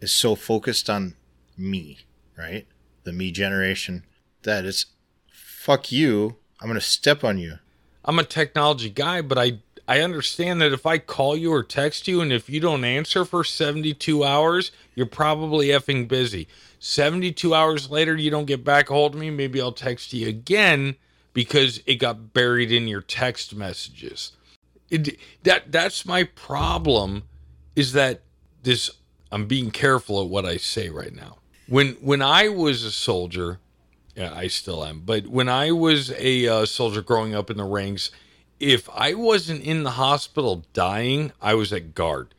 is 0.00 0.12
so 0.12 0.34
focused 0.34 0.88
on 0.88 1.14
me, 1.56 1.98
right? 2.36 2.66
The 3.04 3.12
me 3.12 3.30
generation 3.30 4.04
that 4.42 4.64
it's 4.64 4.86
fuck 5.32 5.92
you. 5.92 6.36
I'm 6.60 6.68
gonna 6.68 6.80
step 6.80 7.24
on 7.24 7.38
you. 7.38 7.58
I'm 8.04 8.18
a 8.18 8.24
technology 8.24 8.90
guy, 8.90 9.20
but 9.22 9.38
I 9.38 9.58
I 9.86 10.00
understand 10.00 10.60
that 10.60 10.72
if 10.72 10.86
I 10.86 10.98
call 10.98 11.36
you 11.36 11.52
or 11.52 11.62
text 11.62 12.06
you 12.06 12.20
and 12.20 12.32
if 12.32 12.48
you 12.48 12.60
don't 12.60 12.84
answer 12.84 13.24
for 13.24 13.42
72 13.42 14.24
hours, 14.24 14.70
you're 14.94 15.06
probably 15.06 15.68
effing 15.68 16.06
busy. 16.06 16.46
72 16.78 17.54
hours 17.54 17.90
later 17.90 18.16
you 18.16 18.30
don't 18.30 18.46
get 18.46 18.64
back 18.64 18.90
a 18.90 18.92
hold 18.92 19.14
of 19.14 19.20
me, 19.20 19.30
maybe 19.30 19.60
I'll 19.60 19.72
text 19.72 20.12
you 20.12 20.28
again 20.28 20.96
because 21.32 21.82
it 21.86 21.96
got 21.96 22.32
buried 22.32 22.72
in 22.72 22.88
your 22.88 23.00
text 23.00 23.54
messages. 23.54 24.32
It, 24.90 25.18
that 25.44 25.72
that's 25.72 26.04
my 26.04 26.24
problem 26.24 27.24
is 27.74 27.92
that 27.92 28.22
this 28.62 28.90
I'm 29.30 29.46
being 29.46 29.70
careful 29.70 30.22
at 30.22 30.28
what 30.28 30.44
I 30.44 30.58
say 30.58 30.90
right 30.90 31.14
now. 31.14 31.38
When 31.66 31.92
when 31.94 32.20
I 32.20 32.48
was 32.48 32.84
a 32.84 32.92
soldier, 32.92 33.58
yeah, 34.14 34.34
I 34.34 34.48
still 34.48 34.84
am. 34.84 35.00
But 35.00 35.26
when 35.26 35.48
I 35.48 35.72
was 35.72 36.12
a 36.18 36.46
uh, 36.46 36.66
soldier 36.66 37.00
growing 37.00 37.34
up 37.34 37.50
in 37.50 37.56
the 37.56 37.64
ranks, 37.64 38.10
if 38.60 38.88
I 38.90 39.14
wasn't 39.14 39.62
in 39.64 39.82
the 39.82 39.92
hospital 39.92 40.64
dying, 40.72 41.32
I 41.40 41.54
was 41.54 41.72
at 41.72 41.94
guard. 41.94 42.34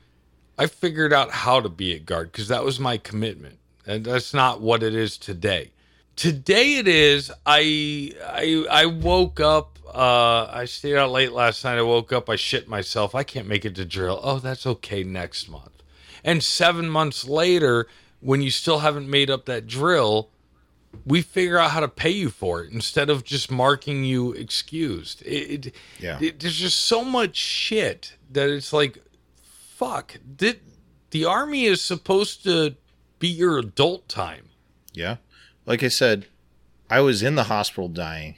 I 0.57 0.67
figured 0.67 1.11
out 1.11 1.31
how 1.31 1.59
to 1.59 1.69
be 1.69 1.95
at 1.95 2.05
guard 2.05 2.31
because 2.31 2.47
that 2.49 2.63
was 2.63 2.79
my 2.79 2.97
commitment, 2.97 3.57
and 3.87 4.05
that's 4.05 4.33
not 4.33 4.61
what 4.61 4.83
it 4.83 4.93
is 4.93 5.17
today. 5.17 5.72
Today 6.15 6.77
it 6.77 6.87
is. 6.87 7.31
I 7.45 8.11
I 8.25 8.65
I 8.69 8.85
woke 8.85 9.39
up. 9.39 9.79
Uh, 9.93 10.47
I 10.51 10.65
stayed 10.65 10.95
out 10.95 11.11
late 11.11 11.31
last 11.31 11.63
night. 11.63 11.77
I 11.77 11.81
woke 11.83 12.11
up. 12.11 12.29
I 12.29 12.35
shit 12.35 12.67
myself. 12.67 13.13
I 13.13 13.23
can't 13.23 13.47
make 13.47 13.63
it 13.65 13.75
to 13.75 13.85
drill. 13.85 14.19
Oh, 14.23 14.39
that's 14.39 14.65
okay. 14.65 15.03
Next 15.03 15.47
month. 15.49 15.83
And 16.23 16.43
seven 16.43 16.89
months 16.89 17.27
later, 17.27 17.87
when 18.19 18.41
you 18.41 18.49
still 18.49 18.79
haven't 18.79 19.09
made 19.09 19.29
up 19.29 19.45
that 19.45 19.67
drill, 19.67 20.29
we 21.05 21.21
figure 21.21 21.57
out 21.59 21.71
how 21.71 21.79
to 21.79 21.87
pay 21.87 22.09
you 22.09 22.29
for 22.29 22.63
it 22.63 22.71
instead 22.71 23.09
of 23.09 23.23
just 23.23 23.51
marking 23.51 24.03
you 24.03 24.31
excused. 24.33 25.21
It, 25.23 25.65
it- 25.67 25.75
Yeah. 25.99 26.17
it- 26.21 26.39
there's 26.39 26.57
just 26.57 26.79
so 26.79 27.03
much 27.03 27.35
shit 27.35 28.15
that 28.31 28.49
it's 28.49 28.71
like, 28.73 28.99
fuck. 29.43 30.17
Did, 30.37 30.59
the 31.11 31.25
army 31.25 31.65
is 31.65 31.81
supposed 31.81 32.43
to 32.45 32.75
be 33.19 33.27
your 33.27 33.57
adult 33.59 34.07
time. 34.07 34.49
Yeah. 34.93 35.17
Like 35.65 35.83
I 35.83 35.87
said, 35.87 36.27
I 36.89 36.99
was 37.01 37.23
in 37.23 37.35
the 37.35 37.45
hospital 37.45 37.87
dying 37.87 38.35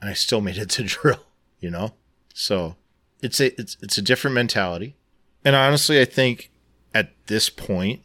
and 0.00 0.08
I 0.10 0.12
still 0.12 0.40
made 0.40 0.58
it 0.58 0.70
to 0.70 0.82
drill, 0.84 1.24
you 1.60 1.70
know? 1.70 1.94
So 2.34 2.76
it's 3.22 3.40
a 3.40 3.58
it's 3.60 3.76
it's 3.82 3.98
a 3.98 4.02
different 4.02 4.34
mentality. 4.34 4.96
And 5.44 5.56
honestly, 5.56 6.00
I 6.00 6.04
think 6.04 6.50
at 6.94 7.12
this 7.26 7.48
point, 7.50 8.02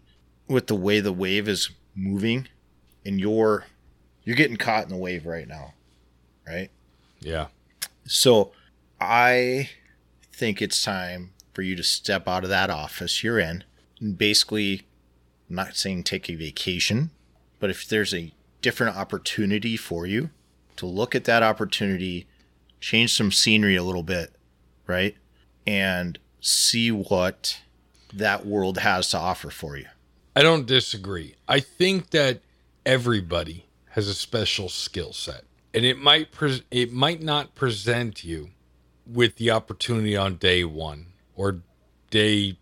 with 0.47 0.67
the 0.67 0.75
way 0.75 0.99
the 0.99 1.13
wave 1.13 1.47
is 1.47 1.69
moving, 1.95 2.47
and 3.05 3.19
you're 3.19 3.65
you're 4.23 4.35
getting 4.35 4.57
caught 4.57 4.83
in 4.83 4.89
the 4.89 4.97
wave 4.97 5.25
right 5.25 5.47
now. 5.47 5.73
Right? 6.45 6.69
Yeah. 7.19 7.47
So 8.05 8.51
I 8.99 9.69
think 10.31 10.61
it's 10.61 10.83
time 10.83 11.33
for 11.53 11.61
you 11.61 11.75
to 11.75 11.83
step 11.83 12.27
out 12.27 12.43
of 12.43 12.49
that 12.49 12.69
office 12.69 13.23
you're 13.23 13.39
in 13.39 13.63
and 13.99 14.17
basically 14.17 14.87
I'm 15.49 15.55
not 15.55 15.75
saying 15.75 16.03
take 16.03 16.29
a 16.29 16.35
vacation, 16.35 17.11
but 17.59 17.69
if 17.69 17.87
there's 17.87 18.13
a 18.13 18.31
different 18.61 18.95
opportunity 18.97 19.77
for 19.77 20.05
you 20.05 20.29
to 20.77 20.85
look 20.85 21.15
at 21.15 21.25
that 21.25 21.43
opportunity, 21.43 22.27
change 22.79 23.15
some 23.15 23.31
scenery 23.31 23.75
a 23.75 23.83
little 23.83 24.03
bit, 24.03 24.33
right? 24.85 25.15
And 25.65 26.19
see 26.39 26.91
what 26.91 27.59
that 28.13 28.45
world 28.45 28.77
has 28.77 29.09
to 29.09 29.17
offer 29.17 29.49
for 29.49 29.75
you. 29.77 29.85
I 30.35 30.43
don't 30.43 30.67
disagree. 30.67 31.35
I 31.47 31.59
think 31.59 32.11
that 32.11 32.41
everybody 32.85 33.65
has 33.89 34.07
a 34.07 34.13
special 34.13 34.69
skill 34.69 35.11
set, 35.11 35.43
and 35.73 35.83
it 35.83 35.97
might 35.97 36.31
pres 36.31 36.61
it 36.69 36.93
might 36.93 37.21
not 37.21 37.55
present 37.55 38.23
you 38.23 38.51
with 39.05 39.35
the 39.37 39.49
opportunity 39.51 40.15
on 40.15 40.35
day 40.35 40.63
one 40.63 41.07
or 41.35 41.61
day 42.11 42.57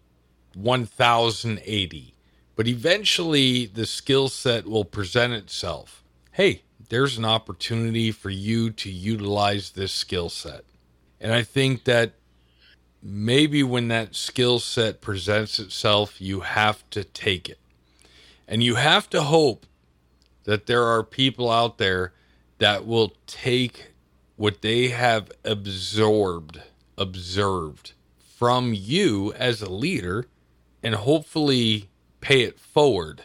one 0.56 0.86
thousand 0.86 1.62
eighty, 1.66 2.15
but 2.56 2.68
eventually 2.68 3.66
the 3.66 3.86
skill 3.86 4.30
set 4.30 4.66
will 4.66 4.86
present 4.86 5.34
itself. 5.34 6.04
Hey, 6.32 6.64
there's 6.90 7.18
an 7.18 7.26
opportunity 7.26 8.12
for 8.12 8.30
you 8.30 8.70
to 8.72 8.90
utilize 8.90 9.72
this 9.72 9.92
skill 9.92 10.30
set, 10.30 10.64
and 11.20 11.34
I 11.34 11.44
think 11.44 11.84
that 11.86 12.14
maybe 13.02 13.62
when 13.62 13.88
that 13.90 14.16
skill 14.16 14.60
set 14.60 15.02
presents 15.02 15.60
itself, 15.60 16.20
you 16.20 16.42
have 16.42 16.90
to 16.90 17.04
take 17.04 17.48
it. 17.48 17.60
And 18.48 18.64
you 18.64 18.76
have 18.76 19.10
to 19.12 19.22
hope 19.22 19.66
that 20.44 20.66
there 20.66 20.84
are 20.84 21.04
people 21.04 21.52
out 21.52 21.78
there 21.78 22.14
that 22.58 22.86
will 22.86 23.14
take 23.28 23.92
what 24.36 24.62
they 24.62 24.90
have 24.90 25.32
absorbed, 25.44 26.62
observed 26.98 27.94
from 28.18 28.74
you 28.74 29.34
as 29.34 29.62
a 29.62 29.70
leader 29.70 30.28
and 30.84 30.96
hopefully 30.96 31.90
pay 32.26 32.42
it 32.42 32.60
forward. 32.60 33.22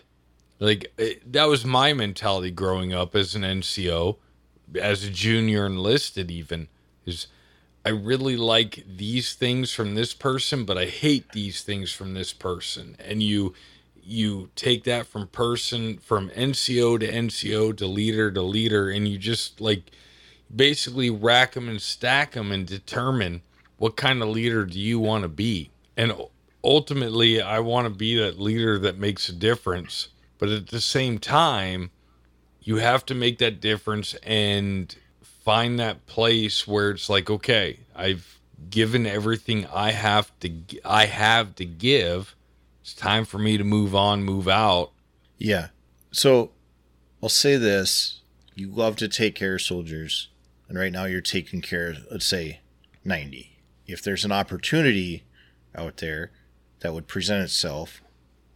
Like 0.59 0.92
it, 0.98 1.32
that 1.32 1.48
was 1.48 1.64
my 1.64 1.94
mentality 1.94 2.51
growing 2.51 2.92
up 2.92 3.16
as 3.16 3.34
an 3.34 3.40
NCO, 3.40 4.18
as 4.78 5.05
a 5.05 5.11
junior 5.11 5.64
enlisted 5.64 6.30
even 6.30 6.68
is 7.07 7.26
I 7.82 7.88
really 7.88 8.36
like 8.36 8.84
these 8.86 9.32
things 9.32 9.72
from 9.72 9.94
this 9.94 10.12
person, 10.12 10.66
but 10.66 10.76
I 10.76 10.84
hate 10.84 11.32
these 11.32 11.62
things 11.62 11.90
from 11.90 12.12
this 12.12 12.34
person. 12.34 12.94
And 13.03 13.22
you 13.22 13.55
you 14.03 14.51
take 14.55 14.84
that 14.84 15.07
from 15.07 15.28
person 15.28 15.96
from 15.96 16.28
NCO 16.30 17.01
to 17.01 17.11
NCO 17.11 17.74
to 17.78 17.86
leader 17.86 18.30
to 18.30 18.42
leader 18.42 18.90
and 18.90 19.09
you 19.09 19.16
just 19.16 19.62
like 19.62 19.92
basically 20.55 21.09
rack 21.09 21.53
them 21.53 21.70
and 21.70 21.80
stack 21.80 22.32
them 22.32 22.53
and 22.53 22.66
determine 22.66 23.40
what 23.78 23.96
kind 23.96 24.22
of 24.22 24.28
leader 24.28 24.66
do 24.66 24.78
you 24.78 24.98
want 24.98 25.22
to 25.22 25.28
be. 25.28 25.70
And 25.96 26.12
ultimately 26.62 27.40
I 27.40 27.61
want 27.61 27.86
to 27.86 27.90
be 27.90 28.16
that 28.16 28.40
leader 28.40 28.78
that 28.78 28.98
makes 28.98 29.28
a 29.28 29.32
difference, 29.32 30.08
but 30.38 30.48
at 30.48 30.68
the 30.68 30.80
same 30.80 31.18
time 31.18 31.90
you 32.62 32.76
have 32.76 33.06
to 33.06 33.14
make 33.14 33.38
that 33.38 33.61
difference 33.61 34.14
and 34.22 34.94
find 35.22 35.78
that 35.78 36.06
place 36.06 36.68
where 36.68 36.90
it's 36.90 37.08
like 37.08 37.30
okay 37.30 37.78
i've 37.96 38.38
given 38.68 39.06
everything 39.06 39.66
i 39.72 39.90
have 39.90 40.30
to 40.38 40.52
i 40.84 41.06
have 41.06 41.54
to 41.54 41.64
give 41.64 42.36
it's 42.82 42.92
time 42.92 43.24
for 43.24 43.38
me 43.38 43.56
to 43.56 43.64
move 43.64 43.94
on 43.94 44.22
move 44.22 44.46
out 44.46 44.92
Yeah. 45.40 45.68
So 46.12 46.52
I'll 47.22 47.28
say 47.28 47.56
this. 47.56 48.20
You 48.54 48.68
love 48.68 48.96
to 48.96 49.08
take 49.08 49.34
care 49.34 49.54
of 49.54 49.62
soldiers, 49.62 50.28
and 50.68 50.78
right 50.78 50.92
now 50.92 51.06
you're 51.06 51.22
taking 51.22 51.62
care 51.62 51.88
of, 51.88 52.06
let's 52.11 52.26
say, 52.26 52.61
90. 53.04 53.56
If 53.86 54.02
there's 54.02 54.24
an 54.24 54.32
opportunity 54.32 55.24
out 55.74 55.96
there 55.96 56.30
that 56.81 56.93
would 56.95 57.07
present 57.09 57.43
itself, 57.45 58.03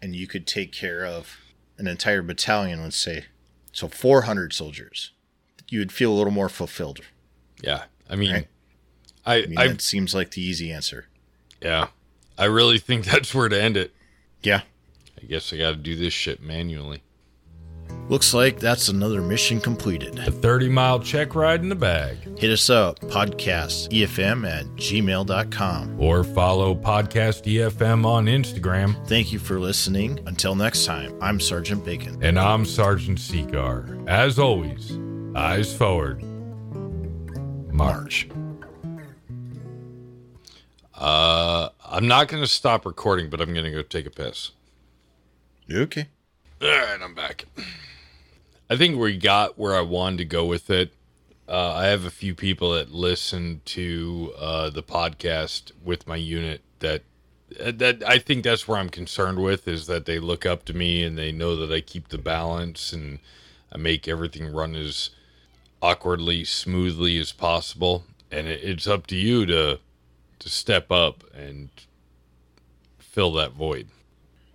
and 0.03 0.14
you 0.16 0.27
could 0.27 0.47
take 0.47 0.72
care 0.72 1.05
of 1.05 1.39
an 1.79 1.87
entire 1.87 2.22
battalion, 2.22 2.83
let's 2.83 2.97
say, 2.99 3.25
so 3.72 3.89
400 3.89 4.53
soldiers, 4.53 5.11
you 5.68 5.79
would 5.81 5.93
feel 5.93 6.12
a 6.12 6.14
little 6.16 6.33
more 6.33 6.49
fulfilled. 6.49 7.01
yeah 7.62 7.85
i 8.09 8.14
mean 8.16 8.33
Right. 8.33 8.49
i 9.27 9.35
I 9.43 9.47
mean, 9.47 9.59
i 9.59 9.68
that 9.68 9.81
seems 9.81 10.14
like 10.14 10.33
the 10.33 10.43
easy 10.43 10.70
answer. 10.72 11.07
yeah 11.62 11.89
i 12.39 12.45
really 12.45 12.79
think 12.79 13.05
that's 13.11 13.35
where 13.35 13.49
to 13.49 13.61
end 13.61 13.77
it 13.77 13.93
Yeah. 14.43 14.61
i 15.20 15.25
guess 15.27 15.53
i 15.53 15.57
gotta 15.57 15.77
do 15.77 15.97
this 15.97 16.12
shit 16.12 16.41
manually 16.43 17.03
Looks 18.09 18.34
like 18.34 18.61
that's 18.61 18.88
another 18.88 19.22
mission 19.22 19.61
completed. 19.61 20.18
a 20.18 20.30
30 20.30 20.68
mile 20.68 21.00
check 21.00 21.34
ride 21.34 21.61
in 21.62 21.68
the 21.68 21.74
bag 21.74 22.18
Hit 22.38 22.50
us 22.50 22.68
up, 22.68 23.00
podcast 23.00 23.88
efm 23.90 24.46
at 24.48 24.66
gmail.com. 24.76 25.98
or 26.00 26.22
follow 26.22 26.74
podcast 26.74 27.44
efm 27.44 28.05
on 28.05 28.26
instagram 28.26 28.94
Thank 29.09 29.32
you 29.32 29.38
for 29.38 29.59
listening. 29.59 30.20
Until 30.26 30.55
next 30.55 30.84
time, 30.84 31.16
I'm 31.22 31.40
Sergeant 31.40 31.84
Bacon. 31.84 32.22
and 32.22 32.38
i'm 32.38 32.64
sergeant 32.66 33.18
seagar 33.18 34.07
as 34.09 34.38
always 34.38 34.98
eyes 35.34 35.74
forward 35.74 36.22
march 37.72 38.28
uh 40.94 41.68
i'm 41.86 42.07
not 42.07 42.28
gonna 42.28 42.46
stop 42.46 42.86
recording 42.86 43.28
but 43.30 43.40
i'm 43.40 43.52
gonna 43.55 43.70
go 43.72 43.82
take 43.82 44.07
a 44.07 44.11
piss 44.11 44.50
Okay. 45.72 46.07
all 46.62 46.68
right 46.68 47.00
i'm 47.02 47.14
back 47.14 47.46
i 48.69 48.77
think 48.77 48.97
we 48.97 49.17
got 49.17 49.59
where 49.59 49.75
i 49.75 49.81
wanted 49.81 50.19
to 50.19 50.25
go 50.25 50.45
with 50.45 50.71
it 50.71 50.93
uh, 51.49 51.75
I 51.75 51.87
have 51.87 52.05
a 52.05 52.11
few 52.11 52.35
people 52.35 52.73
that 52.73 52.93
listen 52.93 53.61
to 53.67 54.33
uh, 54.39 54.71
the 54.71 54.83
podcast 54.83 55.73
with 55.83 56.07
my 56.07 56.17
unit 56.17 56.62
that 56.79 57.03
that 57.61 58.03
I 58.05 58.19
think 58.19 58.43
that's 58.43 58.67
where 58.67 58.79
I'm 58.79 58.89
concerned 58.89 59.41
with 59.41 59.69
is 59.69 59.87
that 59.87 60.07
they 60.07 60.19
look 60.19 60.45
up 60.45 60.65
to 60.65 60.75
me 60.75 61.05
and 61.05 61.17
they 61.17 61.31
know 61.31 61.55
that 61.55 61.73
I 61.73 61.81
keep 61.81 62.09
the 62.09 62.19
balance 62.19 62.93
and 62.93 63.21
I 63.71 63.77
make 63.77 64.09
everything 64.09 64.53
run 64.53 64.75
as 64.75 65.11
awkwardly 65.81 66.45
smoothly 66.45 67.17
as 67.19 67.31
possible. 67.31 68.05
And 68.31 68.49
it, 68.49 68.65
it's 68.65 68.89
up 68.89 69.07
to 69.09 69.17
you 69.17 69.47
to 69.47 69.79
to 70.41 70.49
step 70.49 70.91
up 70.91 71.23
and 71.35 71.69
fill 72.99 73.33
that 73.35 73.53
void. 73.53 73.89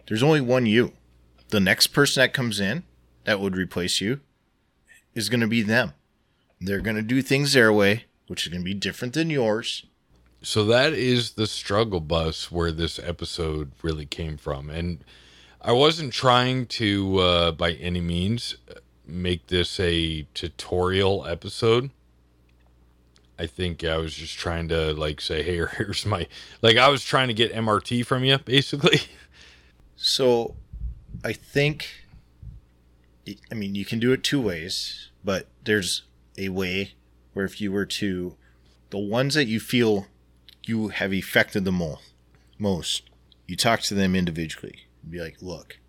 There's 0.08 0.24
only 0.24 0.42
one 0.42 0.66
you. 0.66 0.94
The 1.50 1.60
next 1.60 1.88
person 1.88 2.22
that 2.22 2.34
comes 2.34 2.60
in 2.60 2.84
that 3.30 3.40
would 3.40 3.56
replace 3.56 4.02
you 4.02 4.22
is 5.14 5.30
going 5.30 5.40
to 5.40 5.48
be 5.48 5.62
them. 5.62 5.94
They're 6.60 6.82
going 6.82 6.96
to 6.96 7.04
do 7.04 7.22
things 7.22 7.54
their 7.54 7.72
way, 7.72 8.06
which 8.26 8.48
is 8.48 8.52
going 8.52 8.64
to 8.64 8.66
be 8.66 8.74
different 8.74 9.14
than 9.14 9.30
yours. 9.30 9.86
So 10.42 10.66
that 10.66 10.94
is 10.94 11.34
the 11.34 11.46
struggle 11.46 12.00
bus 12.00 12.52
where 12.52 12.72
this 12.72 12.98
episode 12.98 13.72
really 13.84 14.08
came 14.08 14.36
from. 14.36 14.72
And 14.72 15.04
I 15.62 15.74
wasn't 15.74 16.12
trying 16.12 16.66
to, 16.82 17.20
uh, 17.20 17.52
by 17.52 17.74
any 17.74 18.02
means, 18.02 18.56
make 19.06 19.46
this 19.46 19.80
a 19.80 20.26
tutorial 20.34 21.28
episode. 21.28 21.92
I 23.38 23.46
think 23.46 23.84
I 23.84 23.98
was 23.98 24.16
just 24.16 24.40
trying 24.40 24.70
to 24.70 24.94
like 24.94 25.22
say, 25.22 25.44
hey, 25.44 25.64
here's 25.78 26.04
my 26.04 26.26
like 26.64 26.78
I 26.78 26.90
was 26.90 27.04
trying 27.04 27.28
to 27.28 27.36
get 27.36 27.54
MRT 27.54 28.08
from 28.08 28.24
you, 28.24 28.40
basically. 28.40 29.02
So 29.98 30.56
I 31.24 31.34
think, 31.34 32.09
I 33.52 33.56
mean, 33.56 33.76
you 33.76 33.86
can 33.86 34.00
do 34.00 34.12
it 34.12 34.24
two 34.24 34.42
ways, 34.42 35.10
but 35.24 35.48
there's 35.64 36.04
a 36.38 36.50
way 36.50 36.94
where 37.34 37.46
if 37.46 37.60
you 37.62 37.72
were 37.72 37.86
to, 37.86 38.36
the 38.90 38.98
ones 38.98 39.36
that 39.36 39.46
you 39.46 39.60
feel 39.60 40.08
you 40.64 40.90
have 40.90 41.14
affected 41.14 41.66
the 41.66 41.72
most, 41.72 42.14
most, 42.58 43.10
you 43.48 43.56
talk 43.56 43.82
to 43.82 43.94
them 43.94 44.16
individually. 44.16 44.88
Be 45.08 45.20
like, 45.20 45.42
look, 45.42 45.80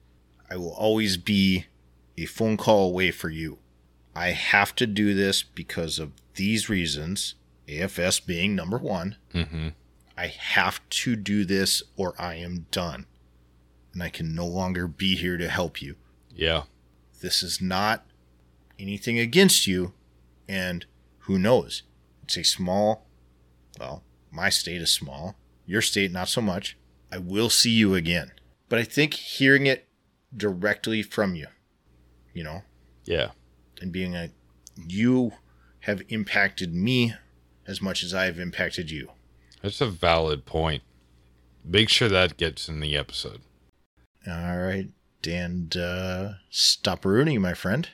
I 0.51 0.57
will 0.57 0.73
always 0.73 1.17
be 1.17 1.67
a 2.17 2.27
phone 2.27 2.57
call 2.57 2.89
away 2.89 3.11
for 3.11 3.29
you. 3.29 3.59
I 4.15 4.29
have 4.29 4.75
to 4.77 4.87
do 4.87 5.15
this 5.15 5.43
because 5.43 5.99
of 5.99 6.13
these 6.35 6.69
reasons, 6.69 7.35
AFS 7.69 8.25
being 8.25 8.55
number 8.55 8.79
one. 8.79 9.17
Mm-hmm. 9.35 9.69
I 10.17 10.27
have 10.27 10.81
to 10.91 11.17
do 11.17 11.45
this 11.45 11.83
or 11.97 12.15
I 12.19 12.35
am 12.35 12.67
done. 12.71 13.07
And 13.93 14.03
I 14.03 14.09
can 14.09 14.35
no 14.35 14.47
longer 14.47 14.87
be 14.87 15.17
here 15.17 15.37
to 15.37 15.49
help 15.49 15.81
you. 15.81 15.97
Yeah. 16.35 16.65
This 17.21 17.43
is 17.43 17.61
not 17.61 18.07
anything 18.79 19.19
against 19.19 19.67
you. 19.67 19.93
And 20.49 20.87
who 21.21 21.39
knows? 21.39 21.83
It's 22.25 22.37
a 22.37 22.43
small, 22.45 23.07
well, 23.79 24.03
my 24.31 24.49
state 24.51 24.81
is 24.81 24.93
small. 24.93 25.37
Your 25.67 25.83
state, 25.83 26.11
not 26.13 26.29
so 26.29 26.41
much. 26.41 26.77
I 27.13 27.19
will 27.19 27.51
see 27.51 27.71
you 27.71 27.95
again. 27.95 28.33
But 28.69 28.79
I 28.79 28.85
think 28.85 29.15
hearing 29.15 29.67
it 29.67 29.89
directly 30.37 31.03
from 31.03 31.35
you, 31.35 31.49
you 32.33 32.45
know, 32.45 32.63
Yeah. 33.05 33.31
and 33.81 33.91
being 33.93 34.15
a, 34.15 34.31
you 34.77 35.33
have 35.81 36.03
impacted 36.09 36.75
me 36.75 37.15
as 37.67 37.81
much 37.83 38.03
as 38.03 38.15
I 38.15 38.25
have 38.27 38.39
impacted 38.39 38.91
you. 38.91 39.11
That's 39.63 39.81
a 39.81 39.87
valid 39.87 40.47
point. 40.47 40.83
Make 41.65 41.89
sure 41.89 42.09
that 42.09 42.37
gets 42.37 42.69
in 42.69 42.81
the 42.81 42.97
episode. 42.97 43.41
All 44.27 44.59
right. 44.59 44.89
And 45.27 45.77
uh, 45.77 46.33
stop 46.51 47.05
ruining, 47.05 47.41
my 47.41 47.55
friend. 47.55 47.89